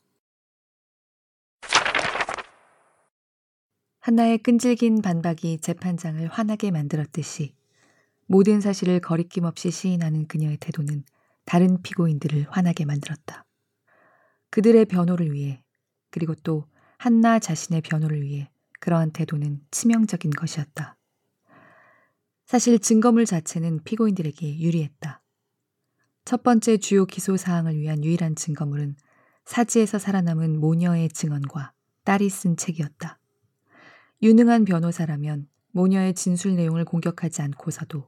한나의 4.00 4.40
끈질긴 4.40 5.02
반박이 5.02 5.60
재판장을 5.60 6.28
화나게 6.28 6.72
만들었듯이 6.72 7.54
모든 8.26 8.60
사실을 8.62 9.00
거리낌 9.00 9.44
없이 9.44 9.70
시인하는 9.70 10.28
그녀의 10.28 10.58
태도는 10.58 11.04
다른 11.46 11.82
피고인들을 11.82 12.48
화나게 12.50 12.86
만들었다. 12.86 13.46
그들의 14.50 14.86
변호를 14.86 15.34
위해 15.34 15.64
그리고 16.10 16.34
또 16.36 16.66
한나 16.98 17.40
자신의 17.40 17.82
변호를 17.82 18.22
위해 18.22 18.50
그러한 18.80 19.12
태도는 19.12 19.62
치명적인 19.70 20.32
것이었다. 20.32 20.98
사실 22.46 22.80
증거물 22.80 23.26
자체는 23.26 23.84
피고인들에게 23.84 24.60
유리했다. 24.60 25.22
첫 26.24 26.44
번째 26.44 26.78
주요 26.78 27.06
기소 27.06 27.36
사항을 27.36 27.78
위한 27.80 28.04
유일한 28.04 28.36
증거물은 28.36 28.96
사지에서 29.46 29.98
살아남은 30.00 30.60
모녀의 30.60 31.10
증언과 31.10 31.74
딸이 32.04 32.30
쓴 32.30 32.56
책이었다. 32.56 33.20
유능한 34.22 34.66
변호사라면 34.66 35.48
모녀의 35.72 36.14
진술 36.14 36.56
내용을 36.56 36.86
공격하지 36.86 37.42
않고서도 37.42 38.08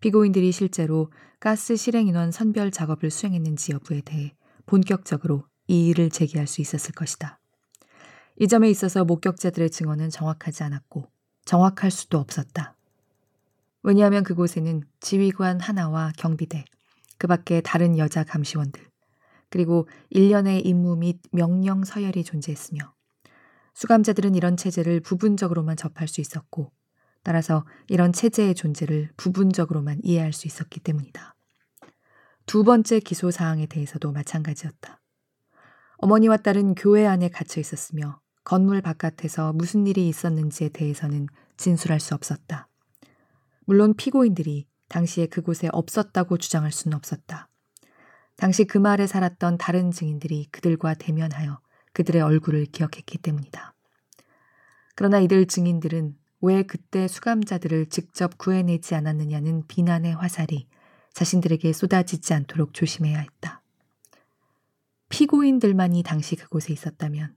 피고인들이 0.00 0.52
실제로 0.52 1.12
가스 1.38 1.76
실행 1.76 2.06
인원 2.06 2.32
선별 2.32 2.70
작업을 2.70 3.10
수행했는지 3.10 3.72
여부에 3.72 4.00
대해 4.00 4.34
본격적으로 4.66 5.44
이의를 5.68 6.10
제기할 6.10 6.46
수 6.46 6.60
있었을 6.60 6.92
것이다. 6.94 7.38
이 8.38 8.48
점에 8.48 8.70
있어서 8.70 9.04
목격자들의 9.04 9.70
증언은 9.70 10.08
정확하지 10.08 10.62
않았고 10.62 11.10
정확할 11.44 11.90
수도 11.90 12.18
없었다. 12.18 12.76
왜냐하면 13.82 14.24
그곳에는 14.24 14.82
지휘관 15.00 15.60
하나와 15.60 16.12
경비대, 16.16 16.64
그 17.20 17.26
밖에 17.26 17.60
다른 17.60 17.98
여자 17.98 18.24
감시원들, 18.24 18.82
그리고 19.50 19.86
일련의 20.08 20.62
임무 20.62 20.96
및 20.96 21.20
명령 21.32 21.84
서열이 21.84 22.24
존재했으며 22.24 22.94
수감자들은 23.74 24.34
이런 24.34 24.56
체제를 24.56 25.00
부분적으로만 25.00 25.76
접할 25.76 26.08
수 26.08 26.22
있었고 26.22 26.72
따라서 27.22 27.66
이런 27.88 28.14
체제의 28.14 28.54
존재를 28.54 29.10
부분적으로만 29.18 30.00
이해할 30.02 30.32
수 30.32 30.46
있었기 30.46 30.80
때문이다. 30.80 31.36
두 32.46 32.64
번째 32.64 33.00
기소 33.00 33.30
사항에 33.30 33.66
대해서도 33.66 34.12
마찬가지였다. 34.12 34.98
어머니와 35.98 36.38
딸은 36.38 36.74
교회 36.74 37.06
안에 37.06 37.28
갇혀 37.28 37.60
있었으며 37.60 38.22
건물 38.44 38.80
바깥에서 38.80 39.52
무슨 39.52 39.86
일이 39.86 40.08
있었는지에 40.08 40.70
대해서는 40.70 41.26
진술할 41.58 42.00
수 42.00 42.14
없었다. 42.14 42.66
물론 43.66 43.92
피고인들이 43.92 44.69
당시에 44.90 45.26
그곳에 45.26 45.68
없었다고 45.72 46.36
주장할 46.36 46.72
수는 46.72 46.96
없었다. 46.96 47.48
당시 48.36 48.64
그 48.64 48.76
마을에 48.76 49.06
살았던 49.06 49.56
다른 49.58 49.90
증인들이 49.90 50.48
그들과 50.50 50.94
대면하여 50.94 51.60
그들의 51.92 52.20
얼굴을 52.20 52.66
기억했기 52.66 53.18
때문이다. 53.18 53.74
그러나 54.94 55.18
이들 55.20 55.46
증인들은 55.46 56.16
왜 56.42 56.62
그때 56.62 57.06
수감자들을 57.06 57.86
직접 57.86 58.36
구해내지 58.36 58.94
않았느냐는 58.94 59.66
비난의 59.66 60.14
화살이 60.14 60.68
자신들에게 61.12 61.72
쏟아지지 61.72 62.34
않도록 62.34 62.74
조심해야 62.74 63.18
했다. 63.18 63.62
피고인들만이 65.10 66.02
당시 66.02 66.36
그곳에 66.36 66.72
있었다면 66.72 67.34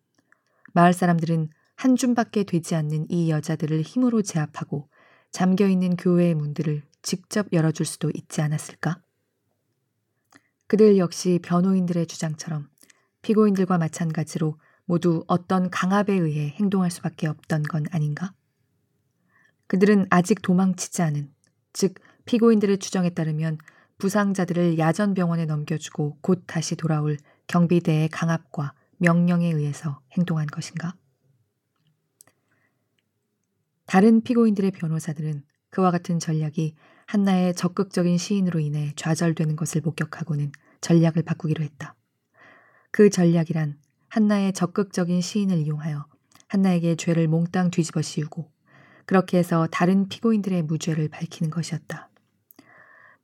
마을 0.74 0.94
사람들은 0.94 1.50
한 1.76 1.96
줌밖에 1.96 2.44
되지 2.44 2.76
않는 2.76 3.08
이 3.10 3.30
여자들을 3.30 3.82
힘으로 3.82 4.22
제압하고 4.22 4.90
잠겨 5.32 5.68
있는 5.68 5.98
교회의 5.98 6.36
문들을 6.36 6.84
직접 7.04 7.48
열어줄 7.54 7.86
수도 7.86 8.10
있지 8.16 8.42
않았을까? 8.42 9.02
그들 10.68 10.98
역시 10.98 11.40
변호인들의 11.44 12.08
주장처럼 12.08 12.70
피고인들과 13.22 13.78
마찬가지로 13.78 14.58
모두 14.86 15.24
어떤 15.28 15.70
강압에 15.70 16.14
의해 16.14 16.50
행동할 16.50 16.90
수밖에 16.90 17.28
없던 17.28 17.64
건 17.64 17.86
아닌가? 17.92 18.34
그들은 19.68 20.08
아직 20.10 20.42
도망치지 20.42 21.02
않은, 21.04 21.32
즉 21.74 21.96
피고인들의 22.26 22.80
추정에 22.80 23.10
따르면 23.12 23.58
부상자들을 23.98 24.78
야전병원에 24.78 25.46
넘겨주고 25.46 26.18
곧 26.22 26.44
다시 26.48 26.76
돌아올 26.76 27.18
경비대의 27.48 28.10
강압과 28.10 28.74
명령에 28.98 29.52
의해서 29.52 30.02
행동한 30.14 30.48
것인가? 30.48 30.96
다른 33.86 34.22
피고인들의 34.22 34.72
변호사들은 34.72 35.44
그와 35.70 35.92
같은 35.92 36.20
전략이 36.20 36.76
한나의 37.14 37.54
적극적인 37.54 38.18
시인으로 38.18 38.60
인해 38.60 38.92
좌절되는 38.96 39.56
것을 39.56 39.82
목격하고는 39.82 40.52
전략을 40.82 41.22
바꾸기로 41.22 41.64
했다. 41.64 41.94
그 42.90 43.12
전략이란 43.12 43.78
한나의 44.10 44.52
적극적인 44.54 45.22
시인을 45.22 45.60
이용하여 45.60 46.08
한나에게 46.48 46.96
죄를 46.96 47.28
몽땅 47.28 47.70
뒤집어 47.70 48.02
씌우고 48.02 48.50
그렇게 49.06 49.38
해서 49.38 49.68
다른 49.72 50.10
피고인들의 50.10 50.64
무죄를 50.64 51.10
밝히는 51.10 51.52
것이었다. 51.52 52.10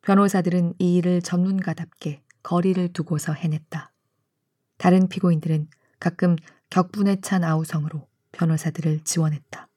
변호사들은 0.04 0.76
이 0.78 0.98
일을 0.98 1.24
전문가답게 1.24 2.22
거리를 2.44 2.94
두고서 2.94 3.34
해냈다. 3.34 3.92
다른 4.78 5.10
피고인들은 5.10 5.68
가끔 6.00 6.36
격분에 6.70 7.22
찬 7.22 7.44
아우성으로 7.44 8.08
변호사들을 8.34 9.00
지원했다. 9.00 9.69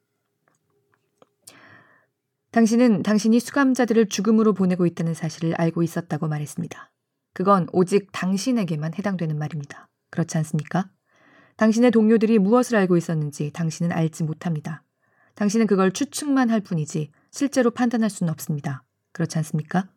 당신은 2.53 3.01
당신이 3.01 3.39
수감자들을 3.39 4.09
죽음으로 4.09 4.53
보내고 4.53 4.85
있다는 4.85 5.15
사실을 5.15 5.55
알고 5.55 5.81
있었다고 5.81 6.27
말했습니다. 6.27 6.91
그건 7.33 7.67
오직 7.73 8.11
당신에게만 8.11 8.93
해당되는 8.93 9.35
말입니다. 9.39 9.89
그렇지 10.11 10.37
않습니까? 10.37 10.87
당신의 11.57 11.89
동료들이 11.89 12.37
무엇을 12.37 12.75
알고 12.77 12.95
있었는지 12.95 13.49
당신은 13.53 13.91
알지 13.91 14.23
못합니다. 14.23 14.83
당신은 15.33 15.65
그걸 15.65 15.91
추측만 15.91 16.51
할 16.51 16.61
뿐이지 16.61 17.11
실제로 17.31 17.71
판단할 17.71 18.11
수는 18.11 18.31
없습니다. 18.31 18.83
그렇지 19.13 19.35
않습니까? 19.39 19.89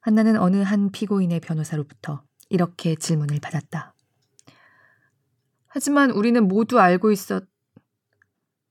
한나는 0.00 0.36
어느 0.36 0.56
한 0.56 0.90
피고인의 0.90 1.38
변호사로부터 1.38 2.24
이렇게 2.48 2.96
질문을 2.96 3.38
받았다. 3.38 3.94
하지만 5.68 6.10
우리는 6.10 6.42
모두 6.48 6.80
알고 6.80 7.12
있었, 7.12 7.44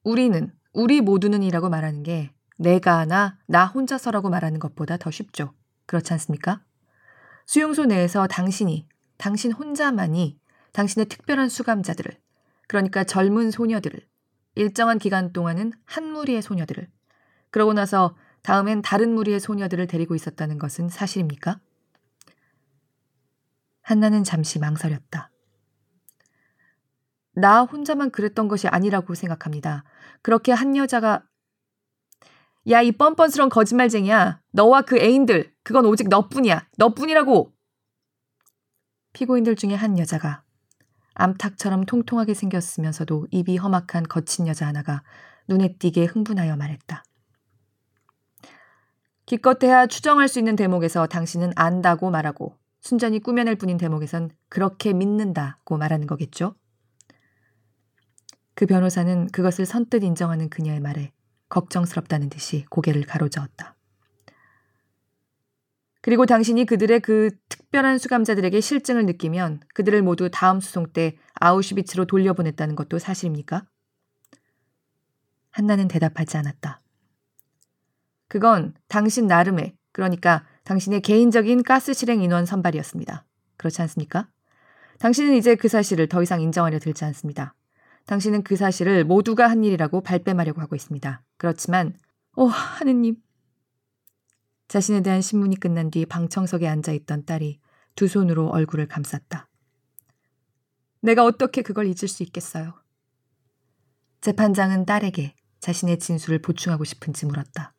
우리는, 0.03 0.53
우리 0.73 1.01
모두는이라고 1.01 1.69
말하는 1.69 2.03
게 2.03 2.31
내가나 2.57 3.37
나 3.47 3.65
혼자서라고 3.65 4.29
말하는 4.29 4.59
것보다 4.59 4.97
더 4.97 5.11
쉽죠. 5.11 5.53
그렇지 5.85 6.13
않습니까? 6.13 6.61
수용소 7.45 7.85
내에서 7.85 8.27
당신이, 8.27 8.87
당신 9.17 9.51
혼자만이 9.51 10.39
당신의 10.71 11.07
특별한 11.07 11.49
수감자들을, 11.49 12.17
그러니까 12.67 13.03
젊은 13.03 13.51
소녀들을, 13.51 13.99
일정한 14.55 14.97
기간 14.97 15.33
동안은 15.33 15.73
한 15.85 16.11
무리의 16.11 16.41
소녀들을, 16.41 16.89
그러고 17.51 17.73
나서 17.73 18.15
다음엔 18.41 18.81
다른 18.81 19.13
무리의 19.13 19.39
소녀들을 19.39 19.85
데리고 19.87 20.15
있었다는 20.15 20.57
것은 20.57 20.89
사실입니까? 20.89 21.59
한나는 23.81 24.23
잠시 24.23 24.59
망설였다. 24.59 25.29
나 27.35 27.63
혼자만 27.63 28.11
그랬던 28.11 28.47
것이 28.47 28.67
아니라고 28.67 29.15
생각합니다. 29.15 29.83
그렇게 30.21 30.51
한 30.51 30.75
여자가 30.75 31.23
야, 32.69 32.81
이 32.81 32.93
뻔뻔스러운 32.93 33.49
거짓말쟁이야. 33.49 34.39
너와 34.51 34.83
그 34.83 34.97
애인들, 34.97 35.53
그건 35.63 35.85
오직 35.85 36.07
너뿐이야. 36.07 36.67
너뿐이라고. 36.77 37.51
피고인들 39.11 39.57
중에 39.57 39.75
한 39.75 39.99
여자가 39.99 40.43
암탉처럼 41.15 41.85
통통하게 41.85 42.33
생겼으면서도 42.33 43.27
입이 43.31 43.57
험악한 43.57 44.03
거친 44.03 44.47
여자 44.47 44.65
하나가 44.65 45.03
눈에 45.47 45.75
띄게 45.77 46.05
흥분하여 46.05 46.55
말했다. 46.55 47.03
기껏해야 49.25 49.87
추정할 49.87 50.27
수 50.27 50.39
있는 50.39 50.55
대목에서 50.55 51.07
당신은 51.07 51.51
안다고 51.55 52.09
말하고 52.09 52.57
순전히 52.81 53.19
꾸며낼 53.19 53.55
뿐인 53.55 53.77
대목에선 53.77 54.31
그렇게 54.49 54.93
믿는다고 54.93 55.77
말하는 55.77 56.07
거겠죠? 56.07 56.55
그 58.55 58.65
변호사는 58.65 59.27
그것을 59.27 59.65
선뜻 59.65 60.03
인정하는 60.03 60.49
그녀의 60.49 60.79
말에 60.79 61.11
걱정스럽다는 61.49 62.29
듯이 62.29 62.65
고개를 62.69 63.03
가로저었다. 63.03 63.75
그리고 66.01 66.25
당신이 66.25 66.65
그들의 66.65 66.99
그 66.99 67.29
특별한 67.47 67.97
수감자들에게 67.97 68.59
실증을 68.59 69.05
느끼면 69.05 69.61
그들을 69.73 70.01
모두 70.01 70.29
다음 70.29 70.59
수송 70.59 70.91
때 70.91 71.17
아우슈비츠로 71.35 72.05
돌려보냈다는 72.05 72.75
것도 72.75 72.99
사실입니까? 72.99 73.65
한나는 75.51 75.87
대답하지 75.87 76.35
않았다. 76.37 76.81
그건 78.27 78.73
당신 78.87 79.27
나름의, 79.27 79.77
그러니까 79.91 80.45
당신의 80.63 81.01
개인적인 81.01 81.63
가스 81.63 81.93
실행 81.93 82.21
인원 82.21 82.45
선발이었습니다. 82.45 83.25
그렇지 83.57 83.81
않습니까? 83.83 84.27
당신은 84.99 85.35
이제 85.35 85.55
그 85.55 85.67
사실을 85.67 86.07
더 86.07 86.21
이상 86.21 86.41
인정하려 86.41 86.79
들지 86.79 87.05
않습니다. 87.05 87.53
당신은 88.05 88.43
그 88.43 88.55
사실을 88.55 89.05
모두가 89.05 89.49
한 89.49 89.63
일이라고 89.63 90.01
발뺌하려고 90.01 90.61
하고 90.61 90.75
있습니다. 90.75 91.23
그렇지만, 91.37 91.97
오, 92.35 92.47
하느님. 92.47 93.15
자신에 94.67 95.01
대한 95.01 95.21
신문이 95.21 95.59
끝난 95.59 95.91
뒤 95.91 96.05
방청석에 96.05 96.67
앉아 96.67 96.91
있던 96.93 97.25
딸이 97.25 97.59
두 97.95 98.07
손으로 98.07 98.49
얼굴을 98.49 98.87
감쌌다. 98.87 99.49
내가 101.01 101.25
어떻게 101.25 101.61
그걸 101.61 101.85
잊을 101.85 102.07
수 102.07 102.23
있겠어요? 102.23 102.73
재판장은 104.21 104.85
딸에게 104.85 105.35
자신의 105.59 105.99
진술을 105.99 106.39
보충하고 106.39 106.83
싶은지 106.83 107.25
물었다. 107.25 107.73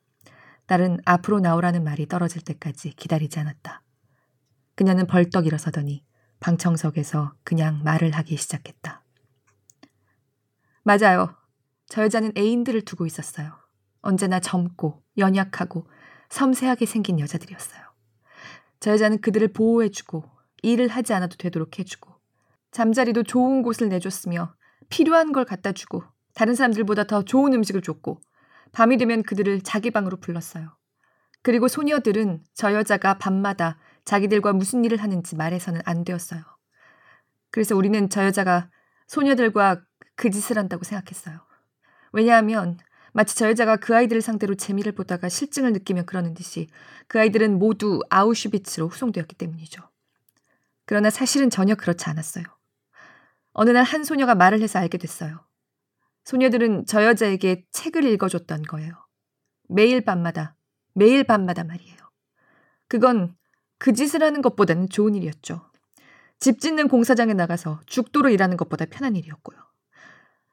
딸은 0.67 1.01
앞으로 1.05 1.41
나오라는 1.41 1.85
말이 1.85 2.07
떨어질 2.07 2.43
때까지 2.43 2.91
기다리지 2.91 3.39
않았다. 3.39 3.83
그녀는 4.75 5.07
벌떡 5.07 5.47
일어서더니 5.47 6.05
방청석에서 6.41 7.35
그냥 7.45 7.83
말을 7.83 8.11
하기 8.13 8.37
시작했다. 8.37 9.04
맞아요. 10.85 11.35
저 11.89 12.03
여자는 12.03 12.33
애인들을 12.37 12.83
두고 12.83 13.07
있었어요. 13.07 13.59
언제나 14.03 14.39
젊고 14.39 15.03
연약하고 15.17 15.89
섬세하게 16.29 16.85
생긴 16.85 17.19
여자들이었어요. 17.21 17.83
저 18.81 18.91
여자는 18.93 19.23
그들을 19.23 19.49
보호해주고 19.49 20.25
일을 20.63 20.89
하지 20.89 21.15
않아도 21.15 21.37
되도록 21.37 21.79
해주고 21.79 22.13
잠자리도 22.71 23.23
좋은 23.23 23.63
곳을 23.63 23.89
내줬으며 23.89 24.55
필요한 24.91 25.33
걸 25.33 25.47
갖다 25.47 25.73
주고 25.73 26.05
다른 26.35 26.55
사람들보다 26.55 27.05
더 27.05 27.23
좋은 27.23 27.55
음식을 27.55 27.81
줬고 27.81 28.21
밤이 28.73 28.99
되면 28.99 29.23
그들을 29.23 29.63
자기 29.63 29.91
방으로 29.91 30.19
불렀어요. 30.19 30.77
그리고 31.43 31.69
소녀들은 31.69 32.43
저 32.53 32.75
여자가 32.75 33.19
밤마다 33.19 33.79
자기들과 34.05 34.53
무슨 34.53 34.85
일을 34.85 34.99
하는지 35.03 35.37
말해서는 35.37 35.81
안 35.85 36.05
되었어요. 36.05 36.43
그래서 37.51 37.75
우리는 37.77 38.11
저 38.11 38.25
여자가 38.25 38.69
소녀들과 39.07 39.83
그 40.17 40.31
짓을 40.31 40.59
한다고 40.59 40.85
생각했어요. 40.85 41.41
왜냐하면 42.13 42.79
마치 43.13 43.37
저 43.37 43.49
여자가 43.49 43.77
그 43.77 43.95
아이들을 43.97 44.23
상대로 44.23 44.55
재미를 44.55 44.93
보다가 44.93 45.29
실증을 45.29 45.73
느끼며 45.73 46.05
그러는 46.05 46.35
듯이 46.35 46.69
그 47.07 47.21
아이들은 47.21 47.59
모두 47.59 48.01
아우슈비츠로 48.11 48.89
후송되었기 48.89 49.37
때문이죠. 49.37 49.83
그러나 50.87 51.11
사실은 51.11 51.51
전혀 51.51 51.75
그렇지 51.75 52.09
않았어요. 52.11 52.45
어느 53.53 53.71
날 53.71 53.85
한 53.85 54.05
소녀가 54.05 54.35
말을 54.35 54.61
해서 54.61 54.79
알게 54.81 54.99
됐어요. 54.99 55.45
소녀들은 56.25 56.87
저 56.87 57.05
여자에게 57.05 57.65
책을 57.71 58.05
읽어줬던 58.05 58.63
거예요. 58.63 58.95
매일 59.69 60.01
밤마다, 60.01 60.57
매일 60.95 61.25
밤마다 61.25 61.65
말이에요. 61.65 61.97
그건 62.89 63.37
그 63.79 63.93
짓을 63.93 64.23
하는 64.23 64.43
것보다는 64.43 64.89
좋은 64.89 65.15
일이었죠. 65.15 65.71
집 66.41 66.61
짓는 66.61 66.89
공사장에 66.89 67.33
나가서 67.35 67.81
죽도록 67.87 68.33
일하는 68.33 68.57
것보다 68.57 68.87
편한 68.87 69.17
일이었고요. 69.17 69.64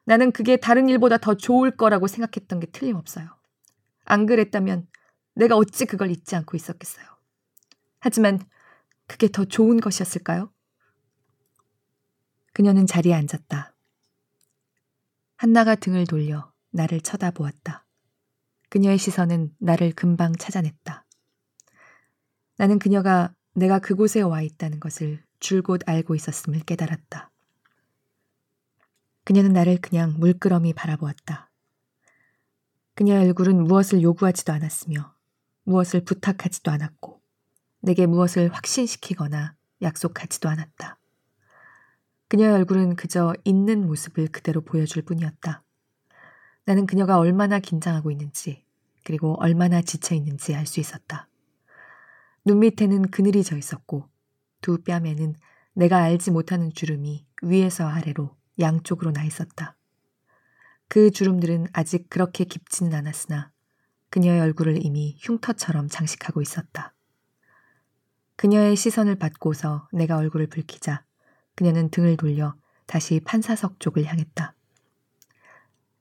나는 0.04 0.32
그게 0.32 0.56
다른 0.56 0.88
일보다 0.88 1.18
더 1.18 1.34
좋을 1.34 1.76
거라고 1.76 2.06
생각했던 2.06 2.60
게 2.60 2.66
틀림없어요. 2.66 3.28
안 4.04 4.26
그랬다면 4.26 4.86
내가 5.34 5.56
어찌 5.56 5.84
그걸 5.86 6.10
잊지 6.10 6.36
않고 6.36 6.56
있었겠어요. 6.56 7.06
하지만 8.00 8.40
그게 9.06 9.28
더 9.28 9.44
좋은 9.44 9.80
것이었을까요? 9.80 10.52
그녀는 12.52 12.86
자리에 12.86 13.14
앉았다. 13.14 13.74
한나가 15.36 15.74
등을 15.74 16.06
돌려 16.06 16.52
나를 16.70 17.00
쳐다보았다. 17.00 17.84
그녀의 18.68 18.98
시선은 18.98 19.54
나를 19.58 19.92
금방 19.92 20.34
찾아냈다. 20.34 21.04
나는 22.58 22.78
그녀가 22.78 23.34
내가 23.54 23.78
그곳에 23.80 24.20
와 24.20 24.40
있다는 24.40 24.80
것을 24.80 25.22
줄곧 25.40 25.82
알고 25.86 26.14
있었음을 26.14 26.60
깨달았다. 26.60 27.31
그녀는 29.24 29.52
나를 29.52 29.78
그냥 29.80 30.14
물끄러미 30.18 30.72
바라보았다. 30.72 31.50
그녀의 32.94 33.28
얼굴은 33.28 33.64
무엇을 33.64 34.02
요구하지도 34.02 34.52
않았으며 34.52 35.14
무엇을 35.64 36.04
부탁하지도 36.04 36.70
않았고 36.70 37.20
내게 37.80 38.06
무엇을 38.06 38.52
확신시키거나 38.52 39.54
약속하지도 39.80 40.48
않았다. 40.48 40.98
그녀의 42.28 42.52
얼굴은 42.54 42.96
그저 42.96 43.34
있는 43.44 43.86
모습을 43.86 44.28
그대로 44.28 44.60
보여줄 44.60 45.02
뿐이었다. 45.02 45.62
나는 46.64 46.86
그녀가 46.86 47.18
얼마나 47.18 47.58
긴장하고 47.58 48.10
있는지 48.10 48.64
그리고 49.04 49.36
얼마나 49.40 49.82
지쳐 49.82 50.14
있는지 50.14 50.54
알 50.54 50.66
수 50.66 50.80
있었다. 50.80 51.28
눈 52.44 52.60
밑에는 52.60 53.10
그늘이 53.10 53.44
져 53.44 53.56
있었고 53.56 54.08
두 54.60 54.82
뺨에는 54.82 55.34
내가 55.74 55.98
알지 55.98 56.30
못하는 56.30 56.72
주름이 56.72 57.26
위에서 57.42 57.86
아래로 57.86 58.34
양쪽으로 58.58 59.12
나 59.12 59.24
있었다. 59.24 59.76
그 60.88 61.10
주름들은 61.10 61.68
아직 61.72 62.10
그렇게 62.10 62.44
깊지는 62.44 62.94
않았으나 62.94 63.50
그녀의 64.10 64.40
얼굴을 64.40 64.84
이미 64.84 65.16
흉터처럼 65.20 65.88
장식하고 65.88 66.42
있었다. 66.42 66.94
그녀의 68.36 68.76
시선을 68.76 69.16
받고서 69.16 69.88
내가 69.92 70.16
얼굴을 70.18 70.48
붉히자 70.48 71.04
그녀는 71.54 71.90
등을 71.90 72.16
돌려 72.16 72.54
다시 72.86 73.20
판사석 73.20 73.80
쪽을 73.80 74.04
향했다. 74.04 74.54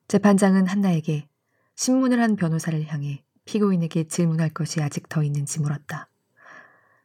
재판장은 0.10 0.68
한나에게 0.68 1.30
신문을 1.76 2.22
한 2.22 2.36
변호사를 2.36 2.86
향해 2.88 3.24
피고인에게 3.46 4.08
질문할 4.08 4.50
것이 4.50 4.82
아직 4.82 5.08
더 5.08 5.24
있는지 5.24 5.62
물었다. 5.62 6.10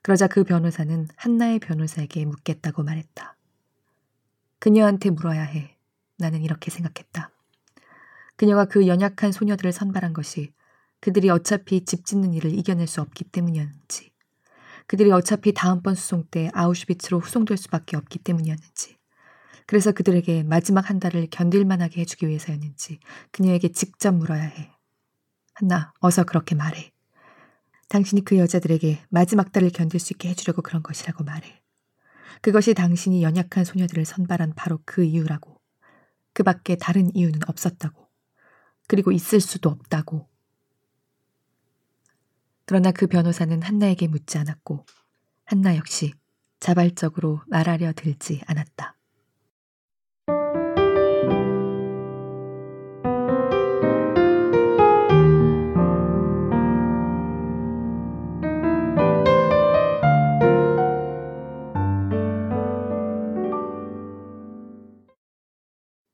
그러자 0.03 0.27
그 0.27 0.43
변호사는 0.43 1.07
한나의 1.17 1.61
변호사에게 1.61 2.25
묻겠다고 2.25 2.83
말했다. 2.83 3.36
그녀한테 4.59 5.11
물어야 5.11 5.43
해. 5.43 5.77
나는 6.19 6.43
이렇게 6.43 6.71
생각했다. 6.71 7.31
그녀가 8.37 8.65
그 8.65 8.87
연약한 8.87 9.33
소녀들을 9.33 9.73
선발한 9.73 10.13
것이 10.13 10.53
그들이 11.01 11.31
어차피 11.31 11.85
집 11.85 12.05
짓는 12.05 12.33
일을 12.35 12.53
이겨낼 12.53 12.87
수 12.87 13.01
없기 13.01 13.25
때문이었는지, 13.25 14.13
그들이 14.87 15.11
어차피 15.11 15.53
다음번 15.53 15.95
수송 15.95 16.25
때 16.31 16.51
아우슈비츠로 16.55 17.21
후송될 17.21 17.57
수밖에 17.57 17.97
없기 17.97 18.19
때문이었는지, 18.21 18.97
그래서 19.67 19.93
그들에게 19.93 20.45
마지막 20.45 20.89
한 20.89 21.01
달을 21.01 21.27
견딜 21.31 21.65
만하게 21.65 22.03
해주기 22.03 22.29
위해서였는지 22.29 23.01
그녀에게 23.33 23.73
직접 23.73 24.13
물어야 24.15 24.43
해. 24.43 24.71
한나, 25.55 25.93
어서 26.01 26.25
그렇게 26.25 26.55
말해. 26.55 26.93
당신이 27.89 28.25
그 28.25 28.39
여자들에게 28.39 29.05
마지막 29.09 29.53
달을 29.53 29.71
견딜 29.71 30.01
수 30.01 30.13
있게 30.13 30.29
해주려고 30.29 30.63
그런 30.63 30.83
것이라고 30.83 31.25
말해. 31.25 31.56
그것이 32.43 32.75
당신이 32.75 33.23
연약한 33.23 33.65
소녀들을 33.65 34.05
선발한 34.05 34.55
바로 34.55 34.81
그 34.85 35.05
이유라고. 35.05 35.61
그 36.33 36.43
밖에 36.43 36.77
다른 36.77 37.15
이유는 37.15 37.41
없었다고. 37.47 38.09
그리고 38.89 39.13
있을 39.13 39.41
수도 39.41 39.71
없다고. 39.71 40.29
그러나 42.67 42.91
그 42.91 43.07
변호사는 43.07 43.63
한나에게 43.63 44.09
묻지 44.09 44.39
않았고, 44.39 44.85
한나 45.45 45.77
역시 45.77 46.13
자발적으로 46.61 47.41
말하려 47.47 47.93
들지 47.93 48.43
않았다. 48.47 48.96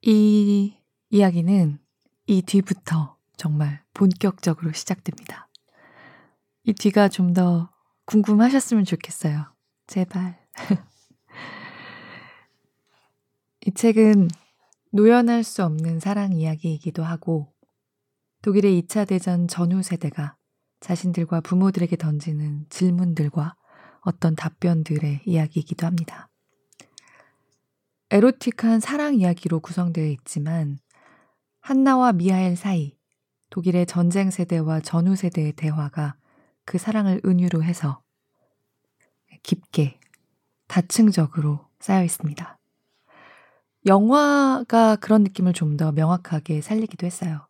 이 0.02 0.76
이야기는 1.10 1.78
이 2.26 2.42
뒤부터 2.42 3.16
정말 3.36 3.82
본격적으로 3.94 4.72
시작됩니다. 4.72 5.48
이 6.64 6.72
뒤가 6.72 7.08
좀 7.08 7.34
더 7.34 7.72
궁금하셨으면 8.06 8.84
좋겠어요. 8.84 9.54
제발. 9.86 10.38
이 13.66 13.72
책은 13.72 14.28
노연할 14.90 15.44
수 15.44 15.64
없는 15.64 16.00
사랑 16.00 16.32
이야기이기도 16.32 17.04
하고 17.04 17.54
독일의 18.42 18.82
2차 18.82 19.06
대전 19.06 19.46
전후 19.48 19.82
세대가 19.82 20.36
자신들과 20.80 21.40
부모들에게 21.40 21.96
던지는 21.96 22.66
질문들과 22.68 23.54
어떤 24.00 24.34
답변들의 24.34 25.22
이야기이기도 25.24 25.86
합니다. 25.86 26.28
에로틱한 28.12 28.80
사랑 28.80 29.14
이야기로 29.14 29.60
구성되어 29.60 30.04
있지만 30.04 30.78
한나와 31.60 32.12
미하엘 32.12 32.56
사이 32.56 32.94
독일의 33.48 33.86
전쟁 33.86 34.30
세대와 34.30 34.80
전후 34.80 35.16
세대의 35.16 35.54
대화가 35.54 36.16
그 36.66 36.76
사랑을 36.76 37.22
은유로 37.24 37.62
해서 37.62 38.02
깊게 39.42 39.98
다층적으로 40.68 41.66
쌓여 41.80 42.04
있습니다. 42.04 42.58
영화가 43.86 44.96
그런 44.96 45.22
느낌을 45.22 45.54
좀 45.54 45.78
더 45.78 45.90
명확하게 45.90 46.60
살리기도 46.60 47.06
했어요. 47.06 47.46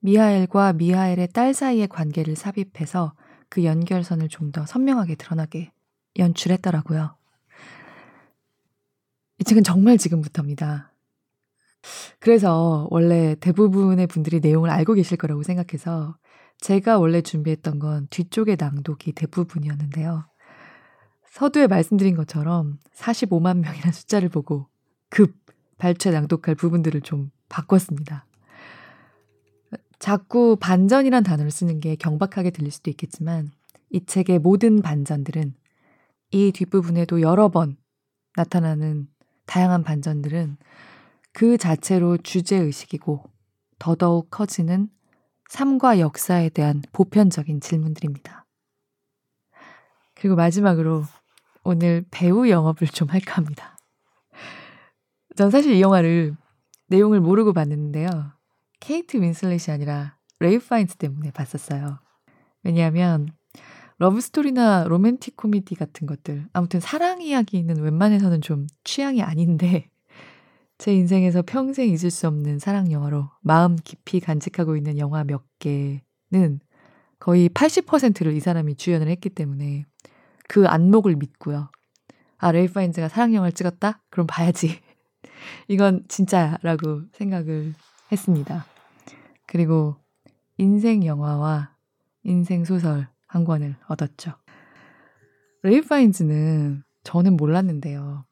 미하엘과 0.00 0.72
미하엘의 0.72 1.28
딸 1.34 1.52
사이의 1.52 1.88
관계를 1.88 2.36
삽입해서 2.36 3.12
그 3.50 3.64
연결선을 3.64 4.30
좀 4.30 4.50
더 4.50 4.64
선명하게 4.64 5.16
드러나게 5.16 5.72
연출했더라고요. 6.18 7.19
이 9.40 9.44
책은 9.44 9.62
정말 9.64 9.96
지금부터입니다. 9.96 10.92
그래서 12.18 12.86
원래 12.90 13.34
대부분의 13.36 14.06
분들이 14.06 14.38
내용을 14.40 14.68
알고 14.68 14.92
계실 14.92 15.16
거라고 15.16 15.42
생각해서 15.42 16.18
제가 16.58 16.98
원래 16.98 17.22
준비했던 17.22 17.78
건 17.78 18.06
뒤쪽의 18.10 18.58
낭독이 18.60 19.12
대부분이었는데요. 19.12 20.26
서두에 21.30 21.68
말씀드린 21.68 22.16
것처럼 22.16 22.78
45만 22.94 23.60
명이라는 23.60 23.92
숫자를 23.92 24.28
보고 24.28 24.66
급 25.08 25.34
발췌 25.78 26.10
낭독할 26.10 26.54
부분들을 26.54 27.00
좀 27.00 27.30
바꿨습니다. 27.48 28.26
자꾸 29.98 30.56
반전이란 30.60 31.22
단어를 31.22 31.50
쓰는 31.50 31.80
게 31.80 31.96
경박하게 31.96 32.50
들릴 32.50 32.70
수도 32.70 32.90
있겠지만 32.90 33.50
이 33.88 34.04
책의 34.04 34.40
모든 34.40 34.82
반전들은 34.82 35.54
이 36.32 36.52
뒷부분에도 36.52 37.22
여러 37.22 37.48
번 37.48 37.78
나타나는 38.36 39.08
다양한 39.50 39.82
반전들은 39.82 40.58
그 41.32 41.58
자체로 41.58 42.16
주제의식이고 42.16 43.24
더더욱 43.80 44.30
커지는 44.30 44.88
삶과 45.48 45.98
역사에 45.98 46.50
대한 46.50 46.82
보편적인 46.92 47.60
질문들입니다. 47.60 48.46
그리고 50.14 50.36
마지막으로 50.36 51.02
오늘 51.64 52.04
배우 52.12 52.48
영업을 52.48 52.86
좀 52.86 53.08
할까 53.08 53.38
합니다. 53.38 53.76
전 55.34 55.50
사실 55.50 55.72
이 55.72 55.80
영화를 55.80 56.36
내용을 56.86 57.18
모르고 57.20 57.52
봤는데요. 57.52 58.08
케이트 58.78 59.16
윈슬렛이 59.16 59.74
아니라 59.74 60.16
레이 60.38 60.60
파인스 60.60 60.96
때문에 60.96 61.32
봤었어요. 61.32 61.98
왜냐하면 62.62 63.34
러브스토리나 64.00 64.84
로맨틱 64.84 65.36
코미디 65.36 65.74
같은 65.74 66.06
것들, 66.06 66.48
아무튼 66.54 66.80
사랑 66.80 67.20
이야기는 67.20 67.82
웬만해서는 67.82 68.40
좀 68.40 68.66
취향이 68.82 69.22
아닌데, 69.22 69.90
제 70.78 70.94
인생에서 70.94 71.42
평생 71.42 71.90
잊을 71.90 72.10
수 72.10 72.26
없는 72.26 72.58
사랑 72.58 72.90
영화로 72.90 73.28
마음 73.42 73.76
깊이 73.76 74.20
간직하고 74.20 74.78
있는 74.78 74.96
영화 74.96 75.22
몇 75.22 75.42
개는 75.58 76.60
거의 77.18 77.50
80%를 77.50 78.32
이 78.32 78.40
사람이 78.40 78.76
주연을 78.76 79.06
했기 79.08 79.28
때문에 79.28 79.84
그 80.48 80.66
안목을 80.66 81.16
믿고요. 81.16 81.70
아, 82.38 82.52
레이 82.52 82.68
파인즈가 82.68 83.10
사랑 83.10 83.34
영화를 83.34 83.52
찍었다? 83.52 84.02
그럼 84.08 84.26
봐야지. 84.26 84.80
이건 85.68 86.04
진짜라고 86.08 87.02
생각을 87.12 87.74
했습니다. 88.10 88.64
그리고 89.44 89.96
인생 90.56 91.04
영화와 91.04 91.76
인생 92.24 92.64
소설 92.64 93.06
한 93.30 93.44
권을 93.44 93.76
얻었죠. 93.86 94.32
레이 95.62 95.80
파인즈는 95.82 96.82
저는 97.04 97.36
몰랐는데요. 97.36 98.24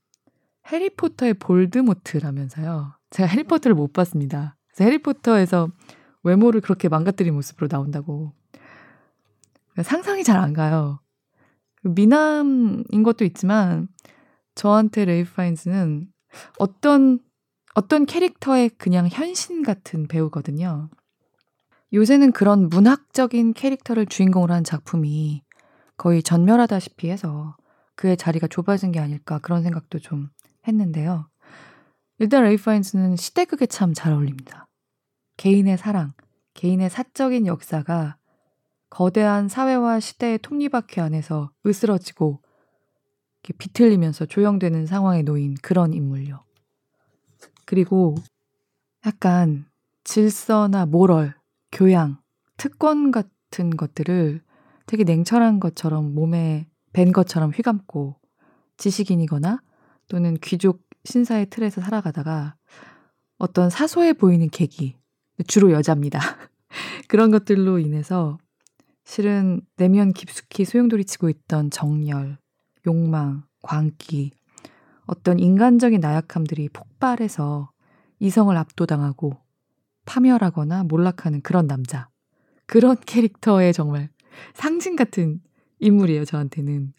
해리포터의 0.67 1.35
볼드모트라면서요. 1.35 2.95
제가 3.11 3.29
해리포터를 3.29 3.75
못 3.75 3.93
봤습니다. 3.93 4.57
그래서 4.69 4.85
해리포터에서 4.85 5.71
외모를 6.25 6.61
그렇게 6.61 6.89
망가뜨린 6.89 7.33
모습으로 7.35 7.69
나온다고. 7.69 8.33
상상이 9.83 10.25
잘 10.25 10.37
안 10.37 10.53
가요. 10.53 11.01
미남인 11.85 13.03
것도 13.05 13.25
있지만 13.25 13.89
저한테 14.57 15.05
레이 15.05 15.25
파인즈는 15.25 16.09
어떤 16.59 17.21
어떤 17.75 18.05
캐릭터의 18.05 18.71
그냥 18.71 19.09
현신 19.09 19.63
같은 19.63 20.09
배우거든요. 20.09 20.91
요새는 21.93 22.33
그런 22.33 22.69
문학적인 22.69 23.55
캐릭터를 23.55 24.07
주인공으로 24.07 24.53
한 24.53 24.63
작품이 24.65 25.43
거의 25.97 26.23
전멸하다시피 26.23 27.09
해서 27.09 27.57
그의 27.95 28.17
자리가 28.17 28.47
좁아진 28.47 28.93
게 28.93 29.01
아닐까 29.01 29.39
그런 29.39 29.63
생각도 29.63 29.99
좀 29.99 30.29
했는데요. 30.67 31.29
일단 32.19 32.45
레이 32.45 32.57
파인스는 32.57 33.17
시대극에 33.17 33.67
참 33.67 33.95
잘 33.95 34.13
어울립니다. 34.13 34.69
개인의 35.37 35.79
사랑, 35.79 36.13
개인의 36.55 36.91
사적인 36.91 37.47
역사가 37.47 38.17
거대한 38.91 39.49
사회와 39.49 40.01
시대의 40.01 40.39
톱니바퀴 40.39 41.01
안에서 41.01 41.51
으스러지고 41.67 42.43
비틀리면서 43.57 44.27
조형되는 44.27 44.87
상황에 44.87 45.23
놓인 45.23 45.55
그런 45.63 45.95
인물요. 45.95 46.45
그리고 47.65 48.15
약간 49.07 49.67
질서나 50.05 50.87
모럴, 50.87 51.38
교양, 51.73 52.19
특권 52.57 53.11
같은 53.11 53.71
것들을 53.77 54.43
되게 54.87 55.05
냉철한 55.05 55.61
것처럼 55.61 56.15
몸에 56.15 56.69
밴 56.93 57.13
것처럼 57.13 57.51
휘감고 57.51 58.17
지식인이거나 58.79 59.63
또는 60.09 60.37
귀족 60.43 60.83
신사의 61.05 61.51
틀에서 61.51 61.81
살아가다가 61.81 62.57
어떤 63.39 63.71
사소해 63.71 64.15
보이는 64.15 64.49
계기, 64.49 64.97
주로 65.47 65.71
여자입니다. 65.73 66.19
그런 67.09 67.31
것들로 67.31 67.79
인해서 67.79 68.39
실은 69.05 69.61
내면 69.77 70.13
깊숙이 70.13 70.65
소용돌이 70.65 71.05
치고 71.05 71.29
있던 71.29 71.71
정열, 71.71 72.39
욕망, 72.87 73.45
광기, 73.63 74.33
어떤 75.07 75.39
인간적인 75.39 76.01
나약함들이 76.01 76.69
폭발해서 76.71 77.71
이성을 78.19 78.55
압도당하고 78.57 79.39
파멸하거나 80.09 80.85
몰락하는 80.85 81.43
그런 81.43 81.67
남자. 81.67 82.09
그런 82.67 82.97
캐릭터의 83.07 83.73
정말 83.75 84.09
상징 84.55 84.97
같은 84.97 85.41
인물이에요, 85.81 86.25
저한테는. 86.25 86.95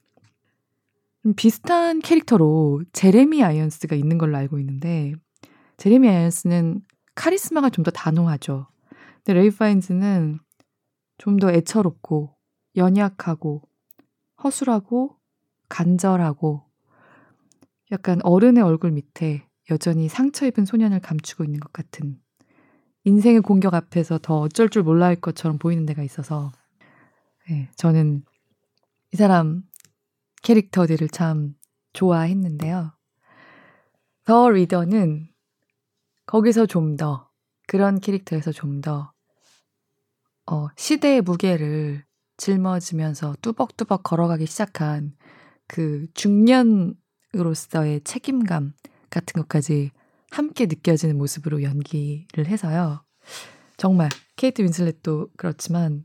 비슷한 1.35 1.99
캐릭터로 1.99 2.83
제레미 2.93 3.43
아이언스가 3.43 3.95
있는 3.95 4.17
걸로 4.17 4.37
알고 4.37 4.59
있는데, 4.59 5.13
제레미 5.77 6.07
아이언스는 6.09 6.81
카리스마가 7.15 7.69
좀 7.69 7.83
더 7.83 7.91
단호하죠. 7.91 8.67
근데 9.17 9.33
레이 9.33 9.49
파인즈는 9.51 10.39
좀 11.17 11.37
더 11.39 11.51
애처롭고, 11.51 12.35
연약하고, 12.77 13.63
허술하고, 14.43 15.17
간절하고, 15.67 16.63
약간 17.91 18.19
어른의 18.23 18.63
얼굴 18.63 18.91
밑에 18.91 19.47
여전히 19.71 20.07
상처 20.07 20.45
입은 20.47 20.65
소년을 20.65 20.99
감추고 21.01 21.43
있는 21.43 21.59
것 21.59 21.73
같은 21.73 22.19
인생의 23.05 23.41
공격 23.41 23.73
앞에서 23.73 24.19
더 24.21 24.39
어쩔 24.39 24.69
줄 24.69 24.83
몰라 24.83 25.07
할 25.07 25.15
것처럼 25.15 25.57
보이는 25.57 25.85
데가 25.85 26.03
있어서 26.03 26.51
네, 27.49 27.69
저는 27.75 28.23
이 29.13 29.17
사람 29.17 29.63
캐릭터들을 30.43 31.09
참 31.09 31.55
좋아했는데요. 31.93 32.91
더 34.25 34.49
리더는 34.49 35.27
거기서 36.25 36.65
좀 36.67 36.97
더 36.97 37.29
그런 37.67 37.99
캐릭터에서 37.99 38.51
좀더 38.51 39.13
어, 40.47 40.67
시대의 40.75 41.21
무게를 41.21 42.03
짊어지면서 42.37 43.35
뚜벅뚜벅 43.41 44.01
걸어가기 44.03 44.47
시작한 44.47 45.15
그 45.67 46.07
중년으로서의 46.15 48.01
책임감 48.03 48.73
같은 49.11 49.41
것까지 49.41 49.91
함께 50.31 50.65
느껴지는 50.65 51.17
모습으로 51.17 51.63
연기를 51.63 52.47
해서요. 52.47 53.03
정말 53.77 54.09
케이트 54.35 54.61
윈슬렛도 54.61 55.29
그렇지만 55.37 56.03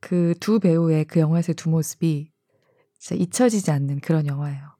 그 0.00 0.34
두 0.40 0.60
배우의 0.60 1.06
그 1.06 1.20
영화에서의 1.20 1.54
두 1.54 1.70
모습이 1.70 2.30
진짜 2.98 3.20
잊혀지지 3.22 3.70
않는 3.70 4.00
그런 4.00 4.26
영화예요. 4.26 4.74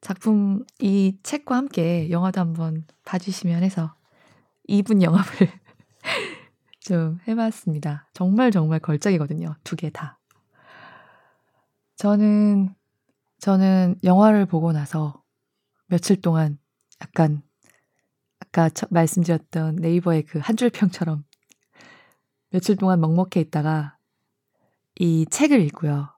작품 0.00 0.64
이 0.80 1.18
책과 1.22 1.56
함께 1.56 2.10
영화도 2.10 2.40
한번 2.40 2.84
봐주시면 3.04 3.62
해서 3.62 3.94
2분 4.68 5.02
영화를 5.02 5.50
좀 6.80 7.18
해봤습니다. 7.28 8.08
정말 8.14 8.50
정말 8.50 8.78
걸작이거든요. 8.80 9.56
두 9.64 9.76
개 9.76 9.90
다. 9.90 10.18
저는 11.96 12.74
저는 13.38 13.96
영화를 14.04 14.46
보고 14.46 14.72
나서 14.72 15.22
며칠 15.86 16.20
동안 16.20 16.58
약간 17.02 17.42
아까 18.56 18.70
말씀드렸던 18.88 19.76
네이버의 19.76 20.22
그 20.24 20.38
한 20.40 20.56
줄 20.56 20.70
평처럼 20.70 21.24
며칠 22.50 22.76
동안 22.76 23.00
먹먹해 23.00 23.38
있다가 23.40 23.98
이 24.98 25.26
책을 25.30 25.60
읽고요. 25.60 26.08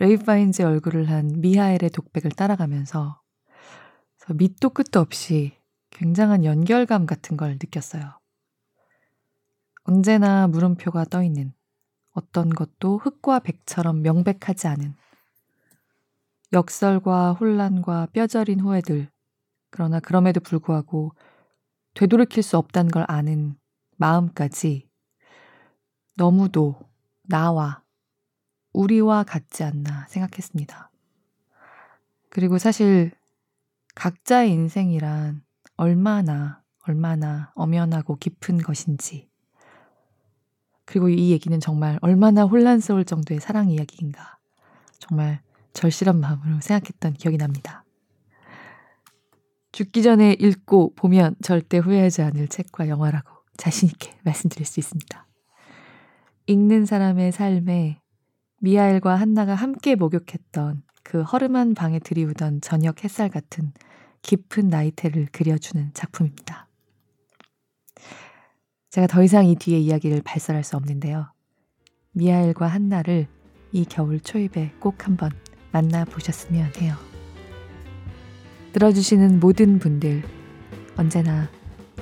레이 0.00 0.16
파인즈의 0.16 0.66
얼굴을 0.66 1.08
한 1.08 1.40
미하엘의 1.40 1.90
독백을 1.92 2.32
따라가면서 2.32 3.20
밑도 4.34 4.70
끝도 4.70 4.98
없이 4.98 5.56
굉장한 5.90 6.44
연결감 6.44 7.06
같은 7.06 7.36
걸 7.36 7.52
느꼈어요. 7.52 8.18
언제나 9.84 10.48
물음표가 10.48 11.04
떠 11.04 11.22
있는 11.22 11.52
어떤 12.10 12.48
것도 12.48 12.98
흙과 12.98 13.38
백처럼 13.40 14.02
명백하지 14.02 14.66
않은 14.66 14.96
역설과 16.52 17.34
혼란과 17.34 18.08
뼈저린 18.12 18.58
후회들 18.58 19.08
그러나 19.70 20.00
그럼에도 20.00 20.40
불구하고 20.40 21.12
되돌이킬 21.94 22.42
수 22.42 22.58
없다는 22.58 22.90
걸 22.90 23.04
아는 23.08 23.56
마음까지 23.96 24.88
너무도 26.16 26.76
나와 27.22 27.82
우리와 28.72 29.22
같지 29.22 29.62
않나 29.64 30.06
생각했습니다. 30.08 30.90
그리고 32.28 32.58
사실 32.58 33.12
각자의 33.94 34.50
인생이란 34.50 35.42
얼마나 35.76 36.62
얼마나 36.86 37.52
엄연하고 37.54 38.16
깊은 38.16 38.58
것인지 38.58 39.30
그리고 40.84 41.08
이 41.08 41.30
얘기는 41.30 41.58
정말 41.60 41.98
얼마나 42.02 42.44
혼란스러울 42.44 43.04
정도의 43.04 43.40
사랑 43.40 43.70
이야기인가 43.70 44.38
정말 44.98 45.40
절실한 45.72 46.20
마음으로 46.20 46.60
생각했던 46.60 47.14
기억이 47.14 47.38
납니다. 47.38 47.83
죽기 49.74 50.04
전에 50.04 50.36
읽고 50.38 50.94
보면 50.94 51.34
절대 51.42 51.78
후회하지 51.78 52.22
않을 52.22 52.46
책과 52.46 52.86
영화라고 52.86 53.28
자신있게 53.56 54.14
말씀드릴 54.22 54.64
수 54.64 54.78
있습니다. 54.78 55.26
읽는 56.46 56.86
사람의 56.86 57.32
삶에 57.32 57.98
미하엘과 58.60 59.16
한나가 59.16 59.56
함께 59.56 59.96
목욕했던 59.96 60.84
그 61.02 61.22
허름한 61.22 61.74
방에 61.74 61.98
들이우던 61.98 62.60
저녁 62.60 63.02
햇살 63.02 63.28
같은 63.28 63.72
깊은 64.22 64.68
나이테를 64.68 65.26
그려주는 65.32 65.90
작품입니다. 65.92 66.68
제가 68.90 69.08
더 69.08 69.24
이상 69.24 69.44
이 69.44 69.56
뒤에 69.56 69.80
이야기를 69.80 70.22
발설할 70.22 70.62
수 70.62 70.76
없는데요. 70.76 71.32
미하엘과 72.12 72.68
한나를 72.68 73.26
이 73.72 73.84
겨울 73.86 74.20
초입에 74.20 74.70
꼭 74.78 75.04
한번 75.08 75.32
만나보셨으면 75.72 76.76
해요. 76.80 77.13
들어주시는 78.74 79.38
모든 79.38 79.78
분들 79.78 80.24
언제나 80.96 81.48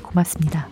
고맙습니다. 0.03 0.69